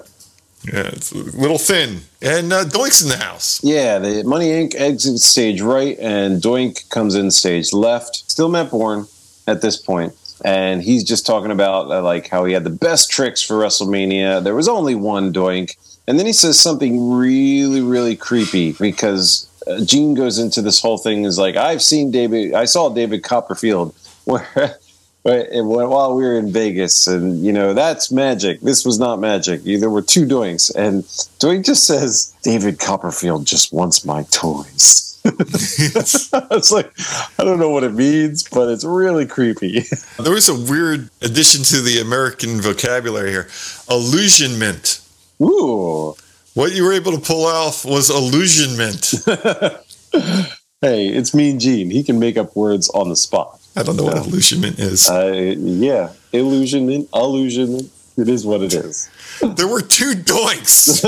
[0.63, 2.01] Yeah, it's a little thin.
[2.21, 3.63] And uh, Doink's in the house.
[3.63, 3.97] Yeah.
[3.99, 4.75] The Money Inc.
[4.75, 8.29] exits stage right, and Doink comes in stage left.
[8.29, 9.07] Still Matt Borne
[9.47, 13.09] at this point, and he's just talking about uh, like how he had the best
[13.09, 14.43] tricks for WrestleMania.
[14.43, 15.77] There was only one Doink,
[16.07, 20.97] and then he says something really, really creepy because uh, Gene goes into this whole
[20.97, 23.95] thing is like I've seen David, I saw David Copperfield
[24.25, 24.77] where.
[25.23, 28.61] While we were in Vegas, and you know that's magic.
[28.61, 29.63] This was not magic.
[29.63, 31.03] There were two doinks, and
[31.39, 36.91] Doink just says, "David Copperfield just wants my toys." it's like
[37.37, 39.83] I don't know what it means, but it's really creepy.
[40.17, 43.49] There was a weird addition to the American vocabulary here
[43.89, 45.01] illusionment.
[45.41, 46.15] Ooh,
[46.53, 49.13] What you were able to pull off was illusionment.
[50.81, 51.89] hey, it's Mean Gene.
[51.89, 53.58] He can make up words on the spot.
[53.75, 55.09] I don't know what illusionment is.
[55.09, 57.91] Uh, yeah, illusionment, illusionment.
[58.17, 59.09] It is what it is.
[59.41, 60.99] There were two doinks.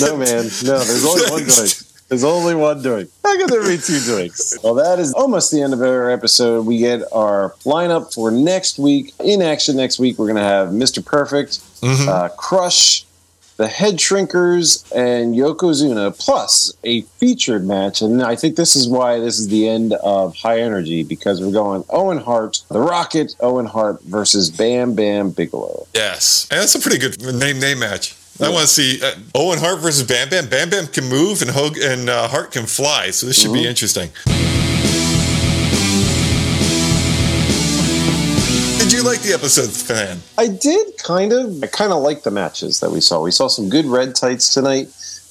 [0.00, 0.44] No, man.
[0.64, 2.08] No, there's only one doink.
[2.08, 3.10] There's only one doink.
[3.22, 4.56] How can there be two doinks?
[4.64, 6.64] Well, that is almost the end of our episode.
[6.64, 9.12] We get our lineup for next week.
[9.22, 11.04] In action next week, we're going to have Mr.
[11.04, 13.04] Perfect, uh, Crush,
[13.60, 18.00] the Head Shrinkers, and Yokozuna, plus a featured match.
[18.00, 21.52] And I think this is why this is the end of High Energy because we're
[21.52, 25.86] going Owen Hart, The Rocket, Owen Hart versus Bam Bam Bigelow.
[25.92, 28.16] Yes, and that's a pretty good name name match.
[28.40, 30.48] I want to see uh, Owen Hart versus Bam Bam.
[30.48, 33.66] Bam Bam can move and Hogue and uh, Hart can fly, so this should be
[33.66, 34.08] interesting.
[38.90, 40.18] Did you like the episode, fan?
[40.36, 41.62] I did kind of.
[41.62, 43.22] I kind of like the matches that we saw.
[43.22, 44.88] We saw some good red tights tonight.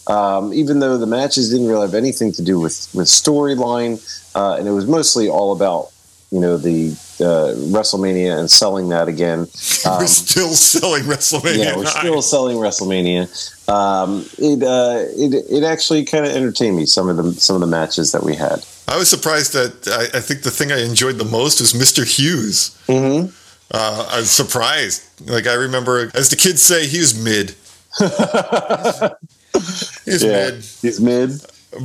[0.07, 3.99] Um, even though the matches didn't really have anything to do with with storyline,
[4.33, 5.89] uh, and it was mostly all about
[6.31, 9.47] you know the uh, WrestleMania and selling that again.
[9.85, 11.57] Um, We're still selling WrestleMania.
[11.57, 11.87] yeah, we're 9.
[11.87, 13.29] still selling WrestleMania.
[13.69, 17.61] Um, it, uh, it it actually kind of entertained me some of the some of
[17.61, 18.65] the matches that we had.
[18.89, 22.03] I was surprised that I, I think the thing I enjoyed the most was Mr.
[22.03, 22.77] Hughes.
[22.87, 23.33] Mm-hmm.
[23.71, 25.03] Uh, I was surprised.
[25.29, 27.55] Like I remember, as the kids say, he was mid.
[30.05, 30.55] He's Yeah, mid.
[30.81, 31.29] he's mid.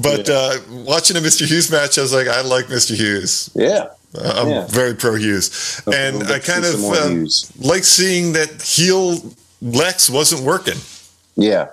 [0.03, 1.47] But uh, watching a Mr.
[1.47, 2.95] Hughes match, I was like, I like Mr.
[2.97, 3.51] Hughes.
[3.55, 4.67] Yeah, Uh, I'm Yeah.
[4.69, 7.27] very pro Hughes, and We'll I kind of uh,
[7.59, 9.21] like seeing that heel
[9.61, 10.79] Lex wasn't working.
[11.37, 11.69] Yeah.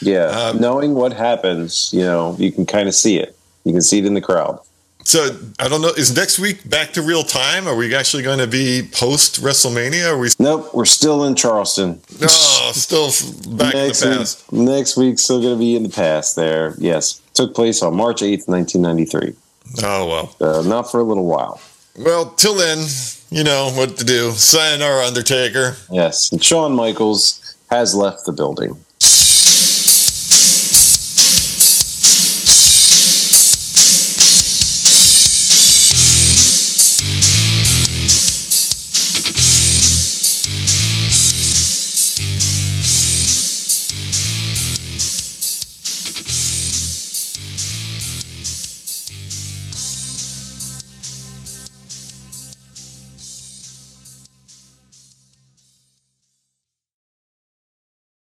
[0.00, 0.26] Yeah.
[0.26, 3.36] Um, Knowing what happens, you know, you can kind of see it.
[3.64, 4.58] You can see it in the crowd.
[5.04, 5.88] So I don't know.
[5.88, 7.66] Is next week back to real time?
[7.66, 10.12] Are we actually going to be post WrestleMania?
[10.12, 10.28] Are we?
[10.38, 12.00] Nope, we're still in Charleston.
[12.20, 12.26] No,
[12.72, 13.08] still
[13.56, 16.74] back next in the week, next week's still going to be in the past there.
[16.78, 17.20] Yes.
[17.34, 19.34] Took place on March 8th, 1993.
[19.82, 20.36] Oh well.
[20.40, 21.60] Uh, not for a little while.
[21.98, 22.86] Well, till then,
[23.30, 24.30] you know what to do.
[24.32, 25.76] Sayonara, Undertaker.
[25.90, 26.30] Yes.
[26.32, 28.76] And Shawn Michaels has left the building.